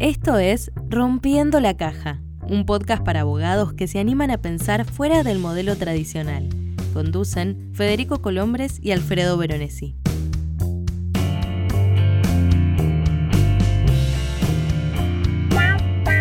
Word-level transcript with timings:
Esto 0.00 0.38
es 0.38 0.70
Rompiendo 0.88 1.58
la 1.58 1.76
Caja, 1.76 2.20
un 2.42 2.66
podcast 2.66 3.04
para 3.04 3.22
abogados 3.22 3.72
que 3.72 3.88
se 3.88 3.98
animan 3.98 4.30
a 4.30 4.38
pensar 4.38 4.84
fuera 4.84 5.24
del 5.24 5.40
modelo 5.40 5.74
tradicional. 5.74 6.48
Conducen 6.94 7.72
Federico 7.74 8.22
Colombres 8.22 8.78
y 8.80 8.92
Alfredo 8.92 9.36
Veronesi. 9.36 9.96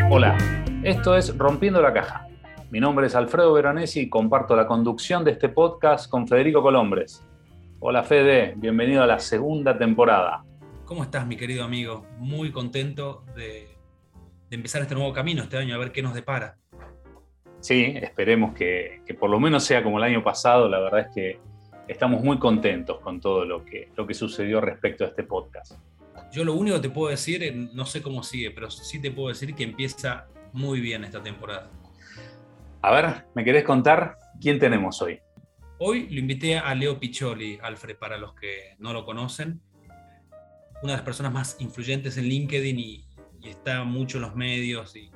Hola, 0.09 0.35
esto 0.81 1.15
es 1.15 1.37
Rompiendo 1.37 1.79
la 1.79 1.93
Caja. 1.93 2.25
Mi 2.71 2.79
nombre 2.79 3.05
es 3.05 3.13
Alfredo 3.13 3.53
Veronesi 3.53 3.99
y 3.99 4.09
comparto 4.09 4.55
la 4.55 4.65
conducción 4.65 5.23
de 5.23 5.29
este 5.29 5.49
podcast 5.49 6.09
con 6.09 6.27
Federico 6.27 6.63
Colombres. 6.63 7.23
Hola 7.79 8.01
Fede, 8.01 8.55
bienvenido 8.57 9.03
a 9.03 9.05
la 9.05 9.19
segunda 9.19 9.77
temporada. 9.77 10.46
¿Cómo 10.87 11.03
estás, 11.03 11.27
mi 11.27 11.35
querido 11.35 11.65
amigo? 11.65 12.05
Muy 12.17 12.49
contento 12.49 13.25
de, 13.35 13.67
empezar 14.49 14.81
este 14.81 14.95
nuevo 14.95 15.11
camino 15.11 15.43
este 15.43 15.57
año, 15.57 15.75
a 15.75 15.77
ver 15.77 15.91
qué 15.91 16.01
nos 16.01 16.13
depara. 16.13 16.55
Sí, 17.59 17.93
esperemos 17.97 18.55
que, 18.55 19.01
por 19.19 19.29
lo 19.29 19.37
menos 19.37 19.65
sea 19.65 19.83
como 19.83 19.97
el 19.97 20.05
año 20.05 20.23
pasado. 20.23 20.69
La 20.69 20.79
verdad 20.79 21.01
es 21.01 21.07
que 21.13 21.39
estamos 21.89 22.23
muy 22.23 22.39
contentos 22.39 23.01
con 23.01 23.19
todo 23.19 23.43
lo 23.43 23.65
que, 23.65 23.89
lo 23.97 24.07
que 24.07 24.13
sucedió 24.13 24.61
respecto 24.61 25.03
a 25.03 25.07
este 25.07 25.23
podcast. 25.23 25.73
Yo 26.31 26.45
lo 26.45 26.53
único 26.53 26.77
que 26.77 26.83
te 26.83 26.89
puedo 26.89 27.09
decir, 27.09 27.43
eh, 27.43 27.51
no 27.51 27.85
sé 27.85 28.01
cómo 28.01 28.23
sigue, 28.23 28.51
pero 28.51 28.71
sí 28.71 29.01
te 29.01 29.11
puedo 29.11 29.27
decir 29.27 29.55
que 29.55 29.65
empieza 29.65 30.27
muy 30.53 30.79
bien 30.79 31.03
esta 31.03 31.21
temporada. 31.21 31.69
A 32.81 32.91
ver, 32.93 33.25
¿me 33.35 33.43
querés 33.43 33.65
contar 33.65 34.15
quién 34.39 34.57
tenemos 34.57 35.01
hoy? 35.01 35.19
Hoy 35.79 36.07
lo 36.09 36.19
invité 36.21 36.57
a 36.57 36.73
Leo 36.73 36.97
Piccioli, 36.97 37.59
Alfred, 37.61 37.97
para 37.97 38.17
los 38.17 38.33
que 38.35 38.75
no 38.79 38.93
lo 38.93 39.03
conocen 39.03 39.61
una 40.83 40.93
de 40.93 40.97
las 40.97 41.05
personas 41.05 41.33
más 41.33 41.57
influyentes 41.59 42.17
en 42.17 42.25
LinkedIn 42.25 42.79
y, 42.79 43.03
está 43.43 43.85
mucho 43.85 44.17
en 44.17 44.23
los 44.23 44.35
medios 44.35 44.93
y, 44.97 45.09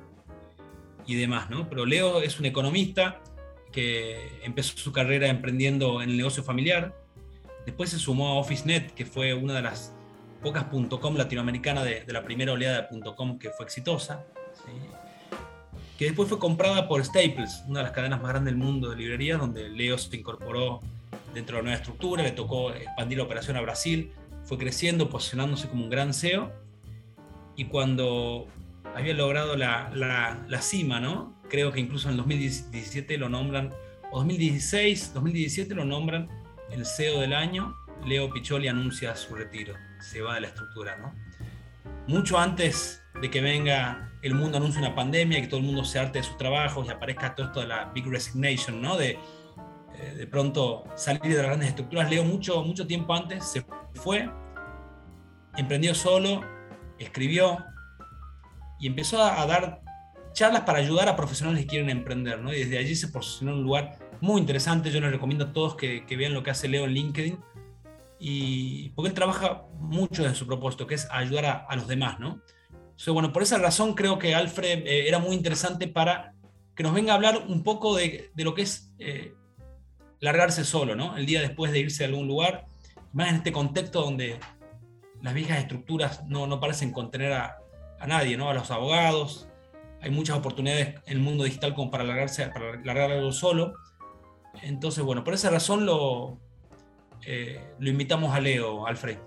y, 1.06 1.16
demás, 1.16 1.50
¿no? 1.50 1.68
Pero 1.68 1.84
Leo 1.84 2.22
es 2.22 2.40
un 2.40 2.46
economista 2.46 3.20
que 3.70 4.40
empezó 4.42 4.78
su 4.78 4.90
carrera 4.90 5.28
emprendiendo 5.28 6.00
en 6.00 6.08
el 6.08 6.16
negocio 6.16 6.42
familiar, 6.42 6.94
después 7.66 7.90
se 7.90 7.98
sumó 7.98 8.28
a 8.28 8.34
OfficeNet, 8.34 8.94
que 8.94 9.04
fue 9.04 9.34
una 9.34 9.52
de 9.54 9.62
las 9.62 9.94
pocas 10.42 10.64
.com 10.64 11.16
latinoamericanas 11.16 11.84
de, 11.84 12.04
la 12.08 12.22
primera 12.22 12.52
oleada 12.52 12.88
de 12.90 13.14
.com 13.14 13.38
que 13.38 13.50
fue 13.50 13.64
exitosa, 13.66 14.24
que 15.98 16.06
después 16.06 16.28
fue 16.28 16.38
comprada 16.38 16.88
por 16.88 17.04
Staples, 17.04 17.62
una 17.68 17.80
de 17.80 17.84
las 17.84 17.92
cadenas 17.92 18.20
más 18.20 18.30
grandes 18.30 18.52
del 18.52 18.62
mundo 18.62 18.90
de 18.90 18.96
librerías, 18.96 19.38
donde 19.38 19.68
Leo 19.68 19.96
se 19.98 20.16
incorporó 20.16 20.80
dentro 21.32 21.56
de 21.56 21.62
la 21.62 21.64
nueva 21.64 21.76
estructura, 21.76 22.22
le 22.22 22.32
tocó 22.32 22.72
expandir 22.72 23.18
la 23.18 23.24
operación 23.24 23.56
a 23.56 23.60
Brasil, 23.60 24.12
fue 24.44 24.58
creciendo, 24.58 25.08
posicionándose 25.08 25.68
como 25.68 25.84
un 25.84 25.90
gran 25.90 26.14
CEO. 26.14 26.52
Y 27.56 27.66
cuando 27.66 28.48
había 28.94 29.14
logrado 29.14 29.56
la, 29.56 29.90
la, 29.94 30.62
cima, 30.62 31.00
¿no? 31.00 31.40
Creo 31.48 31.72
que 31.72 31.80
incluso 31.80 32.08
en 32.08 32.12
el 32.12 32.16
2017 32.18 33.18
lo 33.18 33.28
nombran, 33.28 33.72
o 34.10 34.18
2016, 34.18 35.14
2017 35.14 35.74
lo 35.74 35.84
nombran 35.84 36.28
el 36.70 36.86
CEO 36.86 37.20
del 37.20 37.34
año. 37.34 37.76
Leo 38.06 38.30
Picholi 38.30 38.68
anuncia 38.68 39.14
su 39.14 39.34
retiro, 39.34 39.74
se 40.00 40.22
va 40.22 40.34
de 40.34 40.40
la 40.42 40.48
estructura, 40.48 40.96
¿no? 40.96 41.14
Mucho 42.08 42.38
antes 42.38 43.02
de 43.20 43.30
que 43.30 43.40
venga 43.40 44.12
el 44.22 44.34
mundo 44.34 44.56
anuncie 44.56 44.80
una 44.80 44.94
pandemia, 44.94 45.40
que 45.40 45.46
todo 45.46 45.60
el 45.60 45.66
mundo 45.66 45.84
se 45.84 45.98
arte 45.98 46.18
de 46.18 46.24
sus 46.24 46.36
trabajos 46.36 46.86
y 46.86 46.90
aparezca 46.90 47.34
todo 47.34 47.46
esto 47.46 47.60
de 47.60 47.68
la 47.68 47.86
Big 47.94 48.06
Resignation, 48.06 48.82
¿no? 48.82 48.96
De, 48.96 49.18
eh, 50.02 50.14
de 50.16 50.26
pronto 50.26 50.84
salir 50.96 51.22
de 51.22 51.36
las 51.36 51.46
grandes 51.46 51.68
estructuras. 51.68 52.10
Leo 52.10 52.24
mucho, 52.24 52.62
mucho 52.64 52.86
tiempo 52.86 53.14
antes 53.14 53.44
se 53.44 53.64
fue, 53.94 54.28
emprendió 55.56 55.94
solo, 55.94 56.40
escribió 56.98 57.58
y 58.80 58.88
empezó 58.88 59.22
a, 59.22 59.46
dar 59.46 59.80
charlas 60.32 60.62
para 60.62 60.78
ayudar 60.78 61.08
a 61.08 61.14
profesionales 61.14 61.62
que 61.62 61.68
quieren 61.68 61.88
emprender. 61.88 62.40
¿no? 62.40 62.52
Y 62.52 62.64
desde 62.64 62.78
allí 62.78 62.96
se 62.96 63.08
posicionó 63.08 63.52
en 63.52 63.58
un 63.58 63.64
lugar 63.64 63.98
muy 64.20 64.40
interesante. 64.40 64.90
Yo 64.90 65.00
les 65.00 65.12
recomiendo 65.12 65.44
a 65.44 65.52
todos 65.52 65.76
que, 65.76 66.04
vean 66.16 66.34
lo 66.34 66.42
que 66.42 66.50
hace 66.50 66.68
Leo 66.68 66.84
en 66.84 66.94
LinkedIn. 66.94 67.38
Y 68.18 68.90
porque 68.90 69.08
él 69.08 69.14
trabaja 69.14 69.66
mucho 69.78 70.24
en 70.26 70.34
su 70.34 70.46
propósito, 70.46 70.86
que 70.86 70.94
es 70.96 71.08
ayudar 71.10 71.66
a, 71.68 71.76
los 71.76 71.88
demás, 71.88 72.20
¿no? 72.20 72.40
bueno, 73.08 73.32
por 73.32 73.42
esa 73.42 73.58
razón 73.58 73.94
creo 73.94 74.16
que 74.16 74.32
Alfred 74.32 74.86
eh, 74.86 75.08
era 75.08 75.18
muy 75.18 75.34
interesante 75.34 75.88
para 75.88 76.34
que 76.76 76.84
nos 76.84 76.94
venga 76.94 77.12
a 77.12 77.16
hablar 77.16 77.46
un 77.48 77.64
poco 77.64 77.96
de, 77.96 78.30
lo 78.36 78.54
que 78.54 78.62
es 78.62 78.92
eh, 79.00 79.34
largarse 80.22 80.64
solo, 80.64 80.94
¿no? 80.94 81.16
El 81.16 81.26
día 81.26 81.42
después 81.42 81.72
de 81.72 81.80
irse 81.80 82.04
a 82.04 82.06
algún 82.06 82.26
lugar, 82.26 82.64
más 83.12 83.28
en 83.28 83.34
este 83.36 83.52
contexto 83.52 84.00
donde 84.00 84.38
las 85.20 85.34
viejas 85.34 85.58
estructuras 85.58 86.24
no, 86.26 86.46
no 86.46 86.60
parecen 86.60 86.92
contener 86.92 87.32
a, 87.32 87.58
a, 87.98 88.06
nadie, 88.06 88.36
¿no? 88.36 88.48
A 88.48 88.54
los 88.54 88.70
abogados. 88.70 89.48
Hay 90.00 90.10
muchas 90.10 90.38
oportunidades 90.38 90.94
en 91.06 91.12
el 91.12 91.18
mundo 91.18 91.44
digital 91.44 91.74
como 91.74 91.90
para 91.90 92.04
largarse, 92.04 92.46
para 92.48 92.76
largar 92.82 93.10
algo 93.10 93.32
solo. 93.32 93.74
Entonces, 94.62 95.04
bueno, 95.04 95.24
por 95.24 95.34
esa 95.34 95.50
razón 95.50 95.84
lo, 95.84 96.38
eh, 97.26 97.60
lo 97.80 97.90
invitamos 97.90 98.32
a 98.32 98.40
Leo, 98.40 98.86
Alfred. 98.86 99.18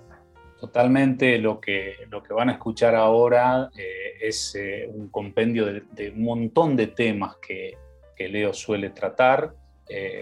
Totalmente 0.61 1.37
lo 1.39 1.59
que, 1.59 1.95
lo 2.09 2.23
que 2.23 2.33
van 2.33 2.49
a 2.49 2.53
escuchar 2.53 2.95
ahora 2.95 3.69
eh, 3.77 4.13
es 4.21 4.55
eh, 4.55 4.89
un 4.89 5.09
compendio 5.09 5.65
de, 5.65 5.83
de, 5.91 6.09
un 6.11 6.23
montón 6.23 6.77
de 6.77 6.87
temas 6.87 7.35
que, 7.45 7.77
que 8.15 8.29
Leo 8.29 8.53
suele 8.53 8.91
tratar. 8.91 9.53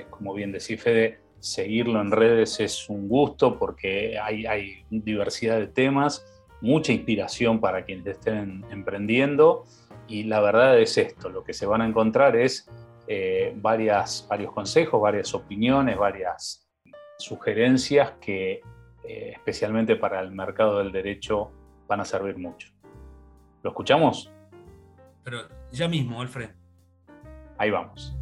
Como 0.10 0.34
bien 0.34 0.52
decía 0.52 0.78
Fede, 0.78 1.20
seguirlo 1.40 2.00
en 2.00 2.12
redes 2.12 2.60
es 2.60 2.90
un 2.90 3.08
gusto 3.10 3.60
porque 3.60 4.18
hay, 4.18 4.46
hay 4.46 4.86
diversidad 4.90 5.60
de 5.60 5.68
temas, 5.68 6.26
mucha 6.62 6.94
inspiración 6.94 7.60
para 7.60 7.84
quienes 7.84 8.08
estén 8.08 8.64
emprendiendo 8.72 9.66
y 10.08 10.24
la 10.24 10.40
verdad 10.40 10.80
es 10.80 10.98
esto, 10.98 11.30
lo 11.30 11.44
que 11.44 11.54
se 11.54 11.66
van 11.66 11.82
a 11.82 11.88
encontrar 11.88 12.36
es 12.36 12.70
eh, 13.08 13.54
varias, 13.58 14.26
varios 14.30 14.54
consejos, 14.54 15.02
varias 15.02 15.34
opiniones, 15.34 15.98
varias 15.98 16.70
sugerencias 17.18 18.14
que 18.22 18.62
eh, 19.04 19.32
especialmente 19.34 19.98
para 19.98 20.22
el 20.22 20.32
mercado 20.32 20.78
del 20.78 20.92
derecho 20.92 21.52
van 21.88 22.00
a 22.00 22.06
servir 22.06 22.38
mucho. 22.38 22.70
¿Lo 23.62 23.72
escuchamos? 23.72 24.32
Pero 25.24 25.40
ya 25.72 25.88
mismo, 25.90 26.22
Alfred. 26.22 26.52
Ahí 27.58 27.70
vamos. 27.70 28.16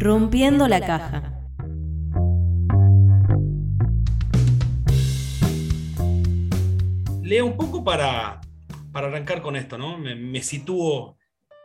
Rompiendo 0.00 0.66
la 0.66 0.80
caja. 0.80 1.42
Leo 7.22 7.44
un 7.44 7.54
poco 7.58 7.84
para, 7.84 8.40
para 8.92 9.08
arrancar 9.08 9.42
con 9.42 9.56
esto, 9.56 9.76
¿no? 9.76 9.98
Me, 9.98 10.14
me, 10.14 10.42
sitúo 10.42 11.18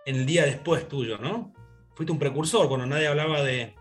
en 0.06 0.18
el 0.18 0.26
día 0.26 0.46
después 0.46 0.86
tuyo, 0.90 1.18
¿no? 1.18 1.54
Fuiste 1.96 2.12
un 2.12 2.20
precursor, 2.20 2.68
cuando 2.68 2.86
nadie 2.86 3.08
hablaba 3.08 3.42
de, 3.42 3.74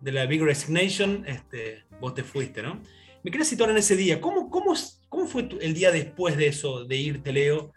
de 0.00 0.12
la 0.12 0.24
Big 0.24 0.42
Resignation, 0.42 1.24
este, 1.26 1.84
vos 2.00 2.14
te 2.14 2.24
fuiste, 2.24 2.62
¿no? 2.62 2.80
Me 3.22 3.30
quería 3.30 3.44
situar 3.44 3.68
en 3.68 3.76
ese 3.76 3.96
día. 3.96 4.18
¿Cómo, 4.22 4.48
cómo, 4.48 4.72
cómo 5.10 5.26
fue 5.26 5.46
el 5.60 5.74
día 5.74 5.90
después 5.90 6.38
de 6.38 6.46
eso, 6.46 6.86
de 6.86 6.96
irte, 6.96 7.34
Leo? 7.34 7.74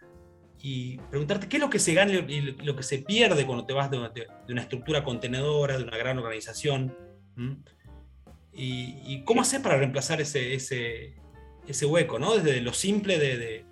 Y 0.62 0.98
preguntarte 1.10 1.48
qué 1.48 1.56
es 1.56 1.62
lo 1.62 1.70
que 1.70 1.78
se 1.78 1.94
gana 1.94 2.12
y 2.12 2.40
lo 2.40 2.76
que 2.76 2.82
se 2.82 2.98
pierde 2.98 3.46
cuando 3.46 3.66
te 3.66 3.72
vas 3.72 3.90
de 3.90 3.98
una, 4.48 4.60
estructura 4.60 5.04
contenedora, 5.04 5.76
de 5.76 5.84
una 5.84 5.96
gran 5.96 6.18
organización. 6.18 6.96
Y, 8.52 9.22
cómo 9.24 9.42
haces 9.42 9.60
para 9.60 9.76
reemplazar 9.76 10.20
ese, 10.20 10.54
ese, 10.54 11.14
ese, 11.68 11.86
hueco, 11.86 12.18
¿no? 12.18 12.36
Desde 12.36 12.60
lo 12.60 12.72
simple 12.72 13.18
de, 13.18 13.64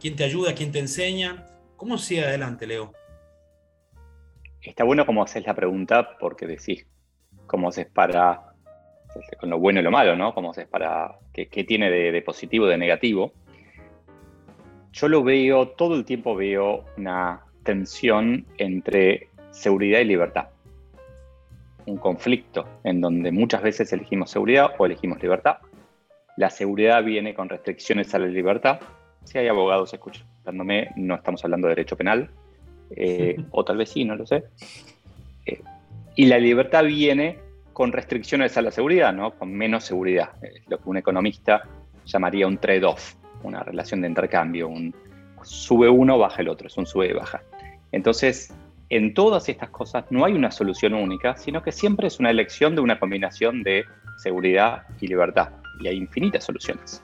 quién 0.00 0.16
te 0.16 0.24
ayuda, 0.24 0.54
quién 0.54 0.72
te 0.72 0.80
enseña. 0.80 1.46
¿Cómo 1.76 1.98
sigue 1.98 2.24
adelante, 2.24 2.66
Leo? 2.66 2.92
Está 4.60 4.82
bueno 4.84 5.06
cómo 5.06 5.22
haces 5.22 5.46
la 5.46 5.54
pregunta 5.54 6.16
porque 6.18 6.46
decís 6.46 6.86
cómo 7.46 7.68
haces 7.68 7.86
para, 7.86 8.54
con 9.38 9.50
lo 9.50 9.58
bueno 9.58 9.80
y 9.80 9.82
lo 9.82 9.90
malo, 9.90 10.16
¿no? 10.16 10.34
Cómo 10.34 10.50
haces 10.50 10.66
para, 10.66 11.18
qué, 11.32 11.48
qué 11.48 11.64
tiene 11.64 11.90
de, 11.90 12.10
de 12.10 12.22
positivo, 12.22 12.66
de 12.66 12.78
negativo 12.78 13.32
yo 14.94 15.08
lo 15.08 15.24
veo, 15.24 15.68
todo 15.68 15.96
el 15.96 16.04
tiempo 16.04 16.36
veo 16.36 16.84
una 16.96 17.40
tensión 17.64 18.46
entre 18.58 19.28
seguridad 19.50 19.98
y 19.98 20.04
libertad. 20.04 20.48
Un 21.86 21.96
conflicto 21.96 22.64
en 22.84 23.00
donde 23.00 23.32
muchas 23.32 23.60
veces 23.60 23.92
elegimos 23.92 24.30
seguridad 24.30 24.70
o 24.78 24.86
elegimos 24.86 25.20
libertad. 25.20 25.58
La 26.36 26.48
seguridad 26.48 27.02
viene 27.02 27.34
con 27.34 27.48
restricciones 27.48 28.14
a 28.14 28.20
la 28.20 28.26
libertad. 28.26 28.78
Si 29.24 29.36
hay 29.36 29.48
abogados 29.48 29.92
escuchándome, 29.92 30.92
no 30.94 31.16
estamos 31.16 31.44
hablando 31.44 31.66
de 31.66 31.74
derecho 31.74 31.96
penal, 31.96 32.30
eh, 32.90 33.36
o 33.50 33.64
tal 33.64 33.78
vez 33.78 33.90
sí, 33.90 34.04
no 34.04 34.14
lo 34.14 34.26
sé. 34.26 34.44
Eh, 35.44 35.60
y 36.14 36.26
la 36.26 36.38
libertad 36.38 36.84
viene 36.84 37.40
con 37.72 37.90
restricciones 37.90 38.56
a 38.56 38.62
la 38.62 38.70
seguridad, 38.70 39.12
¿no? 39.12 39.36
con 39.36 39.52
menos 39.52 39.82
seguridad, 39.82 40.30
lo 40.68 40.78
que 40.78 40.88
un 40.88 40.98
economista 40.98 41.64
llamaría 42.06 42.46
un 42.46 42.58
trade-off 42.58 43.16
una 43.44 43.62
relación 43.62 44.00
de 44.00 44.08
intercambio, 44.08 44.68
un 44.68 44.94
sube 45.42 45.88
uno, 45.88 46.18
baja 46.18 46.42
el 46.42 46.48
otro, 46.48 46.66
es 46.66 46.76
un 46.76 46.86
sube 46.86 47.08
y 47.08 47.12
baja. 47.12 47.42
Entonces, 47.92 48.52
en 48.90 49.14
todas 49.14 49.48
estas 49.48 49.70
cosas 49.70 50.04
no 50.10 50.24
hay 50.24 50.32
una 50.34 50.50
solución 50.50 50.94
única, 50.94 51.36
sino 51.36 51.62
que 51.62 51.72
siempre 51.72 52.08
es 52.08 52.18
una 52.20 52.30
elección 52.30 52.74
de 52.74 52.80
una 52.80 52.98
combinación 52.98 53.62
de 53.62 53.84
seguridad 54.18 54.84
y 55.00 55.08
libertad, 55.08 55.50
y 55.80 55.88
hay 55.88 55.96
infinitas 55.96 56.44
soluciones. 56.44 57.02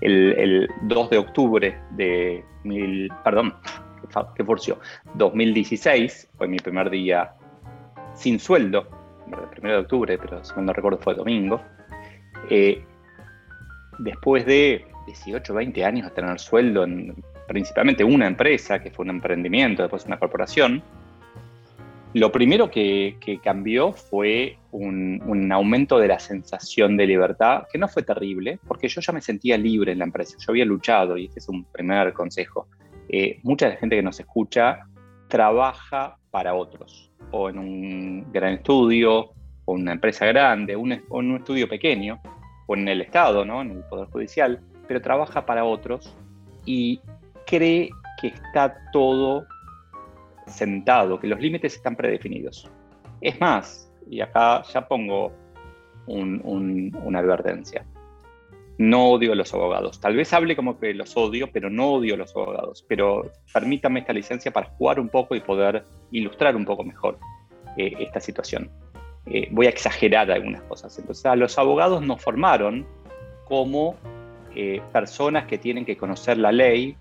El, 0.00 0.68
2 0.82 1.10
de 1.10 1.18
octubre 1.18 1.80
de 1.92 2.44
mil, 2.62 3.10
perdón, 3.24 3.54
qué 4.36 4.44
forció, 4.44 4.78
2016 5.14 6.30
fue 6.36 6.46
mi 6.46 6.58
primer 6.58 6.88
día 6.88 7.32
sin 8.14 8.38
sueldo, 8.38 8.88
el 9.26 9.48
primero 9.50 9.76
de 9.76 9.82
octubre, 9.82 10.18
pero 10.18 10.42
si 10.44 10.52
no 10.60 10.72
recuerdo 10.72 10.98
fue 10.98 11.14
domingo. 11.14 11.60
Eh, 12.50 12.82
después 13.98 14.46
de 14.46 14.86
18, 15.08 15.54
20 15.54 15.84
años 15.84 16.08
de 16.08 16.14
tener 16.14 16.38
sueldo 16.38 16.84
en 16.84 17.14
principalmente 17.46 18.04
una 18.04 18.26
empresa, 18.26 18.78
que 18.78 18.90
fue 18.90 19.04
un 19.04 19.10
emprendimiento, 19.10 19.82
después 19.82 20.04
una 20.04 20.18
corporación, 20.18 20.82
lo 22.14 22.32
primero 22.32 22.70
que, 22.70 23.16
cambió 23.42 23.92
fue 23.92 24.58
un, 24.72 25.50
aumento 25.52 25.98
de 25.98 26.08
la 26.08 26.18
sensación 26.18 26.96
de 26.96 27.06
libertad, 27.06 27.64
que 27.70 27.78
no 27.78 27.88
fue 27.88 28.02
terrible, 28.02 28.58
porque 28.66 28.88
yo 28.88 29.00
ya 29.00 29.12
me 29.12 29.20
sentía 29.20 29.58
libre 29.58 29.92
en 29.92 29.98
la 29.98 30.04
empresa, 30.04 30.36
yo 30.38 30.52
había 30.52 30.64
luchado, 30.64 31.16
y 31.16 31.26
este 31.26 31.40
es 31.40 31.48
un 31.48 31.64
primer 31.64 32.12
consejo. 32.12 32.68
Eh, 33.08 33.40
mucha 33.42 33.66
de 33.66 33.74
la 33.74 33.80
gente 33.80 33.96
que 33.96 34.02
nos 34.02 34.20
escucha 34.20 34.80
trabaja 35.28 36.18
para 36.30 36.54
otros, 36.54 37.10
o 37.30 37.50
en 37.50 37.58
un 37.58 38.32
gran 38.32 38.54
estudio, 38.54 39.32
o 39.64 39.76
en 39.76 39.82
una 39.82 39.92
empresa 39.92 40.24
grande, 40.26 40.76
o 40.76 40.86
en 40.86 41.02
un 41.10 41.36
estudio 41.36 41.68
pequeño, 41.68 42.20
o 42.68 42.76
en 42.76 42.86
el 42.86 43.00
Estado, 43.00 43.44
¿no? 43.44 43.62
en 43.62 43.70
el 43.72 43.84
Poder 43.84 44.08
Judicial, 44.08 44.60
pero 44.88 45.00
trabaja 45.00 45.46
para 45.46 45.64
otros 45.64 46.16
y 46.64 47.00
cree 47.46 47.90
que 48.20 48.28
está 48.28 48.76
todo 48.92 49.46
sentado, 50.46 51.20
que 51.20 51.26
los 51.26 51.38
límites 51.38 51.76
están 51.76 51.94
predefinidos. 51.94 52.68
Es 53.20 53.38
más, 53.40 53.92
y 54.08 54.20
acá 54.20 54.62
ya 54.72 54.88
pongo 54.88 55.32
una 56.06 57.18
advertencia, 57.18 57.84
no 58.78 59.10
odio 59.10 59.32
a 59.32 59.34
los 59.34 59.52
abogados. 59.52 60.00
Tal 60.00 60.16
vez 60.16 60.32
hable 60.32 60.56
como 60.56 60.78
que 60.78 60.94
los 60.94 61.16
odio, 61.16 61.50
pero 61.52 61.68
no 61.68 61.94
odio 61.94 62.14
a 62.14 62.16
los 62.16 62.34
abogados. 62.34 62.84
Pero 62.88 63.30
permítame 63.52 64.00
esta 64.00 64.12
licencia 64.12 64.52
para 64.52 64.70
jugar 64.70 65.00
un 65.00 65.08
poco 65.08 65.34
y 65.34 65.40
poder 65.40 65.84
ilustrar 66.12 66.56
un 66.56 66.64
poco 66.64 66.84
mejor 66.84 67.18
eh, 67.76 67.92
esta 67.98 68.20
situación. 68.20 68.70
Eh, 69.26 69.48
voy 69.50 69.66
a 69.66 69.70
exagerar 69.70 70.30
algunas 70.30 70.62
cosas. 70.62 70.96
Entonces, 70.98 71.26
a 71.26 71.36
los 71.36 71.58
abogados 71.58 72.02
nos 72.02 72.22
formaron 72.22 72.86
como 73.44 73.96
eh, 74.58 74.82
personas 74.92 75.46
que 75.46 75.56
tienen 75.56 75.84
que 75.84 75.96
conocer 75.96 76.36
la 76.36 76.52
ley, 76.52 76.96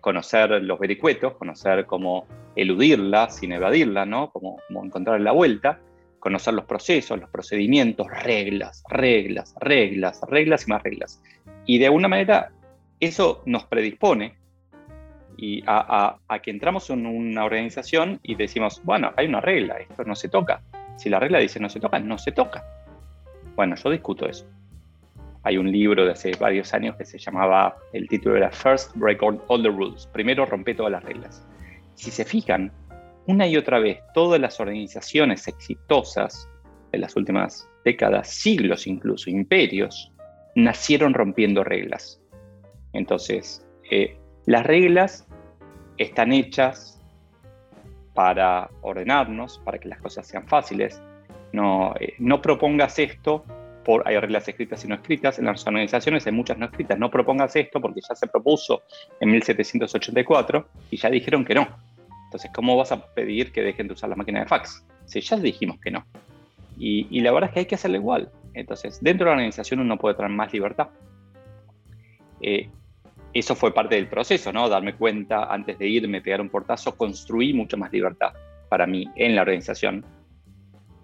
conocer 0.00 0.62
los 0.62 0.78
vericuetos, 0.78 1.32
conocer 1.34 1.84
cómo 1.84 2.28
eludirla 2.54 3.28
sin 3.28 3.50
evadirla, 3.50 4.06
¿no? 4.06 4.30
Como 4.30 4.60
encontrar 4.68 5.20
la 5.20 5.32
vuelta, 5.32 5.80
conocer 6.24 6.54
los 6.54 6.64
procesos, 6.64 7.20
los 7.20 7.28
procedimientos, 7.28 8.06
reglas, 8.22 8.82
reglas, 8.88 9.54
reglas, 9.60 10.22
reglas 10.26 10.66
y 10.66 10.70
más 10.70 10.82
reglas. 10.82 11.22
Y 11.66 11.78
de 11.78 11.86
alguna 11.86 12.08
manera 12.08 12.50
eso 12.98 13.42
nos 13.44 13.64
predispone 13.64 14.34
y 15.36 15.62
a, 15.66 16.16
que 16.42 16.50
entramos 16.50 16.88
en 16.88 17.04
una 17.04 17.44
organización 17.44 18.20
y 18.22 18.36
decimos, 18.36 18.80
bueno, 18.84 19.12
hay 19.16 19.26
una 19.26 19.42
regla, 19.42 19.76
esto 19.76 20.04
no 20.04 20.14
se 20.14 20.30
toca. 20.30 20.62
Si 20.96 21.10
la 21.10 21.18
regla 21.18 21.40
dice 21.40 21.60
no 21.60 21.68
se 21.68 21.78
toca, 21.78 21.98
no 21.98 22.16
se 22.16 22.32
toca. 22.32 22.64
Bueno, 23.54 23.74
yo 23.76 23.90
discuto 23.90 24.26
eso. 24.26 24.46
Hay 25.44 25.58
un 25.58 25.70
libro 25.70 26.06
de 26.06 26.12
hace 26.12 26.32
varios 26.40 26.72
años 26.72 26.96
que 26.96 27.04
se 27.04 27.18
llamaba, 27.18 27.76
el 27.92 28.08
título 28.08 28.36
era 28.36 28.50
First 28.50 28.96
Break 28.96 29.22
All 29.22 29.62
the 29.62 29.68
Rules. 29.68 30.06
Primero 30.06 30.46
rompe 30.46 30.74
todas 30.74 30.90
las 30.90 31.04
reglas. 31.04 31.46
Si 31.94 32.10
se 32.10 32.24
fijan, 32.24 32.72
una 33.26 33.46
y 33.46 33.56
otra 33.56 33.78
vez, 33.78 34.00
todas 34.14 34.40
las 34.40 34.58
organizaciones 34.58 35.46
exitosas 35.46 36.48
de 36.92 36.98
las 36.98 37.14
últimas 37.14 37.68
décadas, 37.84 38.28
siglos 38.30 38.86
incluso, 38.86 39.28
imperios, 39.28 40.10
nacieron 40.54 41.12
rompiendo 41.12 41.62
reglas. 41.62 42.22
Entonces, 42.94 43.66
eh, 43.90 44.16
las 44.46 44.64
reglas 44.64 45.26
están 45.98 46.32
hechas 46.32 47.02
para 48.14 48.70
ordenarnos, 48.80 49.60
para 49.64 49.78
que 49.78 49.88
las 49.88 50.00
cosas 50.00 50.26
sean 50.26 50.46
fáciles. 50.48 51.02
No, 51.52 51.94
eh, 52.00 52.14
no 52.18 52.40
propongas 52.40 52.98
esto 52.98 53.44
por, 53.84 54.06
hay 54.06 54.18
reglas 54.18 54.48
escritas 54.48 54.84
y 54.84 54.88
no 54.88 54.96
escritas, 54.96 55.38
en 55.38 55.44
las 55.44 55.66
organizaciones 55.66 56.26
hay 56.26 56.32
muchas 56.32 56.58
no 56.58 56.66
escritas, 56.66 56.98
no 56.98 57.10
propongas 57.10 57.54
esto 57.56 57.80
porque 57.80 58.00
ya 58.00 58.14
se 58.14 58.26
propuso 58.26 58.82
en 59.20 59.30
1784 59.30 60.68
y 60.90 60.96
ya 60.96 61.10
dijeron 61.10 61.44
que 61.44 61.54
no. 61.54 61.68
Entonces, 62.24 62.50
¿cómo 62.52 62.76
vas 62.76 62.90
a 62.90 63.06
pedir 63.14 63.52
que 63.52 63.62
dejen 63.62 63.86
de 63.86 63.92
usar 63.92 64.10
la 64.10 64.16
máquina 64.16 64.40
de 64.40 64.46
fax? 64.46 64.84
Si 65.04 65.20
ya 65.20 65.36
dijimos 65.36 65.78
que 65.78 65.90
no. 65.90 66.04
Y, 66.76 67.20
la 67.20 67.30
verdad 67.30 67.50
es 67.50 67.54
que 67.54 67.60
hay 67.60 67.66
que 67.66 67.76
hacerlo 67.76 67.98
igual. 67.98 68.30
Entonces, 68.54 68.98
dentro 69.00 69.26
de 69.26 69.30
la 69.30 69.36
organización 69.36 69.78
uno 69.80 69.96
puede 69.96 70.16
tener 70.16 70.32
más 70.32 70.52
libertad. 70.52 70.88
Eh, 72.40 72.68
eso 73.32 73.54
fue 73.54 73.72
parte 73.72 73.94
del 73.96 74.08
proceso, 74.08 74.52
¿no? 74.52 74.68
Darme 74.68 74.94
cuenta 74.94 75.44
antes 75.44 75.78
de 75.78 75.88
irme, 75.88 76.20
pegar 76.20 76.40
un 76.40 76.48
portazo, 76.48 76.96
construí 76.96 77.52
mucho 77.52 77.76
más 77.76 77.92
libertad 77.92 78.32
para 78.68 78.86
mí 78.86 79.06
en 79.16 79.36
la 79.36 79.42
organización 79.42 80.04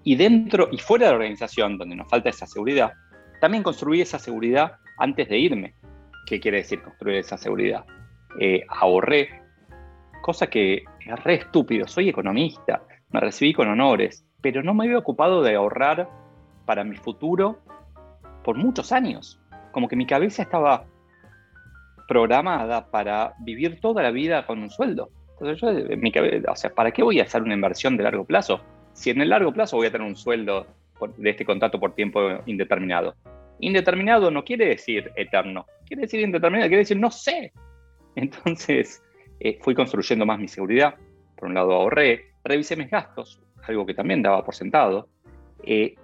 y 0.05 0.17
dentro 0.17 0.69
y 0.71 0.79
fuera 0.79 1.07
de 1.07 1.13
la 1.13 1.17
organización, 1.17 1.79
donde 1.79 1.97
nos 1.97 2.09
falta 2.09 2.31
esa 2.31 2.47
seguridad, 2.47 2.93
también 3.41 3.63
construí 3.63 4.01
esa 4.01 4.19
seguridad 4.19 4.73
antes 4.99 5.29
de 5.29 5.39
irme. 5.39 5.75
¿Qué 6.27 6.41
quiere 6.41 6.59
decir 6.59 6.83
construir 6.83 7.19
esa 7.19 7.37
seguridad? 7.37 7.85
Eh, 8.39 8.63
ahorré, 8.69 9.43
cosa 10.23 10.47
que 10.49 10.85
es 11.01 11.25
re 11.25 11.35
estúpido. 11.35 11.87
Soy 11.89 12.09
economista, 12.09 12.83
me 13.11 13.21
recibí 13.21 13.53
con 13.53 13.69
honores, 13.69 14.25
pero 14.41 14.63
no 14.63 14.75
me 14.75 14.85
había 14.85 14.99
ocupado 14.99 15.43
de 15.43 15.55
ahorrar 15.55 16.09
para 16.67 16.85
mi 16.85 16.97
futuro 16.97 17.59
por 18.45 18.57
muchos 18.57 18.93
años. 18.93 19.41
Como 19.73 19.89
que 19.89 19.97
mi 19.97 20.07
cabeza 20.07 20.43
estaba 20.43 20.85
programada 22.09 22.91
para 22.91 23.35
vivir 23.41 23.81
toda 23.81 24.03
la 24.03 24.11
vida 24.11 24.47
con 24.47 24.59
un 24.61 24.71
sueldo. 24.71 25.11
Entonces 25.33 25.61
yo, 25.61 25.97
mi 25.97 26.13
cabeza, 26.13 26.51
o 26.51 26.57
sea, 26.57 26.71
¿para 26.71 26.91
qué 26.91 27.03
voy 27.03 27.21
a 27.21 27.23
hacer 27.23 27.43
una 27.43 27.55
inversión 27.55 27.97
de 27.97 28.03
largo 28.03 28.25
plazo? 28.25 28.61
Si 29.01 29.09
en 29.09 29.23
el 29.23 29.31
largo 29.31 29.51
plazo 29.51 29.79
voy 29.79 29.87
a 29.87 29.91
tener 29.91 30.07
un 30.07 30.15
sueldo 30.15 30.67
de 31.17 31.31
este 31.31 31.47
contrato 31.47 31.81
por 31.81 31.95
tiempo 31.95 32.21
indeterminado. 32.45 33.15
Indeterminado 33.59 34.31
no 34.31 34.45
quiere 34.45 34.67
decir 34.67 35.11
eterno, 35.17 35.65
quiere 35.87 36.03
decir 36.03 36.21
indeterminado, 36.21 36.69
quiere 36.69 36.83
decir 36.83 36.99
no 36.99 37.11
sé. 37.11 37.51
Entonces 38.15 39.03
eh, 39.41 39.59
fui 39.63 39.75
construyendo 39.75 40.27
más 40.27 40.39
mi 40.39 40.49
seguridad. 40.49 40.97
Por 41.35 41.49
un 41.49 41.55
lado 41.55 41.73
ahorré, 41.73 42.27
revisé 42.45 42.77
mis 42.77 42.91
gastos, 42.91 43.41
algo 43.67 43.87
que 43.87 43.95
también 43.95 44.21
daba 44.21 44.45
por 44.45 44.55
sentado. 44.55 45.09
Eh, 45.63 45.95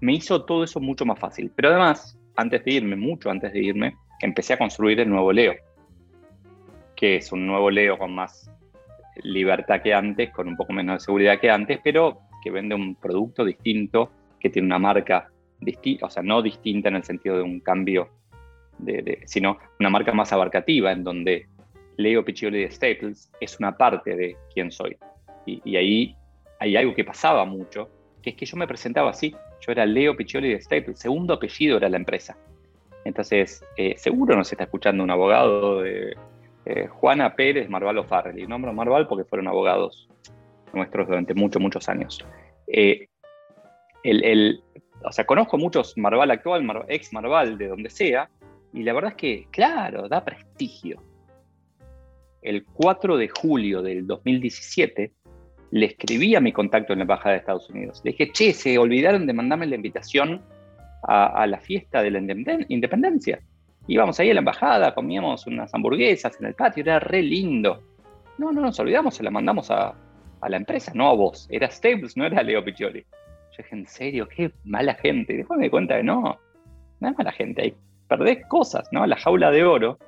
me 0.00 0.14
hizo 0.14 0.44
todo 0.44 0.64
eso 0.64 0.80
mucho 0.80 1.06
más 1.06 1.20
fácil. 1.20 1.52
Pero 1.54 1.68
además, 1.68 2.18
antes 2.34 2.64
de 2.64 2.72
irme, 2.72 2.96
mucho 2.96 3.30
antes 3.30 3.52
de 3.52 3.62
irme, 3.62 3.96
empecé 4.20 4.54
a 4.54 4.58
construir 4.58 4.98
el 4.98 5.08
nuevo 5.08 5.32
Leo, 5.32 5.54
que 6.96 7.14
es 7.14 7.30
un 7.30 7.46
nuevo 7.46 7.70
Leo 7.70 7.96
con 7.96 8.12
más 8.12 8.50
libertad 9.22 9.82
que 9.82 9.94
antes, 9.94 10.30
con 10.30 10.48
un 10.48 10.56
poco 10.56 10.72
menos 10.72 10.96
de 10.96 11.04
seguridad 11.04 11.38
que 11.40 11.50
antes, 11.50 11.80
pero 11.82 12.20
que 12.42 12.50
vende 12.50 12.74
un 12.74 12.94
producto 12.94 13.44
distinto, 13.44 14.10
que 14.38 14.50
tiene 14.50 14.66
una 14.66 14.78
marca 14.78 15.30
distinta, 15.60 16.06
o 16.06 16.10
sea, 16.10 16.22
no 16.22 16.42
distinta 16.42 16.88
en 16.88 16.96
el 16.96 17.04
sentido 17.04 17.36
de 17.36 17.42
un 17.42 17.60
cambio, 17.60 18.10
sino 19.24 19.58
una 19.80 19.90
marca 19.90 20.12
más 20.12 20.32
abarcativa, 20.32 20.92
en 20.92 21.04
donde 21.04 21.46
Leo 21.96 22.24
Piccioli 22.24 22.62
de 22.62 22.70
Staples 22.70 23.30
es 23.40 23.58
una 23.58 23.76
parte 23.76 24.16
de 24.16 24.36
quién 24.52 24.70
soy. 24.70 24.96
Y, 25.46 25.76
ahí 25.76 26.16
hay 26.58 26.76
algo 26.76 26.94
que 26.94 27.04
pasaba 27.04 27.44
mucho, 27.44 27.88
que 28.22 28.30
es 28.30 28.36
que 28.36 28.46
yo 28.46 28.56
me 28.56 28.66
presentaba 28.66 29.10
así, 29.10 29.34
yo 29.60 29.72
era 29.72 29.86
Leo 29.86 30.16
Piccioli 30.16 30.50
de 30.50 30.60
Staples, 30.60 30.98
segundo 30.98 31.34
apellido 31.34 31.76
era 31.76 31.88
la 31.88 31.96
empresa. 31.96 32.36
Entonces, 33.04 33.64
eh, 33.76 33.94
seguro 33.96 34.36
nos 34.36 34.50
está 34.50 34.64
escuchando 34.64 35.04
un 35.04 35.10
abogado 35.10 35.82
de 35.82 36.16
eh, 36.66 36.86
Juana 36.86 37.34
Pérez, 37.34 37.68
Marval 37.68 37.98
o 37.98 38.04
Farrell. 38.04 38.48
nombro 38.48 38.72
Marval 38.72 39.06
porque 39.06 39.24
fueron 39.24 39.48
abogados 39.48 40.08
nuestros 40.72 41.06
durante 41.06 41.34
muchos, 41.34 41.60
muchos 41.60 41.88
años. 41.88 42.24
Eh, 42.66 43.08
o 45.02 45.12
sea, 45.12 45.24
conozco 45.26 45.58
muchos 45.58 45.96
Marval 45.96 46.30
actual, 46.30 46.66
ex 46.88 47.12
Marval, 47.12 47.58
de 47.58 47.68
donde 47.68 47.90
sea, 47.90 48.30
y 48.72 48.82
la 48.82 48.92
verdad 48.92 49.10
es 49.10 49.16
que, 49.16 49.46
claro, 49.50 50.08
da 50.08 50.24
prestigio. 50.24 51.02
El 52.42 52.64
4 52.64 53.16
de 53.16 53.28
julio 53.28 53.82
del 53.82 54.06
2017 54.06 55.12
le 55.70 55.86
escribí 55.86 56.34
a 56.34 56.40
mi 56.40 56.52
contacto 56.52 56.92
en 56.92 57.00
la 57.00 57.04
Embajada 57.04 57.32
de 57.32 57.38
Estados 57.38 57.70
Unidos. 57.70 58.00
Le 58.04 58.12
dije, 58.12 58.30
che, 58.32 58.52
se 58.52 58.78
olvidaron 58.78 59.26
de 59.26 59.32
mandarme 59.32 59.66
la 59.66 59.76
invitación 59.76 60.42
a 61.06 61.46
la 61.46 61.60
fiesta 61.60 62.02
de 62.02 62.10
la 62.10 62.18
independencia. 62.68 63.38
Íbamos 63.86 64.18
ahí 64.18 64.30
a 64.30 64.34
la 64.34 64.40
embajada, 64.40 64.94
comíamos 64.94 65.46
unas 65.46 65.72
hamburguesas 65.74 66.38
en 66.40 66.46
el 66.46 66.54
patio, 66.54 66.82
era 66.82 66.98
re 66.98 67.22
lindo. 67.22 67.82
No, 68.38 68.52
no 68.52 68.62
nos 68.62 68.78
olvidamos, 68.80 69.14
se 69.14 69.22
la 69.22 69.30
mandamos 69.30 69.70
a, 69.70 69.94
la 70.46 70.56
empresa, 70.56 70.92
no 70.94 71.08
a 71.08 71.14
vos. 71.14 71.46
Era 71.50 71.70
Stables, 71.70 72.16
no 72.16 72.26
era 72.26 72.42
Leo 72.42 72.64
Piccioli. 72.64 73.00
Yo 73.00 73.56
dije, 73.58 73.76
en 73.76 73.86
serio, 73.86 74.28
qué 74.28 74.52
mala 74.64 74.94
gente. 74.94 75.36
después 75.36 75.58
me 75.58 75.64
di 75.64 75.70
cuenta 75.70 75.96
de 75.96 76.02
no, 76.02 76.38
no 77.00 77.08
es 77.08 77.16
mala 77.16 77.32
gente, 77.32 77.62
ahí 77.62 77.74
perdés 78.08 78.44
cosas, 78.46 78.88
¿no? 78.92 79.06
La 79.06 79.16
jaula 79.16 79.50
de 79.50 79.64
oro 79.64 79.98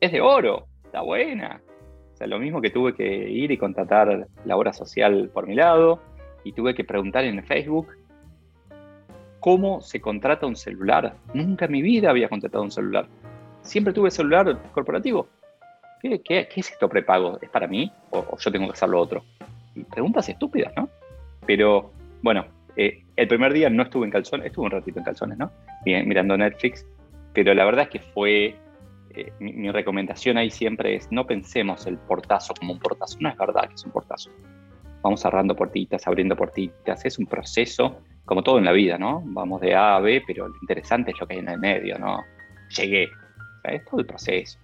es 0.00 0.12
de 0.12 0.20
oro, 0.20 0.66
está 0.84 1.00
buena. 1.00 1.60
O 2.14 2.16
sea, 2.16 2.26
lo 2.26 2.38
mismo 2.38 2.60
que 2.60 2.70
tuve 2.70 2.94
que 2.94 3.28
ir 3.30 3.50
y 3.50 3.56
contratar 3.56 4.26
la 4.44 4.56
obra 4.56 4.72
social 4.72 5.30
por 5.32 5.46
mi 5.46 5.54
lado, 5.54 6.00
y 6.44 6.52
tuve 6.52 6.74
que 6.74 6.84
preguntar 6.84 7.24
en 7.24 7.42
Facebook 7.44 7.88
cómo 9.48 9.80
se 9.80 9.98
contrata 9.98 10.46
un 10.46 10.56
celular. 10.56 11.14
Nunca 11.32 11.64
en 11.64 11.72
mi 11.72 11.80
vida 11.80 12.10
había 12.10 12.28
contratado 12.28 12.62
un 12.62 12.70
celular. 12.70 13.06
Siempre 13.62 13.94
tuve 13.94 14.10
celular 14.10 14.60
corporativo. 14.72 15.26
¿Qué, 16.02 16.48
es 16.54 16.70
esto 16.70 16.86
prepago? 16.86 17.38
¿Es 17.40 17.48
para 17.48 17.66
mí 17.66 17.90
o, 18.10 18.36
yo 18.36 18.52
tengo 18.52 18.66
que 18.66 18.72
hacer 18.72 18.90
lo 18.90 19.00
otro? 19.00 19.24
Y 19.74 19.84
preguntas 19.84 20.28
estúpidas, 20.28 20.74
¿no? 20.76 20.90
Pero 21.46 21.90
bueno, 22.20 22.44
eh, 22.76 23.02
el 23.16 23.26
primer 23.26 23.54
día 23.54 23.70
no 23.70 23.84
estuve 23.84 24.04
en 24.04 24.10
calzones, 24.10 24.48
estuve 24.48 24.66
un 24.66 24.72
ratito 24.72 24.98
en 24.98 25.06
calzones, 25.06 25.38
¿no? 25.38 25.50
mirando 25.86 26.36
Netflix, 26.36 26.84
pero 27.32 27.54
la 27.54 27.64
verdad 27.64 27.84
es 27.84 27.88
que 27.88 28.00
fue, 28.00 28.54
eh, 29.14 29.32
mi, 29.40 29.70
recomendación 29.70 30.36
ahí 30.36 30.50
siempre 30.50 30.96
es, 30.96 31.10
no 31.10 31.26
pensemos 31.26 31.86
el 31.86 31.96
portazo 31.96 32.52
como 32.52 32.74
un 32.74 32.80
portazo, 32.80 33.16
no 33.20 33.30
es 33.30 33.36
verdad 33.38 33.66
que 33.66 33.76
es 33.76 33.84
un 33.86 33.92
portazo. 33.92 34.30
Vamos 35.00 35.22
cerrando 35.22 35.56
puertitas, 35.56 36.06
abriendo 36.06 36.36
puertitas, 36.36 37.02
es 37.06 37.18
un 37.18 37.24
proceso, 37.24 38.02
como 38.28 38.42
todo 38.42 38.58
en 38.58 38.66
la 38.66 38.72
vida, 38.72 38.98
¿no? 38.98 39.22
Vamos 39.24 39.62
de 39.62 39.74
A 39.74 39.96
a 39.96 40.00
B, 40.00 40.22
pero 40.26 40.48
lo 40.48 40.54
interesante 40.60 41.12
es 41.12 41.18
lo 41.18 41.26
que 41.26 41.32
hay 41.34 41.40
en 41.40 41.48
el 41.48 41.58
medio, 41.58 41.98
¿no? 41.98 42.22
Llegué, 42.76 43.08
es 43.64 43.84
todo 43.86 44.00
el 44.00 44.06
proceso. 44.06 44.58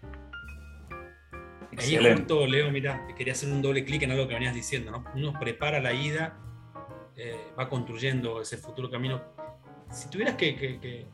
Ahí 1.79 1.97
justo, 1.97 2.47
Leo, 2.47 2.71
mira, 2.71 3.07
quería 3.17 3.33
hacer 3.33 3.51
un 3.51 3.63
doble 3.63 3.83
clic 3.85 4.03
en 4.03 4.11
algo 4.11 4.29
que 4.29 4.35
venías 4.35 4.55
diciendo, 4.55 4.91
¿no? 4.91 5.05
Uno 5.15 5.33
prepara 5.41 5.81
la 5.81 5.95
ida, 5.95 6.37
eh, 7.17 7.41
va 7.59 7.67
construyendo 7.71 8.43
ese 8.43 8.59
futuro 8.59 8.91
camino. 8.91 9.23
Si 9.91 10.11
tuvieras 10.11 10.35
que, 10.35 10.57
que, 10.57 11.07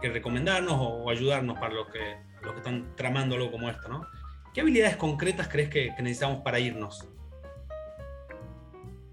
recomendarnos 0.00 0.76
o 0.78 1.08
ayudarnos 1.08 1.58
para 1.58 1.72
los 1.72 1.88
que, 1.88 2.18
los 2.42 2.52
que 2.52 2.58
están 2.58 2.94
tramando 2.94 3.36
algo 3.36 3.50
como 3.50 3.70
esto, 3.70 3.88
¿no? 3.88 4.06
¿Qué 4.52 4.60
habilidades 4.60 4.96
concretas 4.96 5.48
crees 5.48 5.70
que, 5.70 5.92
necesitamos 5.98 6.42
para 6.42 6.60
irnos? 6.60 7.08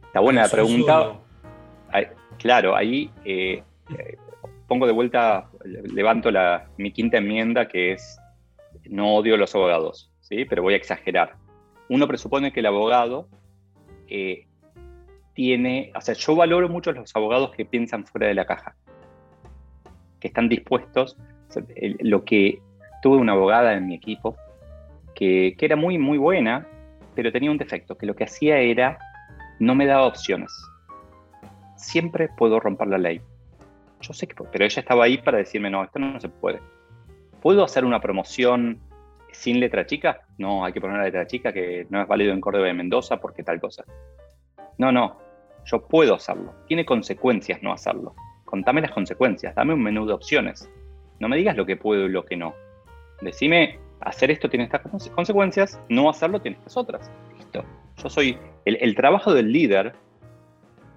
Está 0.08 0.20
buena 0.20 0.44
la 0.44 0.50
pregunta. 0.50 1.22
Claro, 2.38 2.76
ahí 2.76 3.12
eh, 3.24 3.64
eh, 3.98 4.18
pongo 4.68 4.88
de 4.88 4.94
vuelta, 4.94 5.50
levanto 5.64 6.32
la, 6.32 6.68
mi 6.78 6.92
quinta 6.92 7.18
enmienda, 7.18 7.68
que 7.68 7.94
es 7.94 8.20
no 8.86 9.16
odio 9.16 9.36
a 9.36 9.38
los 9.38 9.54
abogados. 9.56 10.12
¿sí? 10.28 10.46
pero 10.46 10.64
voy 10.64 10.74
a 10.74 10.78
exagerar. 10.78 11.36
Uno 11.90 12.08
presupone 12.08 12.52
que 12.52 12.62
el 12.62 12.66
abogado 12.66 13.28
eh, 14.08 14.48
tiene, 15.34 15.92
o 15.96 16.02
sea, 16.02 16.16
yo 16.16 16.36
valoro 16.36 16.68
mucho 16.68 16.90
a 16.90 16.94
los 16.94 17.16
abogados 17.16 17.52
que 17.52 17.66
piensan 17.66 18.06
fuera 18.06 18.28
de 18.28 18.34
la 18.34 18.46
caja, 18.46 18.76
que 20.20 20.28
están 20.28 20.50
dispuestos, 20.50 21.18
lo 22.00 22.26
que 22.26 22.60
tuve 23.02 23.18
una 23.18 23.34
abogada 23.34 23.74
en 23.74 23.88
mi 23.88 23.96
equipo 23.96 24.36
que, 25.14 25.56
que 25.58 25.66
era 25.66 25.76
muy, 25.76 25.98
muy 25.98 26.18
buena, 26.18 26.68
pero 27.14 27.32
tenía 27.32 27.52
un 27.52 27.58
defecto, 27.58 27.98
que 27.98 28.06
lo 28.06 28.16
que 28.16 28.24
hacía 28.24 28.58
era, 28.58 28.98
no 29.60 29.76
me 29.76 29.86
daba 29.86 30.08
opciones. 30.08 30.52
Siempre 31.76 32.30
puedo 32.30 32.60
romper 32.60 32.88
la 32.88 32.98
ley. 32.98 33.22
Yo 34.02 34.14
sé 34.14 34.28
que, 34.28 34.36
pero 34.52 34.66
ella 34.66 34.80
estaba 34.80 35.06
ahí 35.06 35.18
para 35.18 35.38
decirme, 35.38 35.70
no, 35.70 35.84
esto 35.84 36.00
no 36.00 36.20
se 36.20 36.30
puede. 36.30 36.60
¿Puedo 37.42 37.64
hacer 37.64 37.86
una 37.86 38.02
promoción 38.02 38.80
sin 39.36 39.60
letra 39.60 39.86
chica, 39.86 40.22
no, 40.38 40.66
hay 40.66 40.74
que 40.74 40.82
poner 40.82 40.98
la 40.98 41.04
letra 41.04 41.28
chica 41.28 41.52
que 41.52 41.86
no 41.90 42.02
es 42.02 42.08
válido 42.08 42.34
en 42.34 42.42
Córdoba 42.42 42.68
de 42.68 42.74
Mendoza 42.74 43.18
porque 43.18 43.44
tal 43.44 43.60
cosa. 43.60 43.84
No, 44.78 44.92
no, 44.92 45.18
yo 45.66 45.86
puedo 45.88 46.16
hacerlo. 46.16 46.54
Tiene 46.68 46.86
consecuencias 46.86 47.62
no 47.62 47.72
hacerlo. 47.72 48.16
Contame 48.46 48.82
las 48.82 48.92
consecuencias, 48.92 49.54
dame 49.56 49.74
un 49.74 49.84
menú 49.84 50.06
de 50.06 50.14
opciones. 50.14 50.70
No 51.20 51.28
me 51.28 51.38
digas 51.38 51.56
lo 51.56 51.66
que 51.66 51.78
puedo 51.78 52.06
y 52.06 52.10
lo 52.10 52.26
que 52.26 52.38
no. 52.38 52.54
Decime, 53.22 53.80
hacer 54.02 54.32
esto 54.32 54.50
tiene 54.50 54.66
estas 54.66 54.82
consecuencias, 55.14 55.80
no 55.90 56.10
hacerlo 56.10 56.42
tiene 56.42 56.58
estas 56.58 56.78
otras. 56.78 57.12
Listo. 57.38 57.64
Yo 57.98 58.10
soy 58.10 58.38
el, 58.66 58.96
trabajo 58.96 59.34
del 59.34 59.52
líder, 59.52 59.96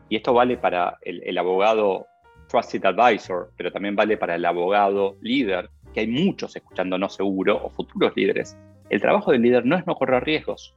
y 0.09 0.17
esto 0.17 0.33
vale 0.33 0.57
para 0.57 0.99
el, 1.03 1.37
abogado 1.37 2.07
Trusted 2.49 2.85
Advisor, 2.85 3.51
pero 3.57 3.71
también 3.71 3.95
vale 3.95 4.17
para 4.17 4.37
el 4.37 4.45
abogado 4.45 5.17
líder, 5.21 5.71
que 5.93 6.01
hay 6.01 6.07
muchos 6.07 6.57
escuchando 6.57 6.99
no 6.99 7.09
seguro 7.09 7.61
o 7.63 7.71
futuros 7.71 8.13
líderes. 8.17 8.57
El 8.89 9.01
trabajo 9.01 9.33
del 9.33 9.43
líder 9.43 9.67
no 9.67 9.77
es 9.77 9.87
no 9.87 9.95
correr 9.95 10.25
riesgos, 10.25 10.75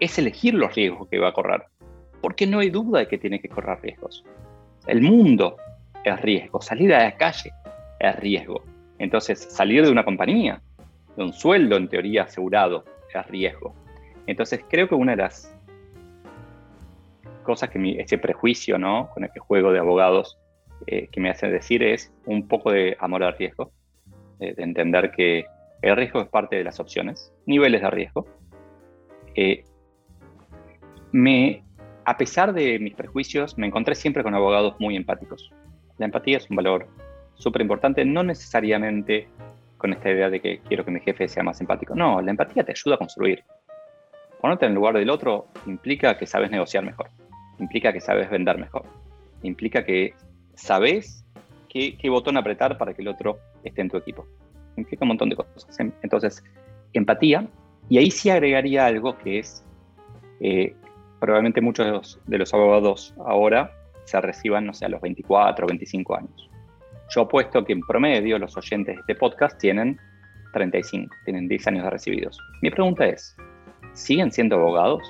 es 0.00 0.18
elegir 0.18 0.54
los 0.54 0.74
riesgos 0.74 1.08
que 1.08 1.18
va 1.18 1.28
a 1.28 1.32
correr, 1.32 1.62
porque 2.20 2.46
no 2.46 2.58
hay 2.58 2.70
duda 2.70 3.00
de 3.00 3.08
que 3.08 3.18
tiene 3.18 3.40
que 3.40 3.48
correr 3.48 3.80
riesgos. 3.80 4.24
El 4.86 5.00
mundo 5.00 5.56
es 6.04 6.20
riesgo, 6.20 6.60
salir 6.60 6.92
a 6.94 7.04
la 7.04 7.16
calle 7.16 7.52
es 8.00 8.16
riesgo. 8.16 8.62
Entonces, 8.98 9.40
salir 9.40 9.84
de 9.84 9.90
una 9.90 10.04
compañía, 10.04 10.60
de 11.16 11.24
un 11.24 11.32
sueldo 11.32 11.76
en 11.76 11.88
teoría 11.88 12.24
asegurado, 12.24 12.84
es 13.12 13.26
riesgo. 13.28 13.74
Entonces, 14.26 14.64
creo 14.68 14.88
que 14.88 14.94
una 14.94 15.12
de 15.12 15.22
las 15.22 15.54
cosas 17.44 17.70
que 17.70 17.96
ese 18.00 18.18
prejuicio 18.18 18.78
¿no? 18.78 19.10
con 19.14 19.24
el 19.24 19.30
que 19.30 19.40
juego 19.40 19.72
de 19.72 19.78
abogados 19.78 20.38
eh, 20.86 21.08
que 21.12 21.20
me 21.20 21.30
hace 21.30 21.48
decir 21.48 21.82
es 21.82 22.12
un 22.26 22.48
poco 22.48 22.72
de 22.72 22.96
amor 22.98 23.22
al 23.22 23.36
riesgo 23.36 23.70
de, 24.38 24.54
entender 24.58 25.12
que 25.12 25.46
el 25.82 25.96
riesgo 25.96 26.20
es 26.20 26.28
parte 26.28 26.56
de 26.56 26.64
las 26.64 26.80
opciones, 26.80 27.32
niveles 27.46 27.82
de 27.82 27.90
riesgo. 27.90 28.26
Eh, 29.34 29.64
me, 31.12 31.62
a 32.04 32.16
pesar 32.16 32.52
de 32.52 32.78
mis 32.78 32.94
prejuicios, 32.94 33.56
me 33.58 33.66
encontré 33.66 33.94
siempre 33.94 34.22
con 34.22 34.34
abogados 34.34 34.74
muy 34.78 34.96
empáticos. 34.96 35.52
La 35.98 36.06
empatía 36.06 36.38
es 36.38 36.50
un 36.50 36.56
valor 36.56 36.88
súper 37.34 37.62
importante, 37.62 38.04
no 38.04 38.22
necesariamente 38.22 39.28
con 39.76 39.92
esta 39.92 40.10
idea 40.10 40.30
de 40.30 40.40
que 40.40 40.60
quiero 40.60 40.84
que 40.84 40.90
mi 40.90 41.00
jefe 41.00 41.28
sea 41.28 41.42
más 41.42 41.60
empático. 41.60 41.94
No, 41.94 42.20
la 42.20 42.30
empatía 42.30 42.64
te 42.64 42.72
ayuda 42.72 42.94
a 42.94 42.98
construir. 42.98 43.44
Ponerte 44.40 44.66
en 44.66 44.72
el 44.72 44.76
lugar 44.76 44.94
del 44.94 45.10
otro 45.10 45.46
implica 45.66 46.18
que 46.18 46.26
sabes 46.26 46.50
negociar 46.50 46.84
mejor, 46.84 47.08
implica 47.58 47.92
que 47.92 48.00
sabes 48.00 48.30
vender 48.30 48.58
mejor, 48.58 48.84
implica 49.42 49.84
que 49.84 50.14
sabes 50.54 51.24
qué, 51.68 51.96
qué 51.96 52.10
botón 52.10 52.36
apretar 52.36 52.78
para 52.78 52.94
que 52.94 53.02
el 53.02 53.08
otro 53.08 53.38
esté 53.62 53.82
en 53.82 53.90
tu 53.90 53.96
equipo. 53.96 54.26
Implica 54.76 55.04
un 55.04 55.08
montón 55.08 55.28
de 55.28 55.36
cosas. 55.36 55.66
Entonces, 56.02 56.42
empatía, 56.92 57.48
y 57.88 57.98
ahí 57.98 58.10
sí 58.10 58.30
agregaría 58.30 58.86
algo 58.86 59.16
que 59.18 59.40
es, 59.40 59.64
eh, 60.40 60.74
probablemente 61.20 61.60
muchos 61.60 62.20
de 62.26 62.38
los, 62.38 62.54
abogados 62.54 63.14
ahora 63.26 63.70
se 64.04 64.20
reciban, 64.20 64.66
no 64.66 64.74
sé, 64.74 64.86
a 64.86 64.88
los 64.88 65.00
24 65.00 65.64
o 65.64 65.68
25 65.68 66.16
años. 66.16 66.50
Yo 67.10 67.22
apuesto 67.22 67.64
que 67.64 67.72
en 67.72 67.80
promedio 67.80 68.38
los 68.38 68.56
oyentes 68.56 68.94
de 68.94 69.00
este 69.00 69.14
podcast 69.14 69.58
tienen 69.58 69.98
35, 70.52 71.14
tienen 71.24 71.48
10 71.48 71.66
años 71.68 71.84
de 71.84 71.90
recibidos. 71.90 72.38
Mi 72.62 72.70
pregunta 72.70 73.06
es, 73.06 73.36
¿siguen 73.92 74.30
siendo 74.32 74.56
abogados? 74.56 75.02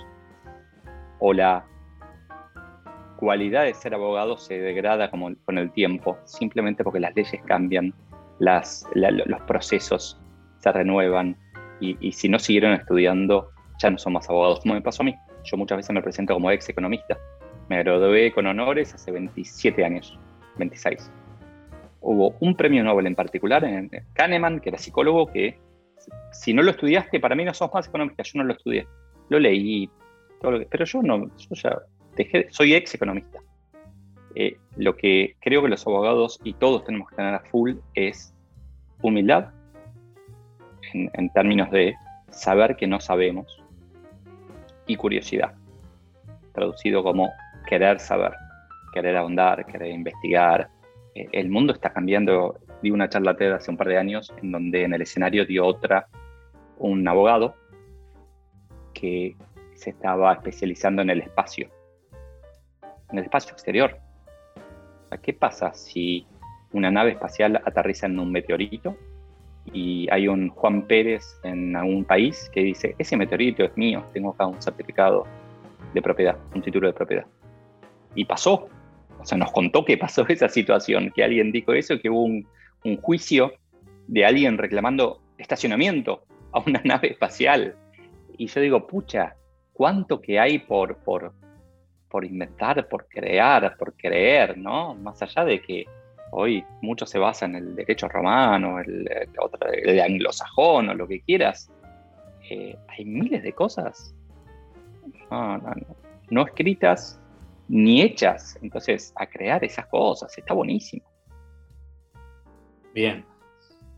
¿O 1.20 1.32
la 1.32 1.64
cualidad 3.16 3.64
de 3.64 3.74
ser 3.74 3.94
abogado 3.94 4.36
se 4.36 4.60
degrada 4.60 5.10
como 5.10 5.30
con 5.44 5.58
el 5.58 5.70
tiempo, 5.72 6.18
simplemente 6.24 6.84
porque 6.84 7.00
las 7.00 7.14
leyes 7.14 7.40
cambian, 7.46 7.94
las, 8.38 8.86
los 8.94 9.40
procesos 9.42 10.20
se 10.58 10.72
renuevan 10.72 11.36
y, 11.80 12.12
si 12.12 12.28
no 12.28 12.38
siguieron 12.38 12.72
estudiando 12.72 13.50
ya 13.82 13.90
no 13.90 13.98
son 13.98 14.14
más 14.14 14.28
abogados, 14.30 14.60
como 14.60 14.74
me 14.74 14.80
pasó 14.80 15.02
a 15.02 15.06
mí. 15.06 15.14
Yo 15.44 15.56
muchas 15.56 15.76
veces 15.76 15.92
me 15.92 16.00
presento 16.00 16.32
como 16.32 16.50
ex 16.50 16.68
economista. 16.68 17.18
Me 17.68 17.82
gradué 17.82 18.32
con 18.32 18.46
honores 18.46 18.94
hace 18.94 19.10
27 19.10 19.84
años, 19.84 20.18
26. 20.58 21.10
Hubo 22.00 22.34
un 22.40 22.54
premio 22.54 22.84
Nobel 22.84 23.06
en 23.06 23.14
particular 23.14 23.64
en 23.64 23.90
Kahneman, 24.14 24.60
que 24.60 24.70
era 24.70 24.78
psicólogo, 24.78 25.26
que 25.26 25.58
si 26.32 26.54
no 26.54 26.62
lo 26.62 26.70
estudiaste, 26.70 27.20
para 27.20 27.34
mí 27.34 27.44
no 27.44 27.52
sos 27.52 27.72
más 27.72 27.88
economista, 27.88 28.22
yo 28.22 28.38
no 28.38 28.44
lo 28.44 28.52
estudié. 28.54 28.86
Lo 29.28 29.38
leí, 29.38 29.90
todo 30.40 30.52
lo 30.52 30.58
que, 30.60 30.66
pero 30.66 30.84
yo 30.84 31.02
no, 31.02 31.26
yo 31.36 31.54
ya 31.54 31.78
soy 32.50 32.74
ex 32.74 32.94
economista. 32.94 33.40
Eh, 34.34 34.56
lo 34.76 34.96
que 34.96 35.36
creo 35.40 35.62
que 35.62 35.68
los 35.68 35.86
abogados 35.86 36.40
y 36.42 36.54
todos 36.54 36.84
tenemos 36.84 37.08
que 37.08 37.16
tener 37.16 37.34
a 37.34 37.40
full 37.40 37.74
es 37.94 38.34
humildad 39.00 39.50
en, 40.92 41.30
términos 41.30 41.70
de 41.70 41.94
saber 42.30 42.76
que 42.76 42.86
no 42.86 43.00
sabemos 43.00 43.62
y 44.86 44.96
curiosidad, 44.96 45.54
traducido 46.52 47.02
como 47.02 47.30
querer 47.66 48.00
saber, 48.00 48.32
querer 48.92 49.16
ahondar, 49.16 49.64
querer 49.66 49.92
investigar. 49.92 50.68
Eh, 51.14 51.28
el 51.32 51.48
mundo 51.48 51.72
está 51.72 51.92
cambiando. 51.92 52.58
Di 52.82 52.90
una 52.90 53.08
charla 53.08 53.36
TED 53.36 53.52
hace 53.52 53.70
un 53.70 53.76
par 53.76 53.88
de 53.88 53.98
años 53.98 54.32
en 54.42 54.52
donde 54.52 54.84
en 54.84 54.92
el 54.92 55.02
escenario 55.02 55.46
dio 55.46 55.64
otra 55.64 56.06
un 56.76 57.06
abogado 57.06 57.54
que 58.92 59.36
se 59.74 59.90
estaba 59.90 60.32
especializando 60.34 61.02
en 61.02 61.10
el 61.10 61.20
espacio 61.22 61.70
en 63.10 63.18
el 63.18 63.24
espacio 63.24 63.52
exterior. 63.52 63.98
¿Qué 65.22 65.32
pasa 65.32 65.72
si 65.74 66.26
una 66.72 66.90
nave 66.90 67.12
espacial 67.12 67.60
aterriza 67.64 68.06
en 68.06 68.18
un 68.18 68.32
meteorito 68.32 68.96
y 69.72 70.08
hay 70.10 70.28
un 70.28 70.48
Juan 70.50 70.82
Pérez 70.82 71.38
en 71.44 71.74
algún 71.76 72.04
país 72.04 72.50
que 72.52 72.62
dice, 72.62 72.94
ese 72.98 73.16
meteorito 73.16 73.64
es 73.64 73.76
mío, 73.76 74.04
tengo 74.12 74.30
acá 74.30 74.46
un 74.46 74.60
certificado 74.60 75.24
de 75.94 76.02
propiedad, 76.02 76.36
un 76.54 76.62
título 76.62 76.88
de 76.88 76.92
propiedad? 76.92 77.26
Y 78.14 78.24
pasó, 78.24 78.68
o 79.18 79.24
sea, 79.24 79.38
nos 79.38 79.52
contó 79.52 79.84
que 79.84 79.96
pasó 79.96 80.26
esa 80.28 80.48
situación, 80.48 81.12
que 81.14 81.24
alguien 81.24 81.52
dijo 81.52 81.72
eso, 81.72 81.98
que 82.00 82.10
hubo 82.10 82.24
un, 82.24 82.46
un 82.84 82.96
juicio 83.00 83.52
de 84.06 84.24
alguien 84.24 84.58
reclamando 84.58 85.20
estacionamiento 85.38 86.24
a 86.52 86.60
una 86.60 86.80
nave 86.84 87.12
espacial. 87.12 87.76
Y 88.36 88.46
yo 88.46 88.60
digo, 88.60 88.86
pucha, 88.86 89.36
¿cuánto 89.72 90.20
que 90.20 90.38
hay 90.38 90.58
por, 90.58 90.96
por, 90.98 91.32
por 92.14 92.24
inventar, 92.24 92.86
por 92.86 93.08
crear, 93.08 93.76
por 93.76 93.92
creer, 93.94 94.56
¿no? 94.56 94.94
Más 94.94 95.20
allá 95.20 95.44
de 95.44 95.60
que 95.60 95.84
Hoy 96.36 96.64
mucho 96.80 97.06
se 97.06 97.18
basa 97.18 97.44
en 97.44 97.56
el 97.56 97.74
derecho 97.74 98.08
romano, 98.08 98.78
el, 98.78 99.08
el 99.72 100.00
anglosajón 100.00 100.88
o 100.88 100.94
lo 100.94 101.08
que 101.08 101.20
quieras. 101.20 101.70
Eh, 102.48 102.76
hay 102.88 103.04
miles 103.04 103.42
de 103.42 103.52
cosas 103.52 104.14
no, 106.30 106.42
escritas 106.46 107.20
ni 107.68 108.02
hechas. 108.02 108.56
Entonces, 108.62 109.12
a 109.16 109.26
crear 109.26 109.64
esas 109.64 109.86
cosas, 109.86 110.36
está 110.38 110.54
buenísimo. 110.54 111.04
Bien. 112.94 113.24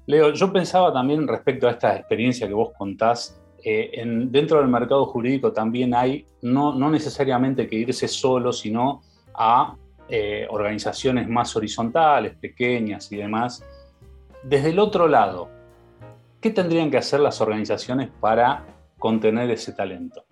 Leo, 0.06 0.32
yo 0.32 0.50
pensaba 0.50 0.90
también 0.90 1.28
respecto 1.28 1.68
a 1.68 1.72
esta 1.72 1.96
experiencia 1.96 2.48
que 2.48 2.54
vos 2.54 2.72
contás, 2.78 3.38
eh, 3.68 4.00
en, 4.00 4.30
dentro 4.30 4.60
del 4.60 4.68
mercado 4.68 5.06
jurídico 5.06 5.52
también 5.52 5.92
hay, 5.92 6.24
no, 6.40 6.72
no 6.72 6.88
necesariamente 6.88 7.66
que 7.66 7.74
irse 7.74 8.06
solo, 8.06 8.52
sino 8.52 9.02
a 9.34 9.74
eh, 10.08 10.46
organizaciones 10.50 11.28
más 11.28 11.56
horizontales, 11.56 12.36
pequeñas 12.36 13.10
y 13.10 13.16
demás. 13.16 13.64
Desde 14.44 14.70
el 14.70 14.78
otro 14.78 15.08
lado, 15.08 15.48
¿qué 16.40 16.50
tendrían 16.50 16.92
que 16.92 16.98
hacer 16.98 17.18
las 17.18 17.40
organizaciones 17.40 18.08
para 18.20 18.64
contener 19.00 19.50
ese 19.50 19.72
talento? 19.72 20.22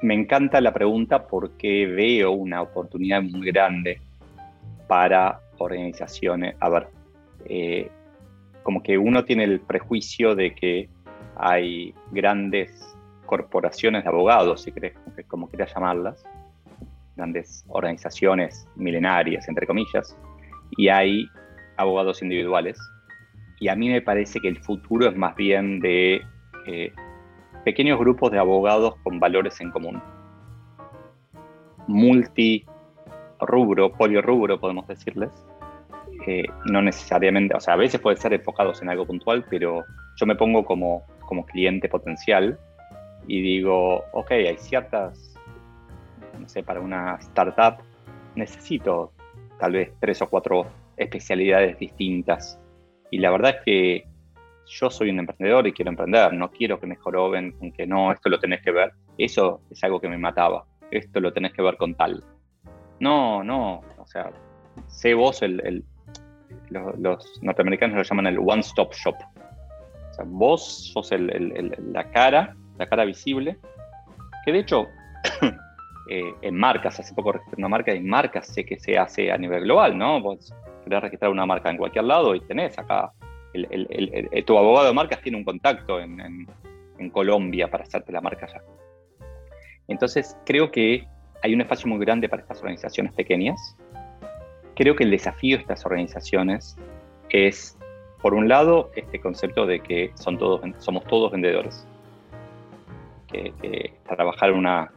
Me 0.00 0.14
encanta 0.14 0.60
la 0.60 0.72
pregunta 0.72 1.26
porque 1.26 1.86
veo 1.86 2.30
una 2.30 2.62
oportunidad 2.62 3.20
muy 3.20 3.44
grande 3.48 4.00
para 4.86 5.40
organizaciones. 5.58 6.54
A 6.60 6.68
ver, 6.68 6.86
eh, 7.46 7.90
como 8.62 8.82
que 8.82 8.98
uno 8.98 9.24
tiene 9.24 9.44
el 9.44 9.60
prejuicio 9.60 10.34
de 10.34 10.54
que 10.54 10.88
hay 11.36 11.94
grandes 12.10 12.96
corporaciones 13.26 14.04
de 14.04 14.10
abogados, 14.10 14.62
si 14.62 14.72
querés, 14.72 14.94
como 15.26 15.48
quieras 15.48 15.72
llamarlas, 15.74 16.24
grandes 17.16 17.64
organizaciones 17.68 18.66
milenarias, 18.76 19.48
entre 19.48 19.66
comillas, 19.66 20.16
y 20.76 20.88
hay 20.88 21.26
abogados 21.76 22.22
individuales. 22.22 22.78
Y 23.60 23.68
a 23.68 23.76
mí 23.76 23.88
me 23.88 24.02
parece 24.02 24.40
que 24.40 24.48
el 24.48 24.58
futuro 24.58 25.08
es 25.08 25.16
más 25.16 25.36
bien 25.36 25.80
de 25.80 26.20
eh, 26.66 26.92
pequeños 27.64 27.98
grupos 27.98 28.30
de 28.32 28.38
abogados 28.38 28.96
con 29.02 29.20
valores 29.20 29.60
en 29.60 29.70
común. 29.70 30.02
Multi 31.86 32.64
rubro, 33.40 33.92
polirrubro, 33.92 34.58
podemos 34.58 34.86
decirles. 34.86 35.30
Eh, 36.26 36.44
no 36.66 36.82
necesariamente, 36.82 37.56
o 37.56 37.60
sea, 37.60 37.74
a 37.74 37.76
veces 37.76 38.00
puede 38.00 38.16
ser 38.16 38.32
enfocados 38.32 38.80
en 38.82 38.88
algo 38.88 39.06
puntual, 39.06 39.44
pero 39.50 39.84
yo 40.16 40.26
me 40.26 40.36
pongo 40.36 40.64
como, 40.64 41.04
como 41.20 41.44
cliente 41.46 41.88
potencial 41.88 42.58
y 43.26 43.40
digo, 43.40 44.04
ok, 44.12 44.30
hay 44.32 44.56
ciertas, 44.58 45.34
no 46.38 46.48
sé, 46.48 46.62
para 46.62 46.80
una 46.80 47.16
startup 47.16 47.82
necesito 48.34 49.12
tal 49.58 49.72
vez 49.72 49.92
tres 50.00 50.22
o 50.22 50.28
cuatro 50.28 50.66
especialidades 50.96 51.78
distintas. 51.78 52.58
Y 53.10 53.18
la 53.18 53.30
verdad 53.30 53.56
es 53.56 53.64
que 53.64 54.04
yo 54.66 54.90
soy 54.90 55.10
un 55.10 55.18
emprendedor 55.18 55.66
y 55.66 55.72
quiero 55.72 55.90
emprender, 55.90 56.32
no 56.32 56.50
quiero 56.50 56.78
que 56.80 56.86
me 56.86 56.96
joroben 56.96 57.52
con 57.52 57.72
que 57.72 57.86
no, 57.86 58.12
esto 58.12 58.28
lo 58.28 58.38
tenés 58.38 58.62
que 58.62 58.70
ver. 58.70 58.92
Eso 59.18 59.60
es 59.70 59.82
algo 59.84 60.00
que 60.00 60.08
me 60.08 60.18
mataba, 60.18 60.64
esto 60.90 61.20
lo 61.20 61.32
tenés 61.32 61.52
que 61.52 61.62
ver 61.62 61.76
con 61.76 61.94
tal. 61.94 62.24
No, 63.00 63.42
no, 63.42 63.82
o 63.98 64.06
sea, 64.06 64.30
sé 64.86 65.14
vos, 65.14 65.42
el, 65.42 65.84
los, 66.72 67.40
norteamericanos 67.42 67.96
lo 67.96 68.02
llaman 68.02 68.26
el 68.26 68.38
one-stop 68.38 68.92
shop. 68.94 69.16
O 70.10 70.14
sea, 70.14 70.24
vos 70.26 70.92
sos 70.92 71.10
la 71.12 72.04
cara 72.10 72.54
la 72.78 72.86
cara 72.88 73.04
visible, 73.04 73.58
que 74.44 74.52
de 74.52 74.60
hecho 74.60 74.88
eh, 76.10 76.34
en 76.42 76.54
marcas, 76.56 76.98
hace 77.00 77.14
poco 77.14 77.32
registré 77.32 77.58
una 77.58 77.68
marca, 77.68 77.94
y 77.94 77.98
en 77.98 78.08
marcas 78.08 78.46
sé 78.48 78.64
que 78.64 78.78
se 78.78 78.98
hace 78.98 79.30
a 79.30 79.38
nivel 79.38 79.64
global, 79.64 79.96
¿no? 79.96 80.20
Vos 80.20 80.52
querés 80.84 81.02
registrar 81.02 81.30
una 81.30 81.46
marca 81.46 81.70
en 81.70 81.76
cualquier 81.76 82.04
lado 82.04 82.34
y 82.34 82.40
tenés 82.40 82.78
acá, 82.78 83.12
el, 83.54 84.44
tu 84.46 84.58
abogado 84.58 84.88
de 84.88 84.94
marcas 84.94 85.20
tiene 85.22 85.38
un 85.38 85.44
contacto 85.44 86.00
en, 86.00 86.46
Colombia 87.10 87.68
para 87.68 87.82
hacerte 87.82 88.12
la 88.12 88.20
marca 88.20 88.46
allá. 88.46 88.62
Entonces 89.88 90.36
creo 90.46 90.70
que 90.70 91.04
hay 91.42 91.52
un 91.52 91.60
espacio 91.60 91.88
muy 91.88 91.98
grande 91.98 92.28
para 92.28 92.42
estas 92.42 92.60
organizaciones 92.60 93.12
pequeñas. 93.12 93.76
Creo 94.82 94.96
que 94.96 95.04
el 95.04 95.12
desafío 95.12 95.58
de 95.58 95.60
estas 95.60 95.86
organizaciones 95.86 96.76
es, 97.30 97.78
por 98.20 98.34
un 98.34 98.48
lado, 98.48 98.90
este 98.96 99.20
concepto 99.20 99.64
de 99.64 99.78
que 99.78 100.10
son 100.16 100.38
todos, 100.38 100.60
somos 100.78 101.04
todos 101.04 101.30
vendedores 101.30 101.86
que, 103.28 103.94
trabajar 104.04 104.50
en 104.50 104.56
una 104.56 104.90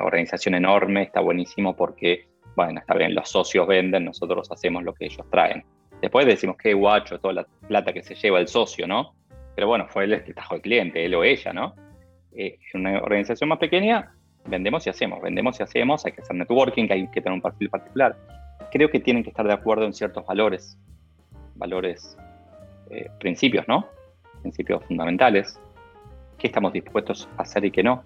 organización 0.00 0.54
enorme 0.54 1.02
está 1.02 1.18
buenísimo 1.18 1.74
porque, 1.74 2.28
bueno, 2.54 2.78
está 2.78 2.94
bien, 2.94 3.16
los 3.16 3.28
socios 3.28 3.66
venden, 3.66 4.04
nosotros 4.04 4.48
hacemos 4.52 4.84
lo 4.84 4.94
que 4.94 5.06
ellos 5.06 5.28
traen. 5.28 5.64
Después 6.00 6.24
decimos, 6.24 6.56
qué 6.56 6.72
guacho, 6.72 7.18
toda 7.18 7.34
la 7.34 7.46
plata 7.66 7.92
que 7.92 8.04
se 8.04 8.14
lleva 8.14 8.38
el 8.38 8.46
socio, 8.46 8.86
¿no? 8.86 9.16
Pero 9.56 9.66
bueno, 9.66 9.88
fue 9.88 10.04
él 10.04 10.12
el 10.12 10.22
que 10.22 10.34
trajo 10.34 10.54
el 10.54 10.60
cliente, 10.60 11.04
él 11.04 11.16
o 11.16 11.24
ella, 11.24 11.52
¿no? 11.52 11.74
Eh, 12.30 12.60
en 12.72 12.80
una 12.80 13.00
organización 13.00 13.48
más 13.48 13.58
pequeña, 13.58 14.14
vendemos 14.44 14.86
y 14.86 14.90
hacemos, 14.90 15.20
vendemos 15.20 15.58
y 15.58 15.64
hacemos, 15.64 16.06
hay 16.06 16.12
que 16.12 16.20
hacer 16.20 16.36
networking, 16.36 16.86
hay 16.92 17.08
que 17.08 17.20
tener 17.20 17.32
un 17.32 17.42
perfil 17.42 17.68
particular. 17.70 18.16
Creo 18.74 18.90
que 18.90 18.98
tienen 18.98 19.22
que 19.22 19.30
estar 19.30 19.46
de 19.46 19.52
acuerdo 19.52 19.84
en 19.84 19.94
ciertos 19.94 20.26
valores, 20.26 20.76
valores, 21.54 22.18
eh, 22.90 23.08
principios, 23.20 23.66
¿no? 23.68 23.86
Principios 24.42 24.84
fundamentales 24.84 25.58
qué 26.38 26.48
estamos 26.48 26.72
dispuestos 26.72 27.28
a 27.38 27.42
hacer 27.42 27.64
y 27.64 27.70
qué 27.70 27.84
no. 27.84 28.04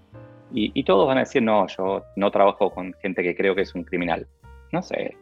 Y, 0.52 0.85
todos 0.85 1.09
van 1.09 1.16
a 1.16 1.20
decir, 1.20 1.42
no, 1.42 1.66
yo 1.66 2.04
no 2.16 2.31
trabajo 2.31 2.70
con 2.70 2.94
gente 3.02 3.22
que 3.22 3.35
creo 3.35 3.54
que 3.54 3.62
es 3.62 3.74
un 3.74 3.83
criminal. 3.83 4.26
No 4.70 4.83
sé, 4.83 5.16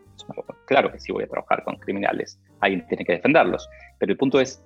claro 0.66 0.90
que 0.90 0.98
sí 0.98 1.12
voy 1.12 1.22
a 1.22 1.28
trabajar 1.28 1.62
con 1.62 1.76
criminales, 1.76 2.40
alguien 2.60 2.86
tiene 2.88 3.04
que 3.04 3.12
defenderlos, 3.12 3.68
pero 3.98 4.12
el 4.12 4.18
punto 4.18 4.40
es, 4.40 4.62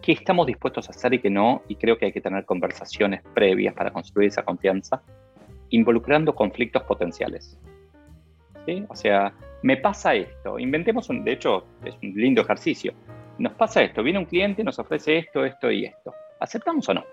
¿qué 0.00 0.12
estamos 0.12 0.46
dispuestos 0.46 0.88
a 0.88 0.92
hacer 0.92 1.14
y 1.14 1.18
qué 1.18 1.30
no? 1.30 1.62
Y 1.66 1.74
creo 1.74 1.98
que 1.98 2.06
hay 2.06 2.12
que 2.12 2.20
tener 2.20 2.44
conversaciones 2.44 3.22
previas 3.34 3.74
para 3.74 3.92
construir 3.92 4.28
esa 4.28 4.44
confianza, 4.44 5.02
involucrando 5.70 6.34
conflictos 6.34 6.84
potenciales. 6.84 7.58
O 8.88 8.96
sea, 8.96 9.32
me 9.62 9.76
pasa 9.76 10.14
esto, 10.14 10.58
inventemos 10.58 11.08
un, 11.08 11.24
de 11.24 11.32
hecho, 11.32 11.64
es 11.84 11.94
un 12.02 12.14
lindo 12.14 12.42
ejercicio. 12.42 12.92
Nos 13.38 13.52
pasa 13.54 13.82
esto, 13.82 14.02
viene 14.02 14.18
un 14.18 14.26
cliente, 14.26 14.62
nos 14.62 14.78
ofrece 14.78 15.18
esto, 15.18 15.44
esto 15.44 15.70
y 15.70 15.84
esto. 15.86 16.12
¿Aceptamos 16.40 16.88
o 16.88 16.94
no? 16.94 17.04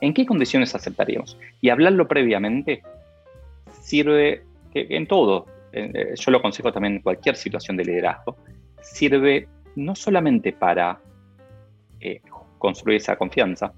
¿En 0.00 0.12
qué 0.12 0.26
condiciones 0.26 0.74
aceptaríamos? 0.74 1.38
Y 1.60 1.70
hablarlo 1.70 2.06
previamente 2.08 2.82
sirve 3.80 4.44
en 4.74 5.06
todo, 5.06 5.46
eh, 5.72 6.14
yo 6.16 6.30
lo 6.30 6.38
aconsejo 6.38 6.72
también 6.72 6.96
en 6.96 7.02
cualquier 7.02 7.36
situación 7.36 7.76
de 7.76 7.84
liderazgo, 7.84 8.36
sirve 8.80 9.48
no 9.76 9.94
solamente 9.94 10.52
para 10.52 11.00
eh, 12.00 12.20
construir 12.58 12.96
esa 12.96 13.16
confianza, 13.16 13.72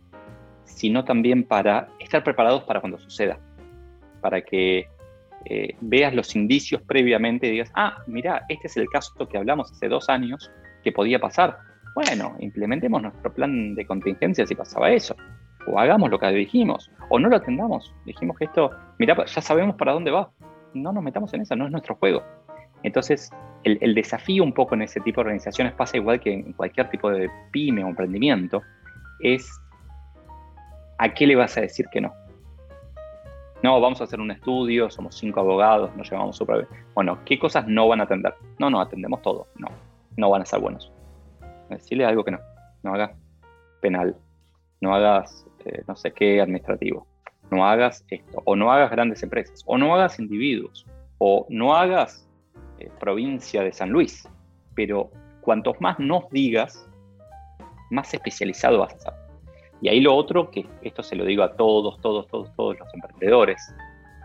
sino 0.65 1.05
también 1.05 1.45
para 1.45 1.89
estar 1.99 2.25
preparados 2.25 2.65
para 2.65 2.81
cuando 2.81 2.99
suceda, 2.99 3.39
para 4.21 4.41
que 4.41 4.89
eh, 5.45 5.77
veas 5.81 6.15
los 6.15 6.35
indicios 6.37 6.83
previamente 6.83 7.47
y 7.47 7.53
digas, 7.53 7.71
ah, 7.75 7.99
mira, 8.07 8.45
este 8.49 8.67
es 8.67 8.77
el 8.77 8.89
caso 8.89 9.29
que 9.29 9.37
hablamos 9.37 9.71
hace 9.73 9.89
dos 9.89 10.09
años 10.09 10.51
que 10.83 10.93
podía 10.93 11.19
pasar. 11.19 11.59
Bueno, 11.95 12.37
implementemos 12.41 13.03
nuestro 13.03 13.33
plan 13.33 13.75
de 13.75 13.87
contingencia 13.87 14.47
si 14.47 14.55
pasaba 14.55 14.91
eso 14.91 15.15
o 15.67 15.79
hagamos 15.79 16.11
lo 16.11 16.19
que 16.19 16.29
dijimos, 16.29 16.91
o 17.09 17.19
no 17.19 17.29
lo 17.29 17.37
atendamos. 17.37 17.95
Dijimos 18.05 18.37
que 18.37 18.45
esto, 18.47 18.71
mira, 18.99 19.17
ya 19.25 19.41
sabemos 19.41 19.77
para 19.77 19.93
dónde 19.93 20.11
va. 20.11 20.31
No 20.75 20.93
nos 20.93 21.03
metamos 21.03 21.33
en 21.35 21.43
eso, 21.43 21.57
no 21.57 21.67
es 21.67 21.73
nuestro 21.73 21.95
juego. 21.97 22.23
Entonces, 22.83 23.31
el, 23.63 23.95
desafío 23.95 24.43
un 24.43 24.53
poco 24.53 24.75
en 24.75 24.83
ese 24.83 25.01
tipo 25.01 25.21
de 25.21 25.27
organizaciones 25.27 25.73
pasa 25.73 25.97
igual 25.97 26.21
que 26.21 26.33
en 26.33 26.53
cualquier 26.53 26.91
tipo 26.91 27.11
de 27.11 27.31
pyme 27.51 27.83
o 27.85 27.89
emprendimiento, 27.89 28.63
es 29.21 29.49
a 30.99 31.15
qué 31.15 31.27
le 31.27 31.37
vas 31.37 31.57
a 31.57 31.63
decir 31.63 31.87
que 31.91 32.01
no. 32.01 32.13
No, 33.65 33.81
vamos 33.81 33.99
a 34.03 34.05
hacer 34.05 34.21
un 34.21 34.31
estudio, 34.31 34.91
somos 34.91 35.17
cinco 35.17 35.41
abogados, 35.41 35.91
nos 35.97 36.11
llevamos 36.11 36.37
súper 36.37 36.69
bien. 36.69 36.85
Bueno, 36.95 37.19
¿qué 37.25 37.39
cosas 37.39 37.67
no 37.67 37.89
van 37.89 38.03
a 38.03 38.05
atender? 38.05 38.35
No, 38.59 38.69
no, 38.69 38.79
atendemos 38.79 39.23
todo. 39.23 39.47
No, 39.57 39.69
no 40.19 40.29
van 40.29 40.43
a 40.43 40.45
ser 40.45 40.61
buenos. 40.61 40.93
Decirle 41.71 42.05
algo 42.05 42.23
que 42.25 42.33
no. 42.33 42.41
No 42.83 42.93
haga 42.93 43.15
penal. 43.81 44.19
No 44.83 44.95
hagas 44.95 45.47
eh, 45.65 45.83
no 45.89 45.97
sé 45.97 46.13
qué 46.13 46.43
administrativo. 46.43 47.07
No 47.51 47.67
hagas 47.67 48.05
esto, 48.11 48.43
o 48.45 48.55
no 48.55 48.71
hagas 48.71 48.91
grandes 48.91 49.23
empresas, 49.23 49.63
o 49.65 49.79
no 49.79 49.95
hagas 49.95 50.19
individuos, 50.19 50.85
o 51.17 51.47
no 51.49 51.75
hagas 51.75 52.29
eh, 52.79 52.91
provincia 53.01 53.63
de 53.63 53.73
San 53.73 53.89
Luis. 53.89 54.29
Pero 54.75 55.11
cuantos 55.41 55.81
más 55.81 55.99
nos 55.99 56.29
digas, 56.29 56.87
más 57.91 58.13
especializado 58.13 58.81
vas 58.81 58.93
a 58.93 58.99
ser. 58.99 59.24
Y 59.85 59.91
ahí 59.91 60.01
lo 60.01 60.17
otro, 60.17 60.51
que 60.51 60.67
esto 60.81 61.03
se 61.03 61.15
lo 61.15 61.27
digo 61.27 61.43
a 61.43 61.57
todos, 61.57 62.01
todos, 62.01 62.27
todos, 62.29 62.51
todos 62.57 62.79
los 62.79 62.95
emprendedores, 62.95 63.61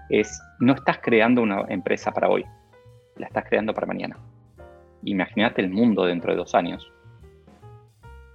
es 0.09 0.41
no 0.61 0.71
estás 0.71 0.99
creando 0.99 1.41
una 1.41 1.65
empresa 1.67 2.13
para 2.13 2.29
hoy, 2.29 2.45
la 3.17 3.27
estás 3.27 3.43
creando 3.43 3.73
para 3.73 3.85
mañana. 3.85 4.17
Imagínate 5.03 5.61
el 5.61 5.69
mundo 5.69 6.05
dentro 6.05 6.31
de 6.31 6.37
dos 6.37 6.55
años 6.55 6.89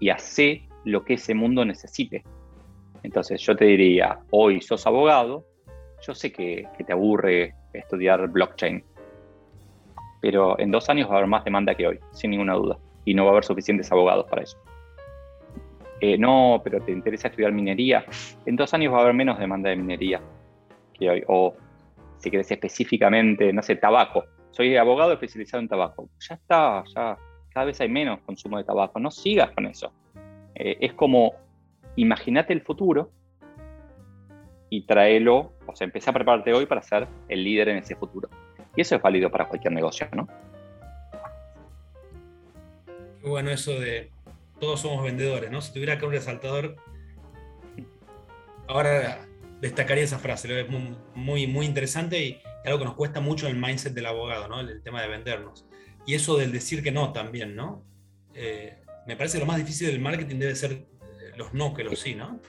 y 0.00 0.10
hace 0.10 0.68
lo 0.84 1.02
que 1.02 1.14
ese 1.14 1.32
mundo 1.32 1.64
necesite. 1.64 2.24
Entonces 3.02 3.40
yo 3.40 3.56
te 3.56 3.64
diría, 3.64 4.18
hoy 4.28 4.60
sos 4.60 4.86
abogado, 4.86 5.46
yo 6.06 6.14
sé 6.14 6.30
que, 6.30 6.68
te 6.86 6.92
aburre 6.92 7.54
estudiar 7.72 8.28
blockchain, 8.28 8.84
pero 10.20 10.58
en 10.60 10.70
dos 10.70 10.90
años 10.90 11.08
va 11.08 11.14
a 11.14 11.16
haber 11.16 11.30
más 11.30 11.42
demanda 11.42 11.74
que 11.74 11.86
hoy, 11.86 11.98
sin 12.12 12.32
ninguna 12.32 12.52
duda, 12.52 12.78
y 13.06 13.14
no 13.14 13.24
va 13.24 13.30
a 13.30 13.32
haber 13.32 13.44
suficientes 13.44 13.90
abogados 13.90 14.26
para 14.28 14.42
eso. 14.42 14.58
Eh, 16.00 16.18
no, 16.18 16.60
pero 16.62 16.80
te 16.80 16.92
interesa 16.92 17.28
estudiar 17.28 17.52
minería, 17.52 18.04
en 18.44 18.56
dos 18.56 18.74
años 18.74 18.92
va 18.92 18.98
a 18.98 19.02
haber 19.02 19.14
menos 19.14 19.38
demanda 19.38 19.70
de 19.70 19.76
minería 19.76 20.20
que 20.92 21.10
hoy, 21.10 21.24
o 21.28 21.54
si 22.18 22.30
querés 22.30 22.50
específicamente, 22.50 23.52
no 23.52 23.62
sé, 23.62 23.76
tabaco. 23.76 24.24
Soy 24.50 24.76
abogado 24.76 25.12
especializado 25.12 25.62
en 25.62 25.68
tabaco. 25.68 26.08
Ya 26.20 26.36
está, 26.36 26.84
ya 26.94 27.18
cada 27.52 27.66
vez 27.66 27.80
hay 27.80 27.88
menos 27.88 28.20
consumo 28.20 28.58
de 28.58 28.64
tabaco. 28.64 28.98
No 29.00 29.10
sigas 29.10 29.50
con 29.50 29.66
eso. 29.66 29.92
Eh, 30.54 30.76
es 30.80 30.92
como, 30.94 31.34
imagínate 31.96 32.52
el 32.52 32.62
futuro 32.62 33.10
y 34.70 34.86
tráelo, 34.86 35.52
o 35.66 35.76
sea, 35.76 35.84
empieza 35.84 36.10
a 36.10 36.14
prepararte 36.14 36.52
hoy 36.52 36.66
para 36.66 36.82
ser 36.82 37.06
el 37.28 37.44
líder 37.44 37.68
en 37.70 37.78
ese 37.78 37.96
futuro. 37.96 38.28
Y 38.76 38.80
eso 38.80 38.96
es 38.96 39.02
válido 39.02 39.30
para 39.30 39.46
cualquier 39.46 39.72
negocio, 39.72 40.08
¿no? 40.12 40.28
Bueno 43.22 43.50
eso 43.50 43.78
de 43.80 44.10
todos 44.64 44.80
somos 44.80 45.04
vendedores, 45.04 45.50
¿no? 45.50 45.60
Si 45.60 45.74
tuviera 45.74 45.98
que 45.98 46.06
un 46.06 46.12
resaltador, 46.12 46.76
ahora 48.66 49.28
destacaría 49.60 50.04
esa 50.04 50.18
frase, 50.18 50.62
es 50.62 50.66
muy, 51.14 51.46
muy 51.46 51.66
interesante 51.66 52.24
y 52.24 52.40
algo 52.64 52.78
que 52.78 52.84
nos 52.86 52.94
cuesta 52.94 53.20
mucho 53.20 53.46
el 53.46 53.56
mindset 53.56 53.92
del 53.92 54.06
abogado, 54.06 54.48
¿no? 54.48 54.60
El, 54.60 54.82
tema 54.82 55.02
de 55.02 55.08
vendernos. 55.08 55.66
Y 56.06 56.14
eso 56.14 56.38
del 56.38 56.50
decir 56.50 56.82
que 56.82 56.92
no 56.92 57.12
también, 57.12 57.54
¿no? 57.54 57.84
Eh, 58.32 58.78
me 59.06 59.16
parece 59.16 59.36
que 59.36 59.40
lo 59.40 59.46
más 59.46 59.58
difícil 59.58 59.88
del 59.88 60.00
marketing 60.00 60.36
debe 60.36 60.54
ser 60.54 60.72
eh, 60.72 60.86
los 61.36 61.52
no 61.52 61.74
que 61.74 61.84
los 61.84 61.98
sí, 61.98 62.14
¿no? 62.14 62.40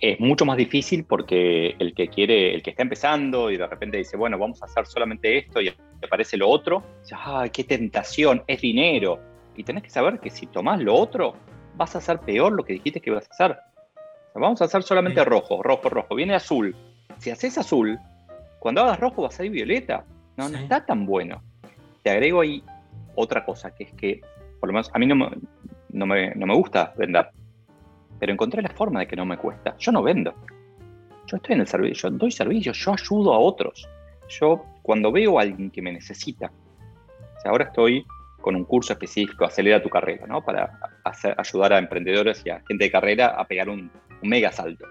Es 0.00 0.18
mucho 0.18 0.46
más 0.46 0.56
difícil 0.56 1.04
porque 1.04 1.76
el 1.78 1.92
que 1.94 2.08
quiere, 2.08 2.54
el 2.54 2.62
que 2.62 2.70
está 2.70 2.82
empezando 2.82 3.50
y 3.50 3.58
de 3.58 3.66
repente 3.66 3.98
dice, 3.98 4.16
bueno, 4.16 4.38
vamos 4.38 4.62
a 4.62 4.64
hacer 4.64 4.86
solamente 4.86 5.36
esto 5.36 5.60
y 5.60 5.70
te 6.00 6.08
parece 6.08 6.38
lo 6.38 6.48
otro, 6.48 6.82
dice, 7.02 7.14
¡ay, 7.18 7.50
qué 7.50 7.64
tentación! 7.64 8.42
Es 8.46 8.62
dinero. 8.62 9.33
Y 9.56 9.64
tenés 9.64 9.82
que 9.82 9.90
saber 9.90 10.20
que 10.20 10.30
si 10.30 10.46
tomás 10.46 10.80
lo 10.80 10.94
otro, 10.94 11.34
vas 11.76 11.94
a 11.94 11.98
hacer 11.98 12.18
peor 12.20 12.52
lo 12.52 12.64
que 12.64 12.74
dijiste 12.74 13.00
que 13.00 13.10
ibas 13.10 13.28
a 13.28 13.32
hacer. 13.32 13.58
vamos 14.34 14.60
a 14.62 14.64
hacer 14.64 14.82
solamente 14.82 15.24
rojo, 15.24 15.62
rojo, 15.62 15.88
rojo. 15.88 16.14
Viene 16.14 16.34
azul. 16.34 16.74
Si 17.18 17.30
haces 17.30 17.58
azul, 17.58 17.98
cuando 18.58 18.82
hagas 18.82 19.00
rojo 19.00 19.22
va 19.22 19.28
a 19.28 19.30
salir 19.30 19.52
violeta. 19.52 20.04
No, 20.36 20.48
no 20.48 20.58
está 20.58 20.84
tan 20.84 21.06
bueno. 21.06 21.42
Te 22.02 22.10
agrego 22.10 22.40
ahí 22.40 22.62
otra 23.14 23.44
cosa, 23.44 23.74
que 23.74 23.84
es 23.84 23.92
que, 23.92 24.20
por 24.58 24.68
lo 24.68 24.72
menos, 24.72 24.90
a 24.92 24.98
mí 24.98 25.06
no 25.06 25.14
me, 25.14 25.30
no 25.90 26.06
me, 26.06 26.34
no 26.34 26.46
me 26.46 26.54
gusta 26.54 26.92
vender, 26.96 27.28
pero 28.18 28.32
encontré 28.32 28.60
la 28.62 28.70
forma 28.70 29.00
de 29.00 29.06
que 29.06 29.16
no 29.16 29.24
me 29.24 29.36
cuesta. 29.36 29.76
Yo 29.78 29.92
no 29.92 30.02
vendo. 30.02 30.34
Yo 31.26 31.36
estoy 31.36 31.54
en 31.54 31.60
el 31.60 31.66
servicio, 31.66 32.10
yo 32.10 32.16
doy 32.16 32.30
servicio, 32.30 32.72
yo 32.72 32.92
ayudo 32.92 33.32
a 33.32 33.38
otros. 33.38 33.88
Yo, 34.28 34.64
cuando 34.82 35.12
veo 35.12 35.38
a 35.38 35.42
alguien 35.42 35.70
que 35.70 35.80
me 35.80 35.92
necesita, 35.92 36.50
ahora 37.44 37.64
estoy 37.64 38.04
con 38.44 38.56
un 38.56 38.64
curso 38.64 38.92
específico, 38.92 39.46
Acelera 39.46 39.82
tu 39.82 39.88
carrera, 39.88 40.26
¿no? 40.26 40.44
Para 40.44 40.78
ayudar 41.38 41.72
a 41.72 41.78
emprendedores 41.78 42.42
y 42.44 42.50
a 42.50 42.60
gente 42.68 42.84
de 42.84 42.90
carrera 42.90 43.28
a 43.28 43.46
pegar 43.46 43.70
un, 43.70 43.90
mega 44.20 44.52
salto. 44.52 44.84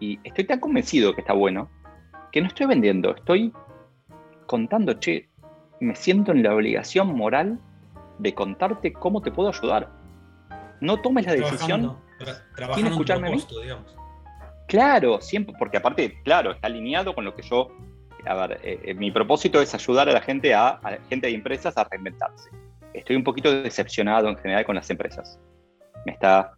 Y 0.00 0.18
estoy 0.24 0.42
tan 0.44 0.58
convencido 0.58 1.14
que 1.14 1.20
está 1.20 1.32
bueno 1.32 1.70
que 2.32 2.40
no 2.40 2.48
estoy 2.48 2.66
vendiendo, 2.66 3.14
estoy 3.14 3.52
contando, 4.46 4.94
che, 4.94 5.28
me 5.78 5.94
siento 5.94 6.32
en 6.32 6.42
la 6.42 6.52
obligación 6.52 7.14
moral 7.14 7.60
de 8.18 8.34
contarte 8.34 8.92
cómo 8.92 9.22
te 9.22 9.30
puedo 9.30 9.50
ayudar. 9.50 9.88
No 10.80 11.00
tomes 11.00 11.26
la 11.26 11.34
decisión 11.34 11.96
sin 12.74 12.86
escucharme 12.88 13.28
a 13.28 13.30
mí. 13.30 13.44
Claro, 14.66 15.20
siempre, 15.20 15.54
porque 15.56 15.76
aparte, 15.76 16.20
claro, 16.24 16.50
está 16.50 16.66
alineado 16.66 17.14
con 17.14 17.24
lo 17.24 17.36
que 17.36 17.42
yo. 17.42 17.68
A 18.26 18.34
ver, 18.34 18.60
eh, 18.64 18.80
eh, 18.82 18.94
mi 18.94 19.12
propósito 19.12 19.60
es 19.60 19.74
ayudar 19.74 20.08
a 20.08 20.12
la 20.12 20.20
gente, 20.20 20.54
a, 20.54 20.70
a 20.70 20.90
la 20.90 20.98
gente 21.08 21.28
de 21.28 21.34
empresas 21.34 21.76
a 21.78 21.84
reinventarse 21.84 22.50
estoy 22.94 23.16
un 23.16 23.24
poquito 23.24 23.62
decepcionado 23.62 24.28
en 24.28 24.36
general 24.36 24.64
con 24.64 24.76
las 24.76 24.90
empresas. 24.90 25.38
Me 26.06 26.12
está 26.12 26.52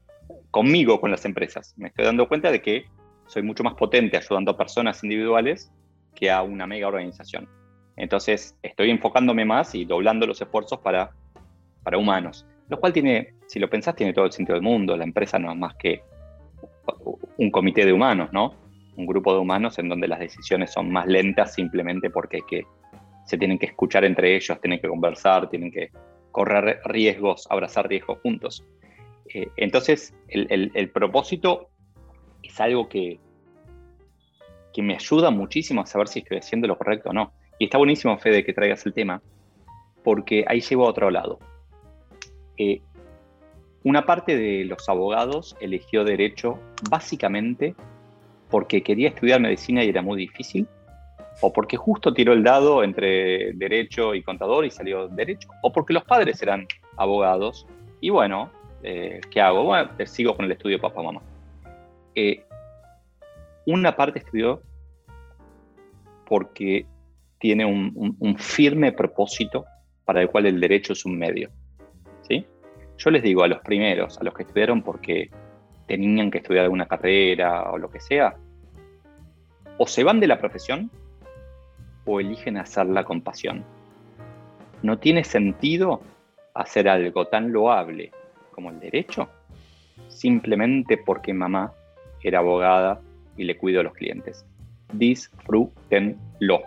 conmigo 0.51 1.01
con 1.01 1.11
las 1.11 1.25
empresas. 1.25 1.75
Me 1.77 1.89
estoy 1.89 2.05
dando 2.05 2.29
cuenta 2.29 2.51
de 2.51 2.63
que 2.63 2.85
soy 3.27 3.43
mucho 3.43 3.65
más 3.65 3.75
potente 3.75 4.17
ayudando 4.17 4.53
a 4.53 4.57
personas 4.57 5.03
individuales 5.03 5.73
que 6.15 6.31
a 6.31 6.43
una 6.43 6.67
mega 6.67 6.89
organización. 6.89 7.49
Entonces, 7.97 8.57
estoy 8.63 8.91
enfocándome 8.91 9.45
más 9.45 9.75
y 9.75 9.85
doblando 9.85 10.27
los 10.27 10.41
esfuerzos 10.41 10.79
para, 10.81 11.11
para 11.83 11.99
humanos. 11.99 12.47
Lo 12.69 12.81
cual 12.81 12.93
tiene, 12.93 13.35
si 13.47 13.59
lo 13.59 13.69
pensás, 13.69 13.95
tiene 13.95 14.13
todo 14.13 14.27
el 14.27 14.33
sentido 14.33 14.55
del 14.55 14.63
mundo. 14.63 14.97
La 14.97 15.05
empresa 15.05 15.39
no 15.39 15.51
es 15.51 15.59
más 15.59 15.75
que 15.77 16.03
un 17.37 17.51
comité 17.51 17.85
de 17.85 17.93
humanos, 17.93 18.31
¿no? 18.33 18.55
Un 18.97 19.07
grupo 19.07 19.33
de 19.33 19.41
humanos 19.41 19.79
en 19.79 19.89
donde 19.89 20.09
las 20.09 20.21
decisiones 20.21 20.73
son 20.73 20.91
más 20.91 21.07
lentas 21.07 21.55
simplemente 21.55 22.11
porque 22.11 22.41
que, 22.49 22.65
se 23.25 23.39
tienen 23.39 23.59
que 23.59 23.67
escuchar 23.67 24.05
entre 24.05 24.35
ellos, 24.37 24.61
tienen 24.61 24.81
que 24.81 24.89
conversar, 24.89 25.49
tienen 25.49 25.71
que 25.71 25.91
correr 26.33 26.81
riesgos, 26.85 27.47
abrazar 27.51 27.89
riesgos 27.89 28.19
juntos. 28.21 28.65
Eh, 29.33 29.49
entonces, 29.57 30.15
el, 30.29 30.91
propósito 30.91 31.69
es 32.43 32.61
algo 32.61 32.89
que, 32.89 33.21
que 34.73 34.83
me 34.83 34.95
ayuda 34.95 35.31
muchísimo 35.31 35.83
a 35.83 35.87
saber 35.87 36.09
si 36.09 36.21
estoy 36.21 36.39
haciendo 36.39 36.67
lo 36.67 36.77
correcto 36.77 37.11
o 37.11 37.13
no. 37.13 37.33
Y 37.59 37.67
está 37.67 37.79
buenísimo, 37.79 38.19
Fede, 38.19 38.45
que 38.45 38.53
traigas 38.53 38.85
el 38.87 38.93
tema, 38.93 39.23
porque 40.03 40.45
ahí 40.49 40.61
llevo 40.61 40.87
a 40.87 40.91
otro 40.91 41.11
lado. 41.11 41.39
Eh, 42.57 42.81
una 43.85 44.05
parte 44.07 44.37
de 44.37 44.65
los 44.65 44.89
abogados 44.89 45.57
eligió 45.61 46.05
derecho 46.05 46.59
básicamente 46.89 47.75
porque 48.49 48.83
quería 48.83 49.09
estudiar 49.09 49.41
medicina 49.41 49.83
y 49.83 49.89
era 49.89 50.03
muy 50.03 50.19
difícil 50.19 50.69
o 51.41 51.53
porque 51.53 51.77
justo 51.77 52.13
tiró 52.13 52.33
el 52.33 52.43
dado 52.43 52.85
entre 52.85 53.53
derecho 53.55 54.15
y 54.15 54.23
contador 54.23 54.65
y 54.65 54.71
salió 54.71 55.09
derecho, 55.09 55.49
o 55.63 55.73
porque 55.73 55.93
los 55.93 56.05
padres 56.05 56.43
eran 56.43 56.67
abogados 56.97 57.67
y 58.01 58.11
bueno, 58.11 58.51
eh, 58.83 59.21
¿qué 59.31 59.41
hago? 59.41 59.65
Bueno, 59.65 59.91
sigo 60.05 60.37
con 60.37 60.45
el 60.45 60.53
estudio 60.53 60.81
papá-mamá. 60.81 61.23
Eh, 62.15 62.45
una 63.67 63.95
parte 63.95 64.19
estudió 64.19 64.61
porque 66.27 66.87
tiene 67.39 67.65
un, 67.65 68.37
firme 68.39 68.93
propósito 68.93 69.65
para 70.05 70.23
el 70.23 70.31
cual 70.31 70.47
el 70.47 70.61
derecho 70.61 70.93
es 70.93 71.05
un 71.05 71.19
medio. 71.19 71.51
¿sí? 72.23 72.47
Yo 72.99 73.11
les 73.11 73.23
digo 73.23 73.43
a 73.43 73.49
los 73.49 73.61
primeros, 73.61 74.19
a 74.19 74.25
los 74.25 74.35
que 74.35 74.43
estudiaron 74.43 74.83
porque 74.83 75.31
tenían 75.87 76.31
que 76.31 76.39
estudiar 76.39 76.65
alguna 76.65 76.87
carrera 76.87 77.71
o 77.71 77.79
lo 77.79 77.91
que 77.91 78.01
sea, 78.01 78.37
o 79.79 79.87
se 79.87 80.05
van 80.05 80.21
de 80.21 80.27
la 80.27 80.39
profesión 80.39 80.91
o 82.05 82.21
eligen 82.21 82.57
hacerla 82.57 83.05
con 83.05 83.21
pasión. 83.21 83.65
No 84.83 84.99
tiene 84.99 85.25
sentido 85.25 86.03
hacer 86.55 86.89
algo 86.89 87.27
tan 87.27 87.53
loable 87.53 88.11
como 88.51 88.71
el 88.71 88.81
derecho 88.81 89.29
simplemente 90.09 90.99
porque 90.99 91.33
mamá 91.33 91.73
era 92.23 92.39
abogada 92.39 93.01
y 93.37 93.45
le 93.45 93.57
cuido 93.57 93.81
a 93.81 93.85
los 93.85 93.95
clientes. 93.95 94.45
Disfrútenlo, 94.93 96.63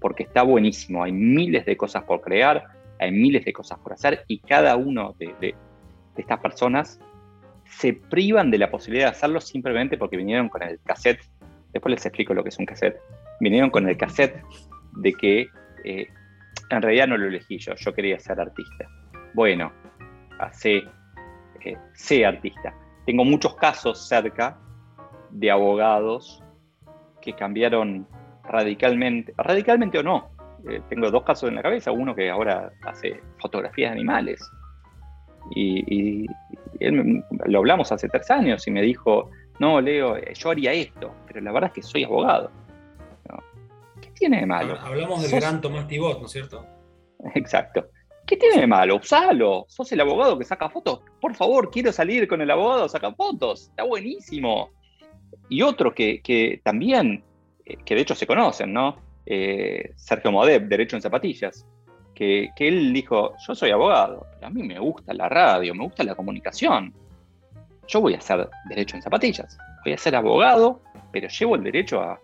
porque 0.00 0.24
está 0.24 0.42
buenísimo. 0.42 1.02
Hay 1.02 1.12
miles 1.12 1.64
de 1.64 1.76
cosas 1.76 2.04
por 2.04 2.20
crear, 2.20 2.64
hay 2.98 3.10
miles 3.10 3.44
de 3.44 3.52
cosas 3.52 3.78
por 3.78 3.92
hacer 3.92 4.24
y 4.28 4.38
cada 4.38 4.76
uno 4.76 5.14
de, 5.18 5.34
de 5.40 5.54
estas 6.16 6.38
personas 6.40 7.00
se 7.64 7.92
privan 7.94 8.50
de 8.50 8.58
la 8.58 8.70
posibilidad 8.70 9.06
de 9.06 9.12
hacerlo 9.12 9.40
simplemente 9.40 9.98
porque 9.98 10.16
vinieron 10.16 10.48
con 10.48 10.62
el 10.62 10.78
cassette. 10.84 11.20
Después 11.72 11.90
les 11.90 12.06
explico 12.06 12.34
lo 12.34 12.42
que 12.42 12.50
es 12.50 12.58
un 12.58 12.66
cassette 12.66 13.00
vinieron 13.40 13.70
con 13.70 13.88
el 13.88 13.96
cassette 13.96 14.42
de 14.96 15.12
que 15.12 15.48
eh, 15.84 16.08
en 16.70 16.82
realidad 16.82 17.06
no 17.06 17.16
lo 17.16 17.26
elegí 17.26 17.58
yo, 17.58 17.74
yo 17.74 17.92
quería 17.94 18.18
ser 18.18 18.40
artista. 18.40 18.88
Bueno, 19.34 19.72
sé, 20.52 20.82
eh, 21.64 21.76
sé 21.94 22.26
artista. 22.26 22.74
Tengo 23.04 23.24
muchos 23.24 23.54
casos 23.56 24.08
cerca 24.08 24.58
de 25.30 25.50
abogados 25.50 26.42
que 27.20 27.34
cambiaron 27.34 28.06
radicalmente, 28.44 29.32
radicalmente 29.36 29.98
o 29.98 30.02
no. 30.02 30.30
Eh, 30.68 30.80
tengo 30.88 31.10
dos 31.10 31.22
casos 31.22 31.48
en 31.48 31.56
la 31.56 31.62
cabeza, 31.62 31.92
uno 31.92 32.14
que 32.14 32.30
ahora 32.30 32.72
hace 32.84 33.20
fotografías 33.38 33.90
de 33.90 33.98
animales. 33.98 34.50
Y, 35.54 35.84
y 35.86 36.26
él, 36.80 37.22
lo 37.44 37.58
hablamos 37.58 37.92
hace 37.92 38.08
tres 38.08 38.28
años 38.30 38.66
y 38.66 38.72
me 38.72 38.82
dijo, 38.82 39.30
no, 39.60 39.80
Leo, 39.80 40.18
yo 40.18 40.50
haría 40.50 40.72
esto, 40.72 41.14
pero 41.28 41.40
la 41.40 41.52
verdad 41.52 41.68
es 41.68 41.74
que 41.74 41.82
soy 41.82 42.02
abogado 42.02 42.50
tiene 44.16 44.40
de 44.40 44.46
malo? 44.46 44.78
Hablamos 44.80 45.22
del 45.22 45.40
gran 45.40 45.60
Tomás 45.60 45.86
Tibot, 45.86 46.20
¿no 46.20 46.26
es 46.26 46.32
cierto? 46.32 46.66
Exacto. 47.34 47.88
¿Qué 48.26 48.36
tiene 48.36 48.60
de 48.60 48.66
malo? 48.66 48.96
Usalo. 48.96 49.66
Sos 49.68 49.92
el 49.92 50.00
abogado 50.00 50.36
que 50.36 50.44
saca 50.44 50.68
fotos. 50.68 51.00
Por 51.20 51.34
favor, 51.34 51.70
quiero 51.70 51.92
salir 51.92 52.26
con 52.26 52.40
el 52.40 52.50
abogado, 52.50 52.88
saca 52.88 53.12
fotos. 53.12 53.68
Está 53.68 53.84
buenísimo. 53.84 54.70
Y 55.48 55.62
otro 55.62 55.94
que, 55.94 56.60
también, 56.64 57.22
eh, 57.64 57.76
que 57.84 57.94
de 57.94 58.00
hecho 58.00 58.16
se 58.16 58.26
conocen, 58.26 58.72
¿no? 58.72 58.96
Eh, 59.24 59.92
Sergio 59.94 60.32
Modeb, 60.32 60.66
Derecho 60.66 60.96
en 60.96 61.02
Zapatillas. 61.02 61.66
Que, 62.14 62.48
que, 62.56 62.66
él 62.66 62.92
dijo, 62.92 63.34
yo 63.46 63.54
soy 63.54 63.70
abogado, 63.70 64.26
pero 64.34 64.46
a 64.46 64.50
mí 64.50 64.62
me 64.62 64.78
gusta 64.78 65.12
la 65.12 65.28
radio, 65.28 65.74
me 65.74 65.84
gusta 65.84 66.02
la 66.02 66.14
comunicación. 66.14 66.94
Yo 67.86 68.00
voy 68.00 68.14
a 68.14 68.18
hacer 68.18 68.48
Derecho 68.68 68.96
en 68.96 69.02
Zapatillas. 69.02 69.56
Voy 69.84 69.92
a 69.92 69.98
ser 69.98 70.16
abogado, 70.16 70.80
pero 71.12 71.28
llevo 71.28 71.56
el 71.56 71.62
derecho 71.62 72.00
a, 72.00 72.18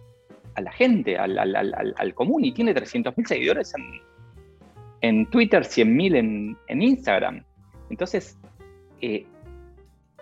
a 0.54 0.60
la 0.60 0.72
gente, 0.72 1.16
al, 1.18 2.14
común, 2.14 2.44
y 2.44 2.52
tiene 2.52 2.74
300.000 2.74 3.26
seguidores 3.26 3.72
en 5.00 5.26
Twitter, 5.26 5.62
100.000 5.62 6.16
en, 6.16 6.58
en 6.68 6.82
Instagram. 6.82 7.44
Entonces, 7.90 8.38
eh, 9.02 9.26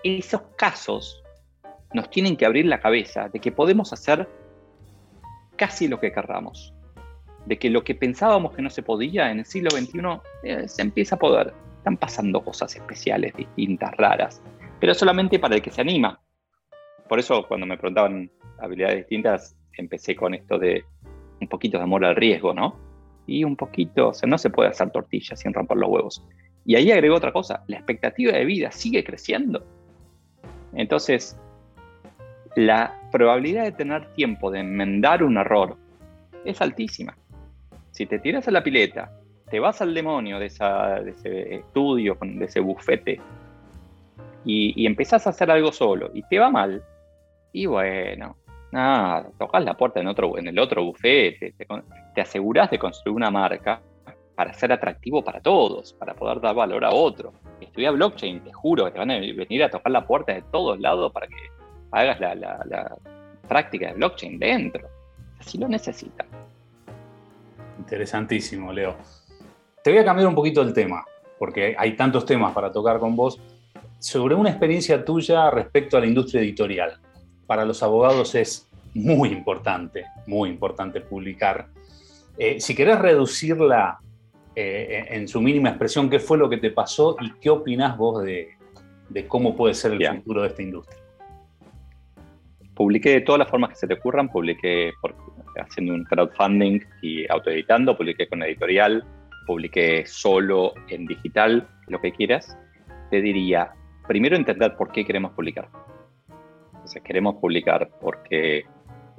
esos 0.02 0.42
casos 0.56 1.22
nos 1.92 2.10
tienen 2.10 2.36
que 2.36 2.46
abrir 2.46 2.66
la 2.66 2.80
cabeza 2.80 3.28
de 3.28 3.38
que 3.38 3.52
podemos 3.52 3.92
hacer 3.92 4.28
casi 5.56 5.86
lo 5.86 6.00
que 6.00 6.12
querramos. 6.12 6.74
De 7.46 7.58
que 7.58 7.70
lo 7.70 7.84
que 7.84 7.94
pensábamos 7.94 8.54
que 8.54 8.62
no 8.62 8.70
se 8.70 8.82
podía 8.82 9.30
en 9.30 9.40
el 9.40 9.44
siglo 9.44 9.70
XXI 9.70 10.00
eh, 10.42 10.68
se 10.68 10.82
empieza 10.82 11.16
a 11.16 11.18
poder. 11.18 11.52
Están 11.78 11.96
pasando 11.96 12.42
cosas 12.42 12.74
especiales, 12.74 13.34
distintas, 13.34 13.96
raras, 13.96 14.42
pero 14.80 14.94
solamente 14.94 15.38
para 15.38 15.54
el 15.54 15.62
que 15.62 15.70
se 15.70 15.80
anima. 15.80 16.20
Por 17.08 17.18
eso 17.18 17.46
cuando 17.46 17.66
me 17.66 17.76
preguntaban 17.76 18.30
habilidades 18.58 18.98
distintas, 18.98 19.56
empecé 19.80 20.14
con 20.14 20.34
esto 20.34 20.58
de 20.58 20.84
un 21.40 21.48
poquito 21.48 21.78
de 21.78 21.84
amor 21.84 22.04
al 22.04 22.16
riesgo, 22.16 22.54
¿no? 22.54 22.76
Y 23.26 23.44
un 23.44 23.56
poquito, 23.56 24.08
o 24.08 24.14
sea, 24.14 24.28
no 24.28 24.38
se 24.38 24.50
puede 24.50 24.70
hacer 24.70 24.90
tortillas 24.90 25.40
sin 25.40 25.52
romper 25.52 25.78
los 25.78 25.90
huevos. 25.90 26.24
Y 26.64 26.76
ahí 26.76 26.90
agregó 26.90 27.16
otra 27.16 27.32
cosa, 27.32 27.64
la 27.66 27.76
expectativa 27.76 28.32
de 28.32 28.44
vida 28.44 28.70
sigue 28.70 29.02
creciendo. 29.04 29.64
Entonces, 30.74 31.38
la 32.56 33.00
probabilidad 33.10 33.64
de 33.64 33.72
tener 33.72 34.12
tiempo 34.14 34.50
de 34.50 34.60
enmendar 34.60 35.22
un 35.22 35.36
error 35.36 35.76
es 36.44 36.60
altísima. 36.60 37.16
Si 37.90 38.06
te 38.06 38.18
tiras 38.18 38.46
a 38.48 38.50
la 38.50 38.62
pileta, 38.62 39.10
te 39.50 39.58
vas 39.58 39.80
al 39.80 39.94
demonio 39.94 40.38
de, 40.38 40.46
ese 40.46 41.54
estudio, 41.54 42.16
de 42.20 42.44
ese 42.44 42.60
bufete, 42.60 43.20
y, 44.44 44.72
y 44.80 44.86
empezás 44.86 45.26
a 45.26 45.30
hacer 45.30 45.50
algo 45.50 45.72
solo, 45.72 46.10
y 46.14 46.22
te 46.22 46.38
va 46.38 46.50
mal, 46.50 46.82
y 47.52 47.66
bueno, 47.66 48.36
nada, 48.72 49.28
tocas 49.38 49.64
la 49.64 49.74
puerta 49.74 50.00
en, 50.00 50.08
otro, 50.08 50.38
en 50.38 50.48
el 50.48 50.58
otro 50.58 50.84
bufete, 50.84 51.54
te, 51.56 51.66
te 52.14 52.40
de 52.70 52.78
construir 52.78 53.16
una 53.16 53.30
marca 53.30 53.80
para 54.34 54.54
ser 54.54 54.72
atractivo 54.72 55.22
para 55.22 55.40
todos, 55.40 55.92
para 55.92 56.14
poder 56.14 56.40
dar 56.40 56.54
valor 56.54 56.82
a 56.84 56.90
otro. 56.90 57.34
Estudia 57.60 57.90
blockchain, 57.90 58.40
te 58.40 58.52
juro 58.52 58.86
que 58.86 58.92
te 58.92 58.98
van 58.98 59.10
a 59.10 59.18
venir 59.18 59.62
a 59.62 59.68
tocar 59.68 59.92
la 59.92 60.06
puerta 60.06 60.32
de 60.32 60.42
todos 60.50 60.80
lados 60.80 61.12
para 61.12 61.26
que 61.26 61.36
hagas 61.92 62.18
la, 62.20 62.96
práctica 63.46 63.88
de 63.88 63.94
blockchain 63.94 64.38
dentro. 64.38 64.88
Así 65.38 65.58
lo 65.58 65.68
necesitan. 65.68 66.26
Interesantísimo, 67.78 68.72
Leo. 68.72 68.96
Te 69.82 69.90
voy 69.90 69.98
a 69.98 70.04
cambiar 70.04 70.28
un 70.28 70.34
poquito 70.34 70.62
el 70.62 70.72
tema, 70.72 71.04
porque 71.38 71.74
hay 71.76 71.96
tantos 71.96 72.24
temas 72.24 72.54
para 72.54 72.72
tocar 72.72 72.98
con 72.98 73.16
vos, 73.16 73.40
sobre 73.98 74.34
una 74.34 74.48
experiencia 74.48 75.04
tuya 75.04 75.50
respecto 75.50 75.96
a 75.96 76.00
la 76.00 76.06
industria 76.06 76.40
editorial. 76.40 76.98
Para 77.50 77.64
los 77.64 77.82
abogados 77.82 78.36
es 78.36 78.70
muy 78.94 79.30
importante, 79.30 80.04
muy 80.28 80.50
importante 80.50 81.00
publicar. 81.00 81.66
Eh, 82.38 82.60
si 82.60 82.76
querés 82.76 83.00
reducirla 83.00 83.98
eh, 84.54 85.06
en 85.10 85.26
su 85.26 85.40
mínima 85.40 85.70
expresión, 85.70 86.08
¿qué 86.08 86.20
fue 86.20 86.38
lo 86.38 86.48
que 86.48 86.58
te 86.58 86.70
pasó 86.70 87.16
y 87.20 87.32
qué 87.40 87.50
opinás 87.50 87.96
vos 87.96 88.22
de, 88.22 88.50
cómo 89.26 89.56
puede 89.56 89.74
ser 89.74 89.94
el 89.94 90.16
futuro 90.18 90.42
de 90.42 90.48
esta 90.48 90.62
industria? 90.62 91.02
publiqué 92.76 93.10
de 93.10 93.20
todas 93.22 93.40
las 93.40 93.50
formas 93.50 93.70
que 93.70 93.76
se 93.76 93.88
te 93.88 93.94
ocurran, 93.94 94.28
publiqué 94.28 94.92
haciendo 95.60 95.92
un 95.92 96.04
crowdfunding 96.04 96.78
y 97.02 97.28
autoeditando, 97.32 97.96
publiqué 97.96 98.28
con 98.28 98.44
editorial, 98.44 99.04
publiqué 99.48 100.06
solo 100.06 100.74
en 100.88 101.04
digital, 101.04 101.66
lo 101.88 102.00
que 102.00 102.12
quieras, 102.12 102.56
te 103.10 103.20
diría, 103.20 103.72
primero 104.06 104.36
entender 104.36 104.76
por 104.76 104.92
qué 104.92 105.04
queremos 105.04 105.32
publicar. 105.32 105.68
Entonces, 106.90 107.06
queremos 107.06 107.36
publicar 107.36 107.88
porque 108.00 108.64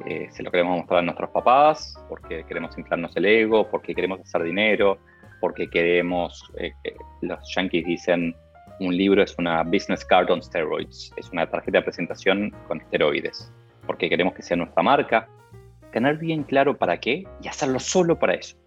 eh, 0.06 0.28
se 0.30 0.44
lo 0.44 0.52
queremos 0.52 0.80
mostrar 0.80 1.00
a 1.00 1.04
nuestros 1.04 1.30
papás, 1.30 1.96
porque 2.10 2.44
queremos 2.44 2.78
inflarnos 2.78 3.16
el 3.16 3.24
ego, 3.24 3.70
porque 3.70 3.96
queremos 3.96 4.20
hacer 4.20 4.44
dinero, 4.44 4.98
porque 5.40 5.70
queremos, 5.70 6.52
eh, 6.58 6.74
los 7.22 7.40
yankees 7.56 7.86
dicen, 7.86 8.36
un 8.82 8.98
libro 8.98 9.24
es 9.24 9.34
una 9.38 9.64
business 9.64 10.04
card 10.04 10.30
on 10.32 10.44
steroids, 10.44 11.14
es 11.16 11.30
una 11.30 11.50
tarjeta 11.50 11.78
de 11.78 11.84
presentación 11.84 12.54
con 12.68 12.82
esteroides, 12.82 13.50
porque 13.88 14.10
queremos 14.10 14.34
que 14.34 14.42
sea 14.42 14.58
nuestra 14.58 14.84
marca, 14.84 15.30
tener 15.94 16.18
bien 16.18 16.44
claro 16.44 16.78
para 16.78 17.00
qué 17.00 17.24
y 17.42 17.48
hacerlo 17.48 17.80
solo 17.80 18.20
para 18.20 18.34
eso. 18.34 18.58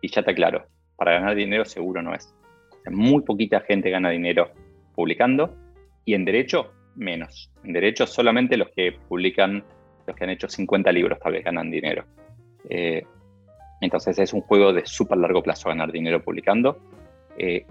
Y 0.00 0.08
ya 0.08 0.22
está 0.22 0.34
claro, 0.34 0.66
para 0.96 1.12
ganar 1.12 1.36
dinero 1.36 1.64
seguro 1.64 2.02
no 2.02 2.12
es. 2.12 2.34
muy 2.90 3.22
poquita 3.22 3.60
gente 3.60 3.88
gana 3.88 4.10
dinero 4.10 4.50
publicando 4.96 5.54
y 6.04 6.14
en 6.14 6.24
derecho 6.24 6.72
menos. 7.00 7.50
En 7.64 7.72
derecho 7.72 8.06
solamente 8.06 8.56
los 8.56 8.68
que 8.70 8.92
publican, 9.08 9.64
los 10.06 10.16
que 10.16 10.24
han 10.24 10.30
hecho 10.30 10.48
50 10.48 10.92
libros 10.92 11.18
tal 11.18 11.32
vez 11.32 11.44
ganan 11.44 11.70
dinero. 11.70 12.04
Eh, 12.68 13.02
entonces 13.80 14.18
es 14.18 14.32
un 14.32 14.42
juego 14.42 14.72
de 14.72 14.86
súper 14.86 15.18
largo 15.18 15.42
plazo 15.42 15.68
ganar 15.68 15.90
dinero 15.90 16.22
publicando. 16.22 16.78
Eh, 17.36 17.64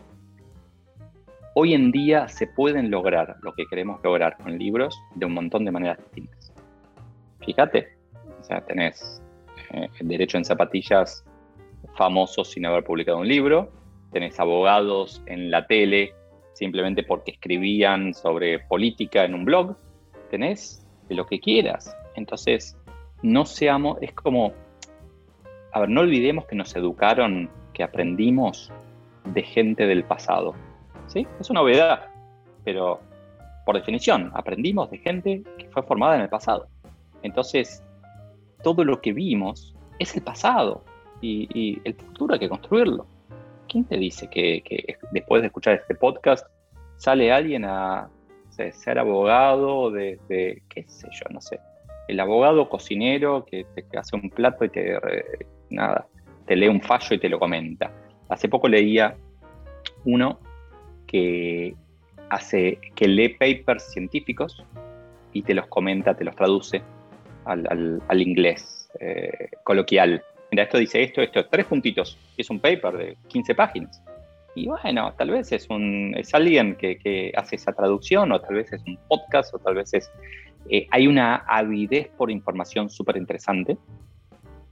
Hoy 1.62 1.74
en 1.74 1.92
día 1.92 2.28
se 2.30 2.48
pueden 2.48 2.90
lograr 2.92 3.36
lo 3.42 3.54
que 3.54 3.66
queremos 3.66 4.00
lograr 4.04 4.38
con 4.38 4.58
libros 4.58 4.98
de 5.16 5.26
un 5.26 5.34
montón 5.34 5.66
de 5.66 5.72
maneras 5.72 5.98
distintas. 5.98 6.54
Fíjate, 7.44 7.98
o 8.40 8.44
sea, 8.44 8.62
tenés 8.62 9.22
eh, 9.74 9.90
el 10.00 10.08
derecho 10.08 10.38
en 10.38 10.46
zapatillas 10.46 11.26
famosos 11.98 12.52
sin 12.52 12.66
haber 12.66 12.84
publicado 12.84 13.18
un 13.18 13.28
libro, 13.28 13.72
tenés 14.14 14.40
abogados 14.40 15.24
en 15.26 15.50
la 15.50 15.66
tele 15.68 16.14
simplemente 16.60 17.04
porque 17.04 17.32
escribían 17.32 18.14
sobre 18.14 18.60
política 18.60 19.24
en 19.24 19.34
un 19.34 19.46
blog, 19.46 19.76
tenés 20.30 20.86
de 21.08 21.16
lo 21.16 21.26
que 21.26 21.40
quieras. 21.40 21.98
Entonces, 22.16 22.78
no 23.24 23.46
seamos, 23.46 23.98
es 24.02 24.14
como, 24.14 24.54
a 25.72 25.80
ver, 25.80 25.90
no 25.90 26.02
olvidemos 26.02 26.46
que 26.46 26.56
nos 26.56 26.76
educaron, 26.76 27.50
que 27.74 27.82
aprendimos 27.82 28.72
de 29.34 29.42
gente 29.42 29.88
del 29.88 30.04
pasado 30.04 30.54
¿sí? 31.10 31.28
Es 31.40 31.50
una 31.50 31.62
novedad, 31.62 32.08
pero 32.64 33.00
por 33.66 33.76
definición, 33.76 34.32
aprendimos 34.34 34.90
de 34.90 34.98
gente 35.00 35.44
que 35.58 35.68
fue 35.70 35.84
formada 35.84 36.16
en 36.16 36.22
el 36.22 36.30
pasado. 36.30 36.68
Entonces, 37.22 37.84
todo 38.64 38.84
lo 38.84 39.02
que 39.02 39.14
vimos 39.14 39.76
es 40.00 40.16
el 40.16 40.24
pasado 40.24 40.84
y, 41.22 41.80
el 41.84 41.94
futuro 41.96 42.34
hay 42.34 42.40
que 42.40 42.50
construirlo. 42.50 43.06
¿Quién 43.70 43.86
te 43.86 43.98
dice 43.98 44.30
que, 44.30 44.98
después 45.12 45.42
de 45.42 45.48
escuchar 45.48 45.76
este 45.76 45.96
podcast 45.96 46.46
sale 46.98 47.32
alguien 47.32 47.66
a 47.66 48.10
ser 48.50 49.00
abogado 49.00 49.90
de, 49.92 50.20
qué 50.68 50.84
sé 50.88 51.08
yo, 51.12 51.26
no 51.30 51.40
sé, 51.40 51.60
el 52.10 52.20
abogado 52.20 52.68
cocinero 52.68 53.46
que 53.46 53.66
te 53.74 53.98
hace 53.98 54.16
un 54.16 54.30
plato 54.30 54.66
y 54.66 54.70
te, 54.70 55.00
nada, 55.70 56.08
te 56.46 56.56
lee 56.56 56.68
un 56.68 56.82
fallo 56.82 57.16
y 57.16 57.20
te 57.20 57.30
lo 57.30 57.40
comenta? 57.40 57.92
Hace 58.28 58.50
poco 58.50 58.68
leía 58.68 59.16
uno 60.04 60.40
que 61.08 61.76
hace, 62.30 62.80
que 62.96 63.08
lee 63.08 63.30
papers 63.30 63.92
científicos 63.92 64.66
y 65.32 65.44
te 65.44 65.54
los 65.54 65.68
comenta, 65.68 66.16
te 66.16 66.24
los 66.24 66.36
traduce 66.36 66.82
al, 67.46 68.22
inglés 68.22 68.90
eh, 69.00 69.52
coloquial. 69.64 70.24
Mira, 70.52 70.64
esto 70.64 70.78
dice 70.78 71.04
esto, 71.04 71.22
esto, 71.22 71.46
tres 71.46 71.66
puntitos. 71.66 72.18
Es 72.38 72.50
un 72.50 72.60
paper 72.60 72.98
de 72.98 73.18
15 73.28 73.56
páginas. 73.56 74.02
Y 74.56 74.68
bueno, 74.68 75.14
tal 75.18 75.30
vez 75.30 75.52
es, 75.52 75.70
un, 75.70 76.14
es 76.18 76.34
alguien 76.34 76.76
que, 76.76 77.32
hace 77.36 77.56
esa 77.56 77.72
traducción, 77.72 78.32
o 78.32 78.42
tal 78.42 78.56
vez 78.56 78.74
es 78.74 78.82
un 78.86 78.98
podcast, 79.08 79.54
o 79.54 79.60
tal 79.60 79.76
vez 79.76 79.94
es... 79.94 80.12
Eh, 80.70 80.88
hay 80.92 81.08
una 81.08 81.36
avidez 81.48 82.10
por 82.18 82.32
información 82.32 82.90
súper 82.90 83.18
interesante. 83.18 83.78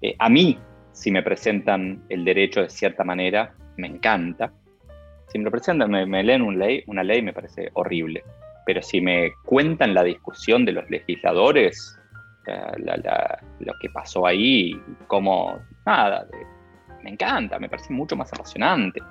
Eh, 0.02 0.16
a 0.20 0.30
mí, 0.30 0.58
si 0.92 1.12
me 1.12 1.24
presentan 1.24 2.04
el 2.10 2.26
derecho 2.26 2.62
de 2.62 2.70
cierta 2.70 3.04
manera, 3.04 3.54
me 3.78 3.88
encanta 3.88 4.52
si 5.28 5.38
me 5.38 5.46
lo 5.46 5.52
presentan, 5.52 5.92
me, 5.92 6.24
leen 6.24 6.42
una 6.42 6.58
ley, 6.58 6.84
una 6.88 7.04
ley 7.04 7.22
me 7.22 7.34
parece 7.34 7.70
horrible. 7.74 8.24
Pero 8.66 8.82
si 8.82 9.02
me 9.02 9.34
cuentan 9.46 9.94
la 9.94 10.04
discusión 10.04 10.66
de 10.66 10.72
los 10.74 10.90
legisladores, 10.90 11.97
lo 13.60 13.74
que 13.80 13.90
pasó 13.90 14.26
ahí, 14.26 14.80
como 15.08 15.60
nada, 15.86 16.28
me 17.04 17.12
encanta, 17.12 17.60
me 17.60 17.70
parece 17.70 17.94
mucho 17.94 18.16
más 18.16 18.32
apasionante. 18.34 19.02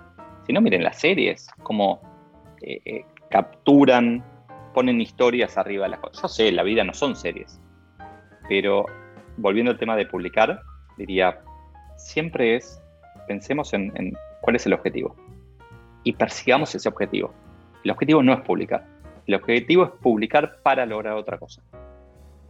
Si 0.46 0.53
no, 0.53 0.61
miren 0.61 0.83
las 0.83 0.99
series, 0.99 1.49
cómo 1.62 2.01
eh, 2.62 2.81
eh, 2.85 3.05
capturan, 3.31 4.25
ponen 4.75 5.01
historias 5.01 5.57
arriba 5.57 5.85
de 5.85 5.90
las 5.90 6.01
cosas. 6.01 6.22
Yo 6.22 6.29
sé, 6.29 6.53
la 6.53 6.62
vida 6.62 6.85
no 6.85 6.92
son 6.92 7.16
series, 7.16 7.61
pero 8.49 8.87
volviendo 9.38 9.72
al 9.72 9.79
tema 9.79 9.96
de 9.96 10.07
publicar, 10.07 10.62
diría, 10.96 11.40
siempre 11.96 12.57
es, 12.57 12.83
pensemos 13.27 13.72
en 13.75 14.16
cuál 14.40 14.57
es 14.57 14.66
el 14.66 14.72
objetivo 14.72 15.16
y 16.05 16.12
persigamos 16.12 16.75
ese 16.75 16.88
objetivo. 16.88 17.35
El 17.83 17.90
objetivo 17.90 18.22
no 18.22 18.33
es 18.33 18.40
publicar, 18.40 18.87
el 19.27 19.35
objetivo 19.35 19.85
es 19.85 19.90
publicar 20.03 20.61
para 20.62 20.87
lograr 20.87 21.14
otra 21.14 21.38
cosa. 21.38 21.62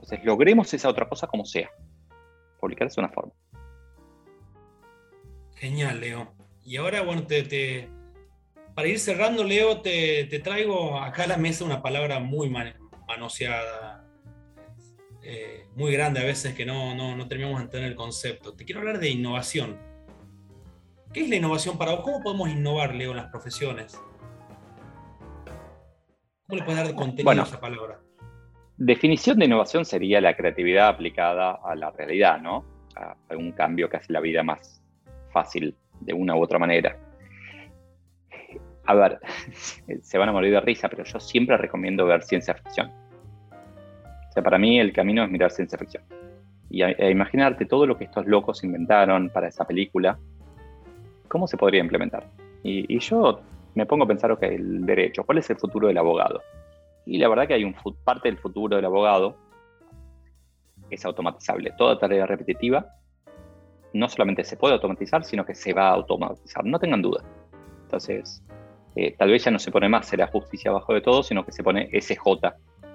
Entonces, 0.07 0.25
logremos 0.25 0.73
esa 0.73 0.89
otra 0.89 1.09
cosa 1.09 1.27
como 1.27 1.45
sea. 1.45 1.69
Publicar 2.61 2.87
es 2.87 2.97
una 2.97 3.09
forma. 3.09 3.33
Genial, 5.57 6.01
Leo. 6.01 6.33
Y 6.65 6.77
ahora, 6.77 7.03
bueno, 7.03 7.27
te, 7.27 7.89
para 8.75 8.89
ir 8.89 8.99
cerrando, 8.99 9.43
Leo, 9.43 9.81
te, 9.81 10.27
traigo 10.43 10.99
acá 10.99 11.25
a 11.25 11.29
la 11.29 11.37
mesa 11.37 11.65
una 11.65 11.83
palabra 11.83 12.21
muy 12.21 12.49
manoseada, 13.07 14.07
eh, 15.23 15.67
muy 15.75 15.93
grande 15.93 16.21
a 16.21 16.25
veces 16.25 16.55
que 16.55 16.65
no, 16.65 16.95
no, 16.95 17.17
no 17.17 17.27
terminamos 17.27 17.59
de 17.59 17.65
entender 17.65 17.91
el 17.91 17.97
concepto. 17.97 18.55
Te 18.55 18.65
quiero 18.65 18.81
hablar 18.81 19.01
de 19.01 19.11
innovación 19.11 19.79
¿Qué 21.17 21.23
es 21.23 21.31
la 21.31 21.37
innovación 21.37 21.79
para 21.79 21.93
vos? 21.93 22.01
¿Cómo 22.03 22.23
podemos 22.23 22.51
innovar, 22.51 22.95
Leo, 22.95 23.13
en 23.13 23.17
las 23.17 23.31
profesiones? 23.31 23.99
¿Cómo 26.47 26.59
le 26.59 26.63
puedes 26.63 26.85
dar 26.85 26.95
contenido 26.95 27.31
a 27.31 27.45
esa 27.45 27.59
palabra? 27.59 28.03
Definición 28.79 29.39
de 29.39 29.47
innovación 29.47 29.87
sería 29.87 30.21
la 30.21 30.37
creatividad 30.37 30.89
aplicada 30.89 31.61
a 31.65 31.75
la 31.75 31.91
realidad, 31.91 32.41
¿no? 32.41 32.65
A, 32.95 33.17
un 33.35 33.53
cambio 33.53 33.89
que 33.89 33.97
hace 33.97 34.13
la 34.13 34.21
vida 34.21 34.43
más 34.43 34.83
fácil 35.31 35.75
de 36.01 36.13
una 36.13 36.37
u 36.37 36.43
otra 36.43 36.59
manera. 36.59 36.97
A 38.85 38.95
ver, 38.95 39.19
se 40.03 40.19
van 40.19 40.29
a 40.29 40.33
morir 40.33 40.53
de 40.53 40.61
risa, 40.61 40.89
pero 40.91 41.05
yo 41.05 41.19
siempre 41.19 41.57
recomiendo 41.57 42.05
ver 42.05 42.23
ciencia 42.23 42.55
ficción. 42.55 42.93
O 44.29 44.33
sea, 44.33 44.43
para 44.43 44.59
mí 44.59 44.79
el 44.79 44.93
camino 44.93 45.25
es 45.25 45.31
mirar 45.31 45.51
ciencia 45.51 45.79
ficción. 45.79 46.05
Y 46.69 46.83
a, 46.83 47.11
imaginarte 47.11 47.65
todo 47.65 47.87
lo 47.87 47.97
que 47.97 48.05
estos 48.05 48.27
locos 48.27 48.63
inventaron 48.63 49.31
para 49.31 49.49
esa 49.49 49.65
película, 49.65 50.19
¿cómo 51.29 51.47
se 51.47 51.57
podría 51.57 51.81
implementar? 51.81 52.27
Y, 52.63 52.95
y 52.95 52.99
yo 52.99 53.41
me 53.75 53.87
pongo 53.87 54.05
a 54.05 54.09
pensar, 54.09 54.31
ok, 54.33 54.43
el 54.43 54.85
derecho, 54.85 55.25
¿cuál 55.25 55.39
es 55.39 55.49
el 55.49 55.57
futuro 55.57 55.89
del 55.89 55.97
abogado? 55.97 56.43
Y 57.07 57.19
la 57.19 57.29
verdad 57.29 57.47
que 57.47 57.55
hay 57.55 57.65
un 57.65 57.75
parte 58.05 58.29
del 58.29 58.39
futuro 58.39 58.77
del 58.77 58.85
abogado 58.85 59.37
es 60.91 61.05
automatizable. 61.05 61.73
Toda 61.79 61.99
tarea 61.99 62.27
repetitiva 62.27 62.87
no 63.93 64.09
solamente 64.09 64.45
se 64.45 64.57
puede 64.57 64.75
automatizar, 64.75 65.25
sino 65.25 65.47
que 65.47 65.55
se 65.55 65.73
va 65.73 65.89
a 65.89 65.95
automatizar. 65.95 66.65
No 66.65 66.79
tengan 66.79 67.01
duda. 67.01 67.25
Entonces, 67.85 68.43
eh, 68.97 69.15
tal 69.17 69.31
vez 69.31 69.45
ya 69.45 69.51
no 69.51 69.59
se 69.59 69.71
pone 69.71 69.89
más 69.89 70.07
será 70.07 70.27
justicia 70.27 70.71
abajo 70.71 70.93
de 70.93 71.01
todo, 71.01 71.23
sino 71.23 71.45
que 71.45 71.53
se 71.53 71.63
pone 71.63 71.89
SJ. 72.01 72.55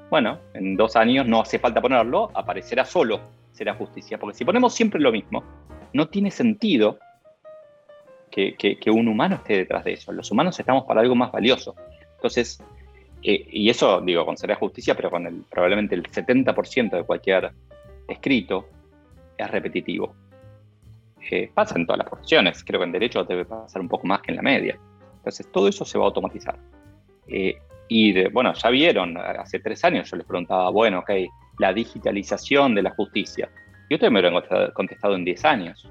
Bueno, 0.09 0.39
en 0.53 0.75
dos 0.75 0.95
años 0.95 1.25
no 1.25 1.41
hace 1.41 1.57
falta 1.57 1.81
ponerlo, 1.81 2.29
aparecerá 2.33 2.85
solo 2.85 3.21
será 3.51 3.73
justicia. 3.75 4.17
Porque 4.17 4.37
si 4.37 4.45
ponemos 4.45 4.73
siempre 4.73 4.99
lo 4.99 5.11
mismo, 5.11 5.43
no 5.93 6.09
tiene 6.09 6.31
sentido 6.31 6.99
que, 8.29 8.77
un 8.87 9.07
humano 9.07 9.35
esté 9.35 9.57
detrás 9.57 9.83
de 9.83 9.93
eso. 9.93 10.11
Los 10.11 10.31
humanos 10.31 10.59
estamos 10.59 10.85
para 10.85 11.01
algo 11.01 11.15
más 11.15 11.31
valioso. 11.31 11.75
Entonces, 12.15 12.63
eh, 13.23 13.47
y 13.51 13.69
eso, 13.69 14.01
digo, 14.01 14.25
con 14.25 14.37
Será 14.37 14.55
Justicia, 14.55 14.95
pero 14.95 15.11
con 15.11 15.27
el, 15.27 15.43
probablemente 15.49 15.95
el 15.95 16.03
70% 16.03 16.91
de 16.91 17.03
cualquier 17.03 17.51
escrito 18.07 18.67
es 19.37 19.49
repetitivo. 19.49 20.15
Eh, 21.29 21.51
pasa 21.53 21.77
en 21.77 21.85
todas 21.85 21.99
las 21.99 22.09
profesiones, 22.09 22.63
creo 22.63 22.79
que 22.79 22.85
en 22.85 22.91
derecho 22.91 23.23
debe 23.23 23.45
pasar 23.45 23.81
un 23.81 23.87
poco 23.87 24.07
más 24.07 24.21
que 24.21 24.31
en 24.31 24.37
la 24.37 24.41
media. 24.41 24.77
Entonces, 25.17 25.49
todo 25.51 25.67
eso 25.67 25.85
se 25.85 25.97
va 25.97 26.05
a 26.05 26.07
automatizar. 26.07 26.57
Eh, 27.27 27.57
y 27.87 28.27
bueno, 28.29 28.53
ya 28.53 28.69
vieron, 28.69 29.17
hace 29.17 29.59
tres 29.59 29.83
años 29.83 30.09
yo 30.09 30.17
les 30.17 30.25
preguntaba, 30.25 30.69
bueno, 30.71 30.99
ok, 30.99 31.11
la 31.59 31.73
digitalización 31.73 32.73
de 32.73 32.81
la 32.81 32.91
justicia. 32.91 33.49
Y 33.89 33.95
ustedes 33.95 34.11
me 34.11 34.21
lo 34.21 34.29
han 34.29 34.71
contestado 34.73 35.15
en 35.15 35.25
10 35.25 35.45
años. 35.45 35.89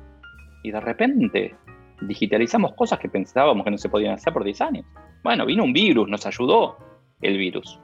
Y 0.62 0.70
de 0.70 0.80
repente 0.80 1.54
digitalizamos 2.00 2.72
cosas 2.72 2.98
que 2.98 3.10
pensábamos 3.10 3.64
que 3.64 3.70
no 3.70 3.78
se 3.78 3.90
podían 3.90 4.14
hacer 4.14 4.32
por 4.32 4.42
10 4.42 4.60
años. 4.62 4.86
Bueno, 5.22 5.44
vino 5.44 5.62
un 5.62 5.74
virus, 5.74 6.08
nos 6.08 6.24
ayudó 6.24 6.78
el 7.22 7.36
virus. 7.36 7.78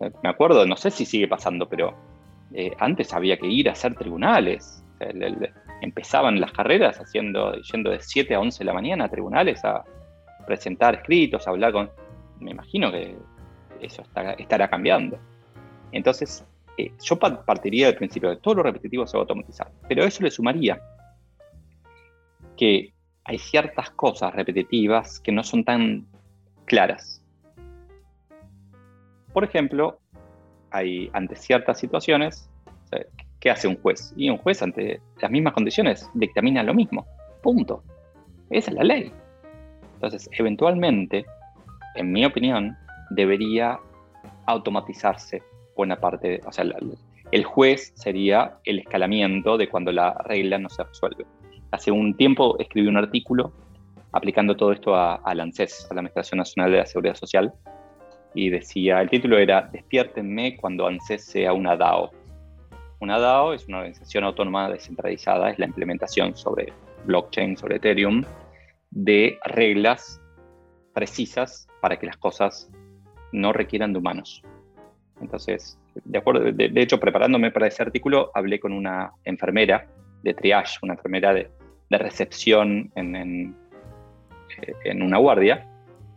me 0.00 0.28
acuerdo, 0.28 0.66
no 0.66 0.76
sé 0.76 0.90
si 0.90 1.04
sigue 1.04 1.28
pasando, 1.28 1.68
pero 1.68 1.94
eh, 2.52 2.72
antes 2.78 3.12
había 3.12 3.36
que 3.36 3.46
ir 3.46 3.68
a 3.68 3.72
hacer 3.72 3.94
tribunales. 3.94 4.84
empezaban 5.80 6.40
las 6.40 6.52
carreras 6.52 6.98
haciendo, 6.98 7.54
yendo 7.72 7.90
de 7.90 8.00
7 8.00 8.34
a 8.34 8.40
11 8.40 8.58
de 8.58 8.64
la 8.64 8.72
mañana 8.72 9.04
a 9.04 9.08
tribunales 9.08 9.64
a 9.64 9.84
presentar 10.46 10.94
escritos, 10.94 11.46
a 11.46 11.50
hablar 11.50 11.72
con... 11.72 11.90
Me 12.40 12.50
imagino 12.50 12.90
que 12.90 13.16
eso 13.80 14.02
estará 14.38 14.68
cambiando. 14.68 15.18
Entonces, 15.92 16.44
eh, 16.78 16.92
yo 17.02 17.18
partiría 17.18 17.86
del 17.86 17.96
principio 17.96 18.30
de 18.30 18.36
todo 18.36 18.56
lo 18.56 18.62
repetitivo 18.62 19.06
se 19.06 19.16
va 19.16 19.20
a 19.20 19.24
automatizar, 19.24 19.70
pero 19.88 20.04
eso 20.04 20.22
le 20.22 20.30
sumaría 20.30 20.80
que 22.56 22.94
hay 23.24 23.38
ciertas 23.38 23.90
cosas 23.90 24.34
repetitivas 24.34 25.20
que 25.20 25.32
no 25.32 25.44
son 25.44 25.64
tan 25.64 26.06
claras. 26.64 27.21
Por 29.32 29.44
ejemplo, 29.44 29.98
hay 30.70 31.10
ante 31.12 31.36
ciertas 31.36 31.78
situaciones, 31.78 32.50
¿qué 33.40 33.50
hace 33.50 33.68
un 33.68 33.76
juez? 33.76 34.12
Y 34.16 34.30
un 34.30 34.38
juez 34.38 34.62
ante 34.62 35.00
las 35.20 35.30
mismas 35.30 35.54
condiciones 35.54 36.08
dictamina 36.14 36.62
lo 36.62 36.74
mismo. 36.74 37.06
Punto. 37.42 37.82
Esa 38.50 38.70
es 38.70 38.76
la 38.76 38.84
ley. 38.84 39.12
Entonces, 39.94 40.28
eventualmente, 40.32 41.24
en 41.94 42.12
mi 42.12 42.24
opinión, 42.24 42.76
debería 43.10 43.78
automatizarse 44.46 45.42
buena 45.76 45.96
parte, 45.96 46.40
o 46.46 46.52
sea, 46.52 46.64
el 47.30 47.44
juez 47.44 47.92
sería 47.94 48.58
el 48.64 48.80
escalamiento 48.80 49.56
de 49.56 49.68
cuando 49.68 49.92
la 49.92 50.14
regla 50.24 50.58
no 50.58 50.68
se 50.68 50.84
resuelve 50.84 51.24
hace 51.72 51.90
un 51.90 52.14
tiempo 52.14 52.56
escribí 52.58 52.86
un 52.86 52.98
artículo 52.98 53.52
aplicando 54.12 54.54
todo 54.54 54.72
esto 54.72 54.94
a, 54.94 55.20
la 55.34 55.42
ANSES, 55.42 55.88
a 55.90 55.94
la 55.94 56.00
Administración 56.00 56.38
Nacional 56.38 56.70
de 56.70 56.76
la 56.76 56.86
Seguridad 56.86 57.14
Social, 57.16 57.52
y 58.34 58.50
decía, 58.50 59.00
el 59.00 59.10
título 59.10 59.38
era 59.38 59.68
Despiértenme 59.72 60.56
cuando 60.56 60.86
ANSES 60.86 61.24
sea 61.24 61.52
una 61.52 61.76
DAO. 61.76 62.10
Una 63.00 63.18
DAO 63.18 63.52
es 63.52 63.66
una 63.68 63.78
organización 63.78 64.24
autónoma 64.24 64.70
descentralizada, 64.70 65.50
es 65.50 65.58
la 65.58 65.66
implementación 65.66 66.36
sobre 66.36 66.72
blockchain, 67.04 67.56
sobre 67.56 67.76
Ethereum, 67.76 68.24
de 68.90 69.38
reglas 69.44 70.20
precisas 70.94 71.66
para 71.80 71.98
que 71.98 72.06
las 72.06 72.16
cosas 72.16 72.70
no 73.32 73.52
requieran 73.52 73.92
de 73.92 73.98
humanos. 73.98 74.42
Entonces, 75.20 75.78
de 76.04 76.18
acuerdo, 76.18 76.52
de 76.52 76.82
hecho, 76.82 77.00
preparándome 77.00 77.50
para 77.50 77.66
ese 77.66 77.82
artículo, 77.82 78.30
hablé 78.34 78.60
con 78.60 78.72
una 78.72 79.12
enfermera 79.24 79.86
de 80.22 80.34
triage, 80.34 80.78
una 80.82 80.94
enfermera 80.94 81.34
de, 81.34 81.50
de 81.92 81.98
recepción 81.98 82.90
en, 82.94 83.54
en, 84.84 85.02
una 85.02 85.18
guardia 85.18 85.68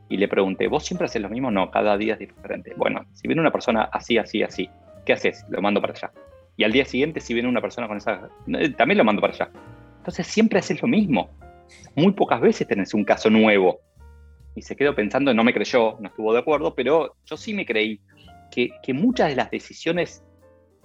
y 0.10 0.18
le 0.18 0.28
pregunté, 0.28 0.68
¿vos 0.68 0.86
siempre 0.86 1.06
haces 1.06 1.22
lo 1.22 1.30
mismo? 1.30 1.52
No, 1.52 1.72
cada 1.72 1.98
día 1.98 2.14
es 2.14 2.20
diferente. 2.20 2.74
Bueno, 2.78 3.06
si 3.14 3.28
viene 3.28 3.42
una 3.42 3.52
persona 3.52 3.90
así, 3.92 4.18
así, 4.18 4.44
así, 4.44 4.70
¿qué 5.06 5.14
haces? 5.14 5.46
Lo 5.50 5.62
mando 5.62 5.82
para 5.82 5.94
allá. 5.94 6.12
Y 6.58 6.64
al 6.64 6.72
día 6.72 6.86
siguiente, 6.86 7.20
si 7.20 7.34
viene 7.34 7.50
una 7.50 7.62
persona 7.62 7.88
con 7.88 7.98
esa, 7.98 8.30
también 8.78 8.98
lo 8.98 9.04
mando 9.04 9.22
para 9.22 9.34
allá. 9.34 9.50
Entonces 9.98 10.28
siempre 10.28 10.60
haces 10.60 10.82
lo 10.82 10.88
mismo. 10.88 11.30
Muy 11.96 12.14
pocas 12.14 12.40
veces 12.40 12.68
tenés 12.68 12.94
un 12.94 13.04
caso 13.04 13.30
nuevo. 13.30 13.80
Y 14.56 14.62
se 14.62 14.76
quedó 14.76 14.96
pensando, 14.96 15.34
no 15.34 15.44
me 15.44 15.54
creyó, 15.54 15.98
no 16.00 16.08
estuvo 16.08 16.32
de 16.32 16.40
acuerdo, 16.40 16.76
pero 16.76 17.16
yo 17.26 17.36
sí 17.36 17.54
me 17.54 17.66
creí 17.66 18.00
que, 18.52 18.70
que 18.82 18.94
muchas 18.94 19.30
de 19.30 19.36
las 19.36 19.52
decisiones 19.52 20.24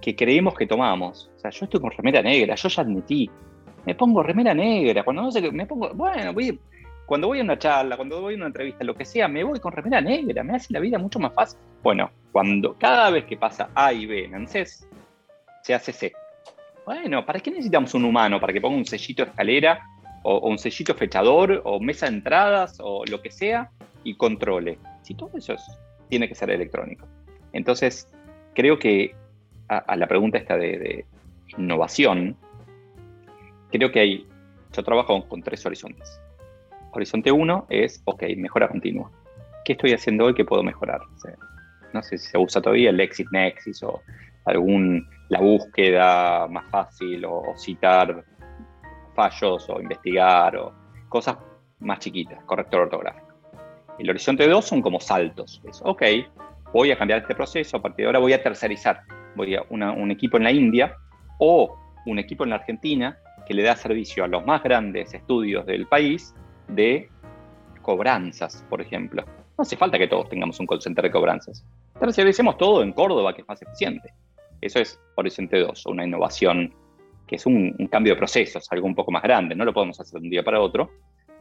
que 0.00 0.16
creemos 0.16 0.54
que 0.54 0.66
tomamos, 0.66 1.30
o 1.36 1.38
sea, 1.38 1.50
yo 1.50 1.66
estoy 1.66 1.80
con 1.80 1.90
remera 1.90 2.22
negra, 2.22 2.54
yo 2.54 2.68
ya 2.68 2.82
admití, 2.82 3.30
me 3.86 3.94
pongo 3.94 4.22
remera 4.22 4.54
negra, 4.54 5.04
cuando 5.04 5.22
no 5.22 5.30
sé 5.30 5.50
me 5.52 5.66
pongo, 5.66 5.92
bueno, 5.94 6.32
voy, 6.32 6.58
cuando 7.10 7.26
voy 7.26 7.40
a 7.40 7.42
una 7.42 7.58
charla, 7.58 7.96
cuando 7.96 8.20
voy 8.20 8.34
a 8.34 8.36
una 8.36 8.46
entrevista, 8.46 8.84
lo 8.84 8.94
que 8.94 9.04
sea, 9.04 9.26
me 9.26 9.42
voy 9.42 9.58
con 9.58 9.72
remera 9.72 10.00
negra, 10.00 10.44
me 10.44 10.54
hace 10.54 10.72
la 10.72 10.78
vida 10.78 10.96
mucho 10.96 11.18
más 11.18 11.34
fácil. 11.34 11.58
Bueno, 11.82 12.08
cuando 12.30 12.78
cada 12.78 13.10
vez 13.10 13.24
que 13.24 13.36
pasa 13.36 13.68
A 13.74 13.92
y 13.92 14.06
B 14.06 14.26
en 14.26 14.36
ANSES, 14.36 14.88
se 15.60 15.74
hace 15.74 15.92
C. 15.92 16.12
Bueno, 16.86 17.26
¿para 17.26 17.40
qué 17.40 17.50
necesitamos 17.50 17.94
un 17.94 18.04
humano? 18.04 18.38
¿Para 18.38 18.52
que 18.52 18.60
ponga 18.60 18.76
un 18.76 18.84
sellito 18.84 19.24
escalera 19.24 19.84
o, 20.22 20.48
un 20.48 20.56
sellito 20.56 20.94
fechador 20.94 21.60
o 21.64 21.80
mesa 21.80 22.06
de 22.06 22.14
entradas 22.14 22.78
o 22.80 23.04
lo 23.06 23.20
que 23.20 23.32
sea 23.32 23.72
y 24.04 24.14
controle? 24.14 24.78
Si 25.02 25.14
todo 25.14 25.32
eso 25.34 25.56
tiene 26.08 26.28
que 26.28 26.36
ser 26.36 26.48
electrónico. 26.50 27.08
Entonces, 27.52 28.06
creo 28.54 28.78
que 28.78 29.16
a, 29.66 29.96
la 29.96 30.06
pregunta 30.06 30.38
esta 30.38 30.56
de 30.56 31.04
innovación, 31.58 32.36
creo 33.72 33.90
que 33.90 33.98
hay, 33.98 34.28
yo 34.72 34.84
trabajo 34.84 35.26
con 35.26 35.42
tres 35.42 35.66
horizontes. 35.66 36.20
Horizonte 36.92 37.30
uno 37.30 37.66
es, 37.68 38.02
ok, 38.04 38.24
mejora 38.36 38.68
continua. 38.68 39.10
¿Qué 39.64 39.72
estoy 39.72 39.92
haciendo 39.92 40.24
hoy 40.24 40.34
que 40.34 40.44
puedo 40.44 40.62
mejorar? 40.62 41.00
no 41.92 42.02
sé 42.02 42.18
si 42.18 42.28
se 42.30 42.38
usa 42.38 42.62
todavía 42.62 42.90
el 42.90 43.00
Exit 43.00 43.28
Nexus 43.32 43.82
o 43.82 44.00
algún, 44.44 45.08
la 45.28 45.40
búsqueda 45.40 46.46
más 46.48 46.64
fácil 46.70 47.24
o, 47.24 47.52
citar 47.56 48.24
fallos 49.14 49.68
o 49.68 49.80
investigar 49.80 50.56
o 50.56 50.72
cosas 51.08 51.36
más 51.80 51.98
chiquitas, 51.98 52.42
corrector 52.44 52.82
ortográfico. 52.82 53.26
El 53.98 54.08
horizonte 54.08 54.48
2 54.48 54.64
son 54.64 54.82
como 54.82 55.00
saltos. 55.00 55.60
Es, 55.68 55.82
ok, 55.84 56.02
voy 56.72 56.90
a 56.92 56.96
cambiar 56.96 57.20
este 57.20 57.34
proceso, 57.34 57.76
a 57.76 57.82
partir 57.82 58.04
de 58.04 58.06
ahora 58.06 58.18
voy 58.18 58.32
a 58.32 58.42
tercerizar. 58.42 59.02
Voy 59.34 59.54
a 59.54 59.62
un 59.68 60.10
equipo 60.10 60.36
en 60.36 60.44
la 60.44 60.52
India 60.52 60.96
o 61.38 61.76
un 62.06 62.18
equipo 62.18 62.44
en 62.44 62.50
la 62.50 62.56
Argentina 62.56 63.18
que 63.46 63.54
le 63.54 63.62
da 63.62 63.76
servicio 63.76 64.24
a 64.24 64.28
los 64.28 64.44
más 64.46 64.62
grandes 64.62 65.12
estudios 65.12 65.66
del 65.66 65.86
país 65.86 66.34
de 66.74 67.08
cobranzas, 67.82 68.64
por 68.68 68.80
ejemplo. 68.80 69.24
No 69.58 69.62
hace 69.62 69.76
falta 69.76 69.98
que 69.98 70.08
todos 70.08 70.28
tengamos 70.28 70.58
un 70.60 70.66
call 70.66 70.80
center 70.80 71.04
de 71.04 71.10
cobranzas. 71.10 71.64
Terciaricemos 71.98 72.56
todo 72.56 72.82
en 72.82 72.92
Córdoba, 72.92 73.34
que 73.34 73.42
es 73.42 73.48
más 73.48 73.60
eficiente. 73.60 74.12
Eso 74.60 74.78
es 74.78 75.00
Horizonte 75.14 75.58
2, 75.58 75.86
una 75.86 76.04
innovación 76.04 76.72
que 77.26 77.36
es 77.36 77.46
un, 77.46 77.72
cambio 77.90 78.14
de 78.14 78.18
procesos, 78.18 78.66
algo 78.70 78.86
un 78.86 78.94
poco 78.94 79.12
más 79.12 79.22
grande. 79.22 79.54
No 79.54 79.64
lo 79.64 79.72
podemos 79.72 79.98
hacer 80.00 80.20
de 80.20 80.26
un 80.26 80.30
día 80.30 80.42
para 80.42 80.60
otro. 80.60 80.90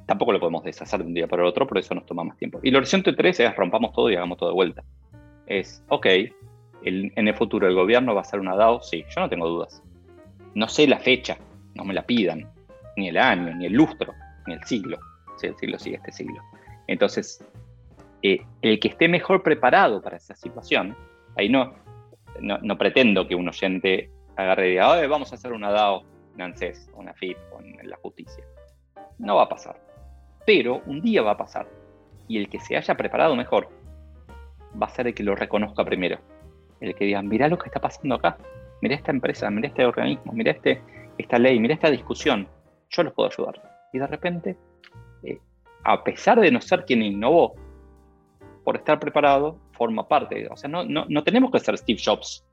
Tampoco 0.05 0.31
lo 0.31 0.39
podemos 0.39 0.63
deshacer 0.63 1.01
de 1.01 1.07
un 1.07 1.13
día 1.13 1.27
para 1.27 1.45
otro, 1.45 1.67
por 1.67 1.77
eso 1.77 1.93
nos 1.95 2.05
toma 2.05 2.23
más 2.23 2.37
tiempo. 2.37 2.59
Y 2.63 2.69
el 2.69 2.75
Horizonte 2.75 3.13
3 3.13 3.39
es 3.39 3.55
rompamos 3.55 3.93
todo 3.93 4.09
y 4.09 4.15
hagamos 4.15 4.37
todo 4.37 4.49
de 4.49 4.55
vuelta. 4.55 4.83
Es, 5.45 5.83
ok, 5.89 6.05
en 6.83 7.27
el 7.27 7.35
futuro 7.35 7.67
el 7.67 7.75
gobierno 7.75 8.15
va 8.15 8.21
a 8.21 8.23
ser 8.23 8.39
una 8.39 8.55
DAO, 8.55 8.81
sí, 8.81 9.03
yo 9.13 9.21
no 9.21 9.29
tengo 9.29 9.47
dudas. 9.47 9.83
No 10.55 10.67
sé 10.67 10.87
la 10.87 10.99
fecha, 10.99 11.37
no 11.75 11.83
me 11.83 11.93
la 11.93 12.03
pidan, 12.03 12.47
ni 12.95 13.09
el 13.09 13.17
año, 13.17 13.53
ni 13.55 13.65
el 13.65 13.73
lustro, 13.73 14.13
ni 14.47 14.53
el 14.53 14.63
siglo. 14.63 14.97
El 15.47 15.57
siglo 15.57 15.79
sigue 15.79 15.97
este 15.97 16.11
siglo. 16.11 16.41
Entonces, 16.87 17.43
eh, 18.21 18.45
el 18.61 18.79
que 18.79 18.89
esté 18.89 19.07
mejor 19.07 19.43
preparado 19.43 20.01
para 20.01 20.17
esa 20.17 20.35
situación, 20.35 20.95
ahí 21.37 21.49
no, 21.49 21.73
no, 22.41 22.77
pretendo 22.77 23.27
que 23.27 23.35
un 23.35 23.47
oyente 23.47 24.09
agarre 24.35 24.67
y 24.67 24.71
diga, 24.71 25.07
vamos 25.07 25.31
a 25.31 25.35
hacer 25.35 25.53
una 25.53 25.71
DAO 25.71 26.03
en 26.35 26.41
ANSES, 26.41 26.89
una 26.95 27.13
FIT 27.13 27.37
o 27.51 27.61
en 27.61 27.89
la 27.89 27.97
justicia. 27.97 28.43
No 29.17 29.35
va 29.35 29.43
a 29.43 29.49
pasar. 29.49 29.79
Pero 30.45 30.81
un 30.85 31.01
día 31.01 31.21
va 31.21 31.31
a 31.31 31.37
pasar. 31.37 31.67
Y 32.27 32.37
el 32.37 32.49
que 32.49 32.59
se 32.59 32.77
haya 32.77 32.95
preparado 32.95 33.35
mejor 33.35 33.69
va 34.81 34.87
a 34.87 34.89
ser 34.89 35.07
el 35.07 35.13
que 35.13 35.23
lo 35.23 35.35
reconozca 35.35 35.83
primero. 35.83 36.19
El 36.79 36.95
que 36.95 37.05
diga, 37.05 37.21
mira 37.21 37.47
lo 37.47 37.57
que 37.57 37.67
está 37.67 37.79
pasando 37.79 38.15
acá. 38.15 38.37
Mira 38.81 38.95
esta 38.95 39.11
empresa, 39.11 39.49
mira 39.49 39.67
este 39.67 39.85
organismo, 39.85 40.31
mira 40.31 40.51
este, 40.51 40.81
esta 41.17 41.37
ley, 41.37 41.59
mira 41.59 41.73
esta 41.73 41.91
discusión. 41.91 42.47
Yo 42.89 43.03
los 43.03 43.13
puedo 43.13 43.29
ayudar. 43.29 43.61
Y 43.91 43.99
de 43.99 44.07
repente, 44.07 44.57
eh, 45.23 45.39
a 45.83 46.03
pesar 46.03 46.39
de 46.39 46.51
no 46.51 46.61
ser 46.61 46.85
quien 46.85 47.01
innovó, 47.01 47.55
por 48.63 48.75
estar 48.75 48.99
preparado, 48.99 49.57
forma 49.71 50.07
parte. 50.07 50.47
O 50.51 50.55
sea, 50.55 50.69
no, 50.69 50.83
no, 50.83 51.23
tenemos 51.23 51.51
que 51.51 51.59
ser 51.59 51.77
Steve 51.77 51.99
Jobs, 52.03 52.45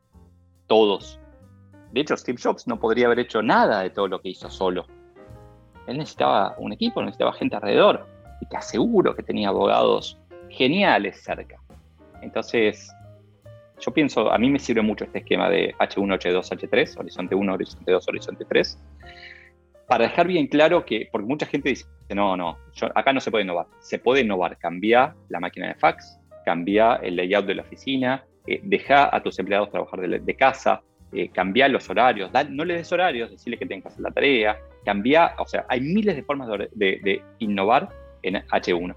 todos. 0.66 1.20
De 1.92 2.00
hecho, 2.00 2.16
Steve 2.16 2.38
Jobs 2.42 2.66
no 2.66 2.78
podría 2.78 3.06
haber 3.06 3.20
hecho 3.20 3.42
nada 3.42 3.82
de 3.82 3.90
todo 3.90 4.08
lo 4.08 4.20
que 4.20 4.30
hizo 4.30 4.50
solo. 4.50 4.86
Él 5.86 5.98
necesitaba 5.98 6.54
un 6.58 6.72
equipo, 6.72 7.02
necesitaba 7.02 7.32
gente 7.32 7.56
alrededor. 7.56 8.06
Y 8.40 8.46
te 8.46 8.56
aseguro 8.56 9.14
que 9.14 9.22
tenía 9.22 9.48
abogados 9.48 10.18
geniales 10.48 11.22
cerca. 11.22 11.60
Entonces, 12.22 12.90
yo 13.78 13.92
pienso, 13.92 14.32
a 14.32 14.38
mí 14.38 14.50
me 14.50 14.58
sirve 14.58 14.82
mucho 14.82 15.04
este 15.04 15.18
esquema 15.18 15.48
de 15.50 15.74
H1, 15.74 16.18
H2, 16.18 16.68
H3, 16.70 16.98
horizonte 16.98 17.34
1, 17.34 17.52
horizonte 17.52 17.92
2, 17.92 18.08
horizonte 18.08 18.44
3, 18.44 18.78
para 19.86 20.04
dejar 20.04 20.26
bien 20.26 20.46
claro 20.46 20.84
que, 20.84 21.08
porque 21.10 21.26
mucha 21.26 21.46
gente 21.46 21.68
dice, 21.70 21.86
no, 22.14 22.36
no, 22.36 22.58
acá 22.94 23.12
no 23.12 23.20
se 23.20 23.30
puede 23.30 23.44
innovar. 23.44 23.66
Se 23.80 23.98
puede 23.98 24.22
innovar, 24.22 24.58
cambia 24.58 25.14
la 25.28 25.40
máquina 25.40 25.68
de 25.68 25.74
fax, 25.74 26.18
cambia 26.44 26.96
el 26.96 27.16
layout 27.16 27.46
de 27.46 27.54
la 27.54 27.62
oficina, 27.62 28.24
eh, 28.46 28.60
deja 28.62 29.14
a 29.14 29.22
tus 29.22 29.38
empleados 29.38 29.70
trabajar 29.70 30.00
de, 30.00 30.36
casa, 30.36 30.82
eh, 31.12 31.28
cambia 31.30 31.68
los 31.68 31.88
horarios, 31.90 32.30
no 32.50 32.64
le 32.64 32.74
des 32.74 32.92
horarios, 32.92 33.30
decirle 33.30 33.58
que 33.58 33.66
tengan 33.66 33.82
que 33.82 33.88
hacer 33.88 34.00
la 34.00 34.10
tarea, 34.10 34.58
cambia, 34.84 35.34
o 35.38 35.46
sea, 35.46 35.66
hay 35.68 35.80
miles 35.80 36.14
de 36.16 36.22
formas 36.22 36.48
de, 36.72 37.22
innovar 37.38 37.88
en 38.22 38.34
H1. 38.34 38.94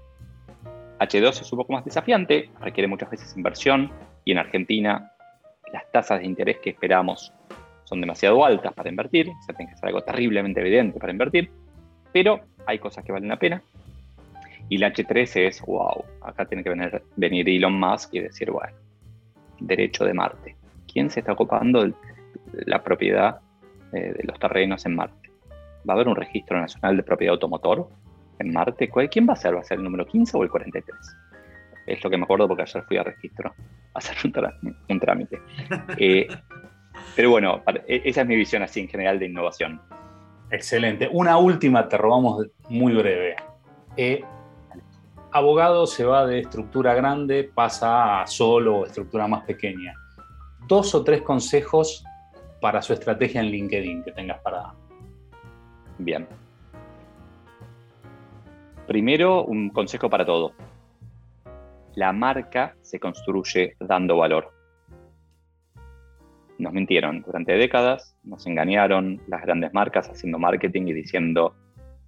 H2 1.00 1.40
es 1.40 1.52
un 1.52 1.58
poco 1.58 1.72
más 1.72 1.84
desafiante, 1.84 2.50
requiere 2.60 2.86
muchas 2.86 3.10
veces 3.10 3.36
inversión 3.36 3.90
y 4.24 4.32
en 4.32 4.38
Argentina 4.38 5.12
las 5.72 5.90
tasas 5.90 6.20
de 6.20 6.26
interés 6.26 6.58
que 6.58 6.70
esperamos 6.70 7.32
son 7.90 8.00
demasiado 8.00 8.44
altas 8.44 8.72
para 8.72 8.88
invertir, 8.88 9.28
o 9.28 9.42
sea, 9.42 9.54
tiene 9.54 9.72
que 9.72 9.76
ser 9.76 9.88
algo 9.88 10.00
terriblemente 10.02 10.60
evidente 10.60 11.00
para 11.00 11.10
invertir, 11.10 11.50
pero 12.12 12.40
hay 12.64 12.78
cosas 12.78 13.04
que 13.04 13.10
valen 13.10 13.28
la 13.28 13.38
pena. 13.38 13.62
Y 14.68 14.78
la 14.78 14.92
H3 14.92 15.48
es, 15.48 15.60
wow, 15.62 16.04
acá 16.22 16.44
tiene 16.44 16.62
que 16.62 16.70
venir, 16.70 17.02
venir 17.16 17.48
Elon 17.48 17.78
Musk 17.78 18.14
y 18.14 18.20
decir, 18.20 18.52
bueno, 18.52 18.72
derecho 19.58 20.04
de 20.04 20.14
Marte. 20.14 20.54
¿Quién 20.90 21.10
se 21.10 21.18
está 21.18 21.32
ocupando 21.32 21.82
de 21.82 21.92
la 22.52 22.80
propiedad 22.80 23.40
eh, 23.92 24.14
de 24.16 24.22
los 24.22 24.38
terrenos 24.38 24.86
en 24.86 24.94
Marte? 24.94 25.28
¿Va 25.88 25.94
a 25.94 25.96
haber 25.96 26.06
un 26.06 26.14
registro 26.14 26.60
nacional 26.60 26.96
de 26.96 27.02
propiedad 27.02 27.32
automotor 27.32 27.88
en 28.38 28.52
Marte? 28.52 28.88
¿Quién 29.10 29.28
va 29.28 29.32
a 29.32 29.36
ser? 29.36 29.56
¿Va 29.56 29.60
a 29.60 29.64
ser 29.64 29.78
el 29.78 29.84
número 29.84 30.06
15 30.06 30.36
o 30.36 30.44
el 30.44 30.50
43? 30.50 30.96
Es 31.88 32.04
lo 32.04 32.08
que 32.08 32.16
me 32.16 32.22
acuerdo 32.22 32.46
porque 32.46 32.62
ayer 32.62 32.84
fui 32.84 32.98
a 32.98 33.02
registro 33.02 33.52
a 33.94 33.98
hacer 33.98 34.16
un, 34.24 35.00
trámite. 35.00 35.40
Eh, 35.98 36.28
pero 37.20 37.32
bueno, 37.32 37.62
e, 37.86 38.00
esa 38.06 38.22
es 38.22 38.26
mi 38.26 38.34
visión 38.34 38.62
así 38.62 38.80
en 38.80 38.88
general 38.88 39.18
de 39.18 39.26
innovación. 39.26 39.78
Excelente. 40.50 41.06
Una 41.12 41.36
última, 41.36 41.86
te 41.86 41.98
robamos 41.98 42.46
muy 42.70 42.94
breve. 42.94 43.36
Eh, 43.94 44.24
abogado 45.30 45.86
se 45.86 46.02
va 46.02 46.24
de 46.24 46.38
estructura 46.38 46.94
grande, 46.94 47.50
pasa 47.54 48.22
a 48.22 48.26
solo 48.26 48.78
o 48.78 48.86
estructura 48.86 49.28
más 49.28 49.44
pequeña. 49.44 49.92
Dos 50.66 50.94
o 50.94 51.04
tres 51.04 51.20
consejos 51.20 52.02
para 52.58 52.80
su 52.80 52.94
estrategia 52.94 53.42
en 53.42 53.48
LinkedIn 53.48 54.02
que 54.02 54.12
tengas 54.12 54.40
para 54.40 54.56
dar. 54.56 54.72
Bien. 55.98 56.26
Primero, 58.86 59.44
un 59.44 59.68
consejo 59.68 60.08
para 60.08 60.24
todo. 60.24 60.52
La 61.96 62.14
marca 62.14 62.76
se 62.80 62.98
construye 62.98 63.76
dando 63.78 64.16
valor 64.16 64.59
nos 66.60 66.72
mintieron 66.72 67.22
durante 67.22 67.52
décadas, 67.52 68.16
nos 68.22 68.46
engañaron 68.46 69.20
las 69.26 69.42
grandes 69.42 69.72
marcas 69.72 70.08
haciendo 70.08 70.38
marketing 70.38 70.88
y 70.88 70.92
diciendo, 70.92 71.54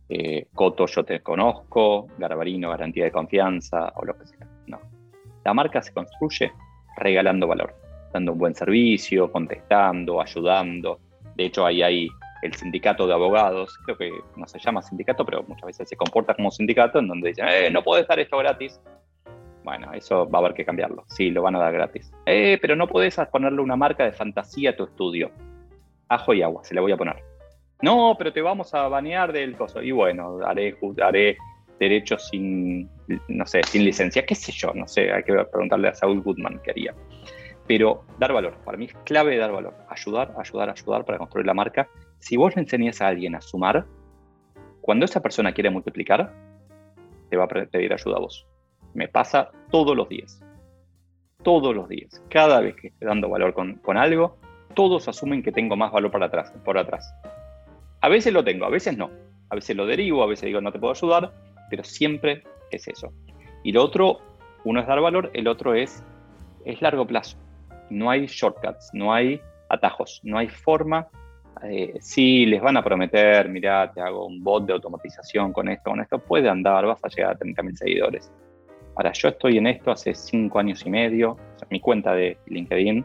eh, 0.08 0.46
Coto 0.54 0.86
yo 0.86 1.04
te 1.04 1.20
conozco, 1.20 2.06
Garbarino 2.18 2.70
garantía 2.70 3.04
de 3.04 3.12
confianza 3.12 3.92
o 3.96 4.04
lo 4.04 4.16
que 4.16 4.26
sea. 4.26 4.46
No. 4.66 4.80
La 5.44 5.54
marca 5.54 5.82
se 5.82 5.92
construye 5.92 6.52
regalando 6.96 7.46
valor, 7.46 7.74
dando 8.12 8.32
un 8.32 8.38
buen 8.38 8.54
servicio, 8.54 9.32
contestando, 9.32 10.20
ayudando. 10.20 11.00
De 11.34 11.46
hecho, 11.46 11.64
ahí 11.64 11.82
hay 11.82 12.08
el 12.42 12.54
sindicato 12.54 13.06
de 13.06 13.14
abogados, 13.14 13.78
creo 13.84 13.96
que 13.96 14.10
no 14.36 14.46
se 14.46 14.58
llama 14.58 14.82
sindicato, 14.82 15.24
pero 15.24 15.44
muchas 15.44 15.66
veces 15.66 15.88
se 15.88 15.96
comporta 15.96 16.34
como 16.34 16.50
sindicato, 16.50 16.98
en 16.98 17.08
donde 17.08 17.28
dicen, 17.28 17.46
eh, 17.48 17.70
no 17.70 17.82
puede 17.82 18.02
estar 18.02 18.18
esto 18.18 18.36
gratis. 18.38 18.80
Bueno, 19.64 19.92
eso 19.92 20.28
va 20.28 20.38
a 20.38 20.42
haber 20.42 20.54
que 20.54 20.64
cambiarlo. 20.64 21.04
Sí, 21.08 21.30
lo 21.30 21.42
van 21.42 21.56
a 21.56 21.60
dar 21.60 21.72
gratis. 21.72 22.12
Eh, 22.26 22.58
pero 22.60 22.74
no 22.74 22.88
podés 22.88 23.16
ponerle 23.30 23.60
una 23.60 23.76
marca 23.76 24.04
de 24.04 24.12
fantasía 24.12 24.70
a 24.70 24.76
tu 24.76 24.84
estudio. 24.84 25.30
Ajo 26.08 26.34
y 26.34 26.42
agua, 26.42 26.64
se 26.64 26.74
le 26.74 26.80
voy 26.80 26.92
a 26.92 26.96
poner. 26.96 27.16
No, 27.82 28.14
pero 28.16 28.32
te 28.32 28.40
vamos 28.40 28.74
a 28.74 28.88
banear 28.88 29.32
del 29.32 29.56
coso. 29.56 29.82
Y 29.82 29.92
bueno, 29.92 30.38
haré, 30.44 30.76
haré 31.02 31.36
derechos 31.78 32.28
sin, 32.28 32.88
no 33.28 33.46
sé, 33.46 33.62
sin 33.64 33.84
licencia, 33.84 34.24
qué 34.24 34.34
sé 34.34 34.52
yo, 34.52 34.72
no 34.72 34.86
sé, 34.86 35.12
hay 35.12 35.24
que 35.24 35.32
preguntarle 35.32 35.88
a 35.88 35.94
Saul 35.94 36.22
Goodman 36.22 36.60
qué 36.62 36.70
haría. 36.70 36.94
Pero 37.66 38.04
dar 38.18 38.32
valor, 38.32 38.54
para 38.64 38.78
mí 38.78 38.86
es 38.86 38.94
clave 39.04 39.36
dar 39.36 39.52
valor. 39.52 39.74
Ayudar, 39.88 40.32
ayudar, 40.38 40.70
ayudar 40.70 41.04
para 41.04 41.18
construir 41.18 41.46
la 41.46 41.54
marca. 41.54 41.88
Si 42.18 42.36
vos 42.36 42.54
le 42.54 42.62
enseñas 42.62 43.00
a 43.00 43.08
alguien 43.08 43.34
a 43.34 43.40
sumar, 43.40 43.86
cuando 44.80 45.04
esa 45.04 45.20
persona 45.20 45.52
quiere 45.52 45.70
multiplicar, 45.70 46.32
te 47.30 47.36
va 47.36 47.44
a 47.44 47.48
pedir 47.48 47.92
ayuda 47.92 48.16
a 48.16 48.20
vos. 48.20 48.46
Me 48.94 49.08
pasa 49.08 49.50
todos 49.70 49.96
los 49.96 50.08
días. 50.08 50.42
Todos 51.42 51.74
los 51.74 51.88
días. 51.88 52.22
Cada 52.28 52.60
vez 52.60 52.76
que 52.76 52.88
estoy 52.88 53.08
dando 53.08 53.28
valor 53.28 53.54
con, 53.54 53.96
algo, 53.96 54.36
todos 54.74 55.08
asumen 55.08 55.42
que 55.42 55.52
tengo 55.52 55.76
más 55.76 55.92
valor 55.92 56.10
para 56.10 56.26
atrás, 56.26 56.52
por 56.64 56.78
atrás. 56.78 57.12
A 58.00 58.08
veces 58.08 58.32
lo 58.32 58.44
tengo, 58.44 58.64
a 58.64 58.70
veces 58.70 58.96
no. 58.96 59.10
A 59.50 59.54
veces 59.54 59.76
lo 59.76 59.86
derivo, 59.86 60.22
a 60.22 60.26
veces 60.26 60.46
digo 60.46 60.60
no 60.60 60.72
te 60.72 60.78
puedo 60.78 60.92
ayudar, 60.92 61.32
pero 61.68 61.84
siempre 61.84 62.42
es 62.70 62.88
eso. 62.88 63.12
Y 63.62 63.72
lo 63.72 63.82
otro, 63.84 64.20
uno 64.64 64.80
es 64.80 64.86
dar 64.86 65.00
valor, 65.00 65.30
el 65.34 65.48
otro 65.48 65.74
es, 65.74 66.04
es 66.64 66.80
largo 66.80 67.06
plazo. 67.06 67.36
No 67.90 68.10
hay 68.10 68.26
shortcuts, 68.26 68.90
no 68.92 69.12
hay 69.12 69.40
atajos, 69.68 70.20
no 70.22 70.38
hay 70.38 70.48
forma. 70.48 71.08
Eh, 71.64 71.94
si 72.00 72.46
les 72.46 72.60
van 72.60 72.76
a 72.76 72.82
prometer, 72.82 73.48
mira, 73.48 73.92
te 73.92 74.00
hago 74.00 74.26
un 74.26 74.42
bot 74.42 74.66
de 74.66 74.72
automatización 74.72 75.52
con 75.52 75.68
esto, 75.68 75.90
con 75.90 76.00
esto, 76.00 76.18
puede 76.18 76.48
andar, 76.48 76.86
vas 76.86 77.04
a 77.04 77.08
llegar 77.08 77.32
a 77.32 77.38
30.000 77.38 77.74
seguidores. 77.76 78.32
Ahora, 78.94 79.12
yo 79.12 79.28
estoy 79.28 79.58
en 79.58 79.66
esto 79.66 79.90
hace 79.90 80.14
cinco 80.14 80.58
años 80.58 80.84
y 80.84 80.90
medio. 80.90 81.36
mi 81.70 81.80
cuenta 81.80 82.14
de 82.14 82.36
LinkedIn 82.46 83.04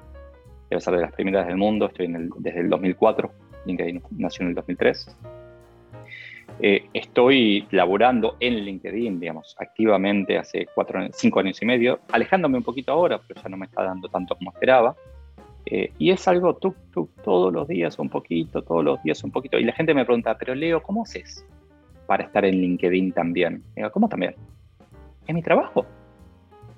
debe 0.70 0.82
ser 0.82 0.96
de 0.96 1.02
las 1.02 1.14
primeras 1.14 1.48
del 1.48 1.58
mundo. 1.58 1.88
Estoy 1.88 2.14
desde 2.40 2.60
el 2.60 2.70
2004. 2.70 3.32
LinkedIn 3.66 4.02
nació 4.18 4.44
en 4.44 4.50
el 4.50 4.56
2003. 4.56 5.18
Eh, 6.60 6.86
estoy 6.94 7.68
laborando 7.72 8.36
en 8.40 8.56
LinkedIn, 8.66 9.20
digamos, 9.20 9.56
activamente 9.60 10.38
hace 10.38 10.66
cuatro, 10.74 11.08
cinco 11.12 11.40
años 11.40 11.62
y 11.62 11.66
medio, 11.66 12.00
alejándome 12.12 12.58
un 12.58 12.64
poquito 12.64 12.92
ahora, 12.92 13.22
pero 13.28 13.40
ya 13.42 13.50
no 13.50 13.58
me 13.58 13.68
está 13.68 13.84
dando 13.84 14.10
tanto 14.10 14.36
como 14.36 14.52
esperaba. 14.52 14.96
Eh, 15.68 15.92
y 16.00 16.12
es 16.12 16.28
algo 16.28 16.56
tuk, 16.56 16.76
tuk, 16.92 17.12
todos 17.24 17.54
los 17.54 17.68
días 17.68 18.00
un 18.00 18.10
poquito, 18.10 18.64
todos 18.64 18.84
los 18.84 19.04
días 19.04 19.24
un 19.24 19.32
poquito. 19.32 19.60
Y 19.60 19.66
la 19.66 19.74
gente 19.74 19.94
me 19.94 20.06
pregunta, 20.06 20.36
pero 20.38 20.56
Leo, 20.56 20.82
¿cómo 20.82 21.04
haces 21.04 21.46
para 22.08 22.24
estar 22.24 22.44
en 22.46 22.56
LinkedIn 22.56 23.12
también? 23.12 23.62
Digo, 23.76 23.92
¿cómo 23.92 24.10
también? 24.10 24.34
Es 25.28 25.36
mi 25.36 25.42
trabajo. 25.42 25.86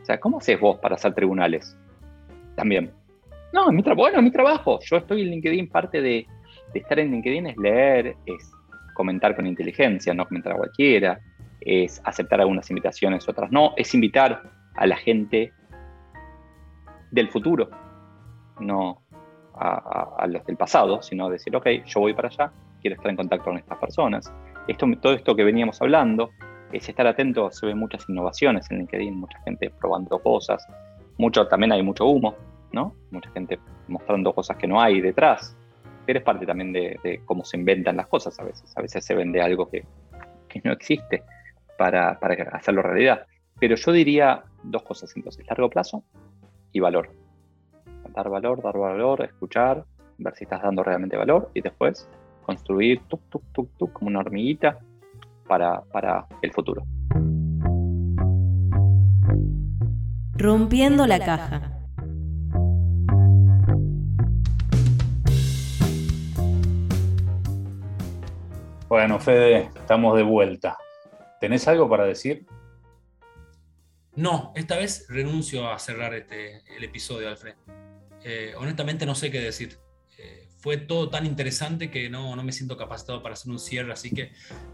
O 0.02 0.06
sea, 0.06 0.20
¿cómo 0.20 0.40
haces 0.40 0.60
vos 0.60 0.80
para 0.80 0.96
hacer 0.96 1.14
tribunales? 1.14 1.78
También. 2.56 2.92
No, 3.54 3.70
es 3.70 3.74
mi 3.74 3.84
trabajo. 3.84 4.02
Bueno, 4.02 4.18
es 4.18 4.24
mi 4.24 4.32
trabajo. 4.32 4.80
Yo 4.82 4.98
estoy 4.98 5.22
en 5.22 5.30
LinkedIn, 5.30 5.70
parte 5.70 6.02
de, 6.02 6.26
estar 6.74 7.00
en 7.00 7.12
LinkedIn 7.12 7.48
es 7.48 7.58
leer, 7.58 8.16
es 8.26 8.52
comentar 8.94 9.36
con 9.36 9.48
inteligencia, 9.48 10.14
no 10.14 10.28
comentar 10.28 10.54
a 10.54 10.58
cualquiera, 10.58 11.20
es 11.62 12.02
aceptar 12.04 12.42
algunas 12.42 12.70
invitaciones, 12.70 13.28
otras 13.28 13.52
no, 13.52 13.74
es 13.76 13.94
invitar 13.94 14.44
a 14.76 14.88
la 14.88 14.98
gente 14.98 15.54
del 17.12 17.30
futuro, 17.30 17.70
no 18.60 19.02
a, 19.56 20.26
los 20.28 20.46
del 20.46 20.58
pasado, 20.58 21.02
sino 21.02 21.30
decir, 21.30 21.56
ok, 21.56 21.68
yo 21.86 22.02
voy 22.02 22.14
para 22.14 22.30
allá, 22.30 22.52
quiero 22.82 22.96
estar 22.96 23.10
en 23.10 23.18
contacto 23.18 23.46
con 23.46 23.58
estas 23.58 23.78
personas. 23.78 24.34
Esto, 24.68 24.86
todo 25.02 25.14
esto 25.14 25.36
que 25.36 25.44
veníamos 25.44 25.82
hablando, 25.82 26.32
es 26.72 26.88
estar 26.88 27.08
atento, 27.08 27.50
se 27.52 27.66
ven 27.66 27.78
muchas 27.78 28.08
innovaciones 28.10 28.70
en 28.70 28.80
LinkedIn, 28.80 29.16
mucha 29.16 29.40
gente 29.40 29.70
probando 29.70 30.20
cosas, 30.20 30.66
mucho, 31.18 31.48
también 31.48 31.72
hay 31.72 31.84
mucho 31.84 32.06
humo, 32.06 32.36
¿no? 32.72 32.96
Mucha 33.12 33.30
gente 33.32 33.60
mostrando 33.88 34.34
cosas 34.34 34.58
que 34.58 34.68
no 34.68 34.82
hay 34.82 35.02
detrás, 35.02 35.58
pero 36.06 36.20
es 36.20 36.26
parte 36.26 36.46
también 36.46 36.72
de, 36.72 37.22
cómo 37.26 37.44
se 37.44 37.58
inventan 37.58 37.98
las 37.98 38.08
cosas 38.08 38.40
a 38.40 38.44
veces, 38.44 38.72
a 38.78 38.82
veces 38.82 39.04
se 39.06 39.16
vende 39.16 39.42
algo 39.42 39.70
que, 39.70 39.86
no 40.64 40.72
existe, 40.72 41.24
para, 41.78 42.20
para 42.20 42.50
hacerlo 42.56 42.82
realidad. 42.82 43.26
Pero 43.60 43.76
yo 43.76 43.92
diría 43.92 44.44
dos 44.64 44.84
cosas 44.84 45.12
entonces, 45.16 45.46
largo 45.48 45.70
plazo 45.70 46.04
y 46.72 46.80
valor. 46.80 47.12
Dar 48.14 48.30
valor, 48.30 48.62
dar 48.64 48.78
valor, 48.78 49.24
escuchar, 49.24 49.86
ver 50.18 50.36
si 50.36 50.46
estás 50.46 50.62
dando 50.62 50.84
realmente 50.84 51.16
valor 51.16 51.52
y 51.54 51.62
después 51.62 52.10
construir 52.44 53.02
tuk, 53.08 53.22
tuk, 53.30 53.44
tuk, 53.54 53.70
tuk, 53.78 53.94
como 53.94 54.08
una 54.08 54.20
hormiguita 54.20 54.80
para, 55.50 55.82
para 55.92 56.28
el 56.42 56.54
futuro. 56.54 56.84
Rompiendo 60.36 61.06
la 61.06 61.20
caja. 61.20 61.76
Bueno, 68.88 69.20
Fede, 69.20 69.70
estamos 69.76 70.16
de 70.16 70.24
vuelta. 70.24 70.78
¿Tenés 71.42 71.68
algo 71.68 71.90
para 71.90 72.06
decir? 72.06 72.46
No, 74.16 74.52
esta 74.56 74.78
vez 74.78 75.06
renuncio 75.10 75.70
a 75.70 75.78
cerrar 75.80 76.14
este, 76.14 76.64
el 76.76 76.84
episodio, 76.84 77.28
Alfred. 77.28 77.56
Eh, 78.24 78.54
honestamente 78.58 79.06
no 79.06 79.16
sé 79.16 79.32
qué 79.32 79.40
decir. 79.40 79.78
Fue 80.60 80.78
todo 80.78 81.10
tan 81.10 81.26
interesante 81.26 81.90
que 81.90 82.10
no, 82.10 82.36
no 82.36 82.44
me 82.44 82.52
siento 82.52 82.78
capacitado 82.78 83.24
para 83.24 83.34
hacer 83.34 83.52
un 83.52 83.60
cierre, 83.60 83.92
así 83.92 84.12
que 84.12 84.32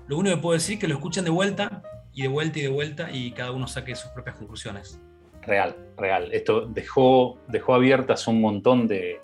lo 0.07 0.17
único 0.17 0.35
que 0.35 0.41
puedo 0.41 0.53
decir 0.53 0.75
es 0.75 0.79
que 0.81 0.87
lo 0.87 0.95
escuchen 0.95 1.23
de 1.23 1.31
vuelta 1.31 1.83
y 2.13 2.23
de 2.23 2.27
vuelta 2.27 2.59
y 2.59 2.61
de 2.63 2.69
vuelta 2.69 3.11
y 3.11 3.31
cada 3.31 3.51
uno 3.51 3.67
saque 3.67 3.95
sus 3.95 4.11
propias 4.11 4.35
conclusiones. 4.35 4.99
Real, 5.41 5.75
real. 5.97 6.29
Esto 6.31 6.65
dejó, 6.65 7.37
dejó 7.47 7.75
abiertas 7.75 8.27
un 8.27 8.41
montón 8.41 8.87
de, 8.87 9.19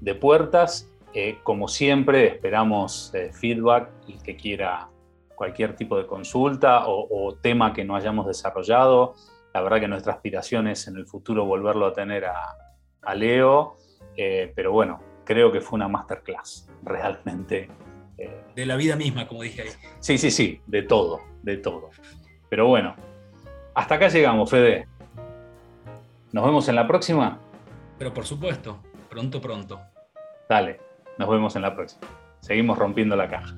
de 0.00 0.14
puertas 0.14 0.88
eh, 1.18 1.38
como 1.42 1.66
siempre, 1.66 2.26
esperamos 2.26 3.10
eh, 3.14 3.30
feedback 3.32 3.88
y 4.06 4.18
que 4.18 4.36
quiera 4.36 4.90
cualquier 5.34 5.74
tipo 5.74 5.96
de 5.96 6.06
consulta 6.06 6.82
o, 6.86 7.34
tema 7.40 7.72
que 7.72 7.86
no 7.86 7.96
hayamos 7.96 8.26
desarrollado. 8.26 9.14
La 9.54 9.62
verdad 9.62 9.80
que 9.80 9.88
nuestra 9.88 10.12
aspiración 10.12 10.68
es 10.68 10.86
en 10.88 10.96
el 10.96 11.06
futuro 11.06 11.46
volverlo 11.46 11.86
a 11.86 11.94
tener 11.94 12.26
a, 12.26 13.14
Leo, 13.14 13.78
eh, 14.14 14.52
pero 14.54 14.72
bueno, 14.72 15.00
creo 15.26 15.52
que 15.52 15.60
fue 15.60 15.76
una 15.76 15.88
masterclass, 15.88 16.70
realmente. 16.82 17.68
de 18.54 18.64
la 18.64 18.76
vida 18.76 18.96
misma, 18.96 19.28
como 19.28 19.42
dije 19.42 19.60
ahí. 19.62 19.68
Sí, 20.00 20.16
sí, 20.16 20.30
sí, 20.30 20.62
de 20.66 20.80
todo, 20.82 21.20
de 21.42 21.58
todo. 21.58 21.90
Pero 22.48 22.66
bueno, 22.66 22.96
hasta 23.74 23.96
acá 23.96 24.08
llegamos, 24.08 24.48
Fede. 24.48 24.88
¿Nos 26.32 26.46
vemos 26.46 26.66
en 26.70 26.76
la 26.76 26.86
próxima? 26.86 27.38
Pero 27.98 28.14
por 28.14 28.24
supuesto, 28.24 28.78
pronto, 29.10 29.42
pronto. 29.42 29.78
Dale. 30.48 30.80
Nos 31.18 31.28
vemos 31.28 31.56
en 31.56 31.62
la 31.62 31.74
próxima. 31.74 32.06
Seguimos 32.40 32.78
rompiendo 32.78 33.16
la 33.16 33.28
caja. 33.28 33.56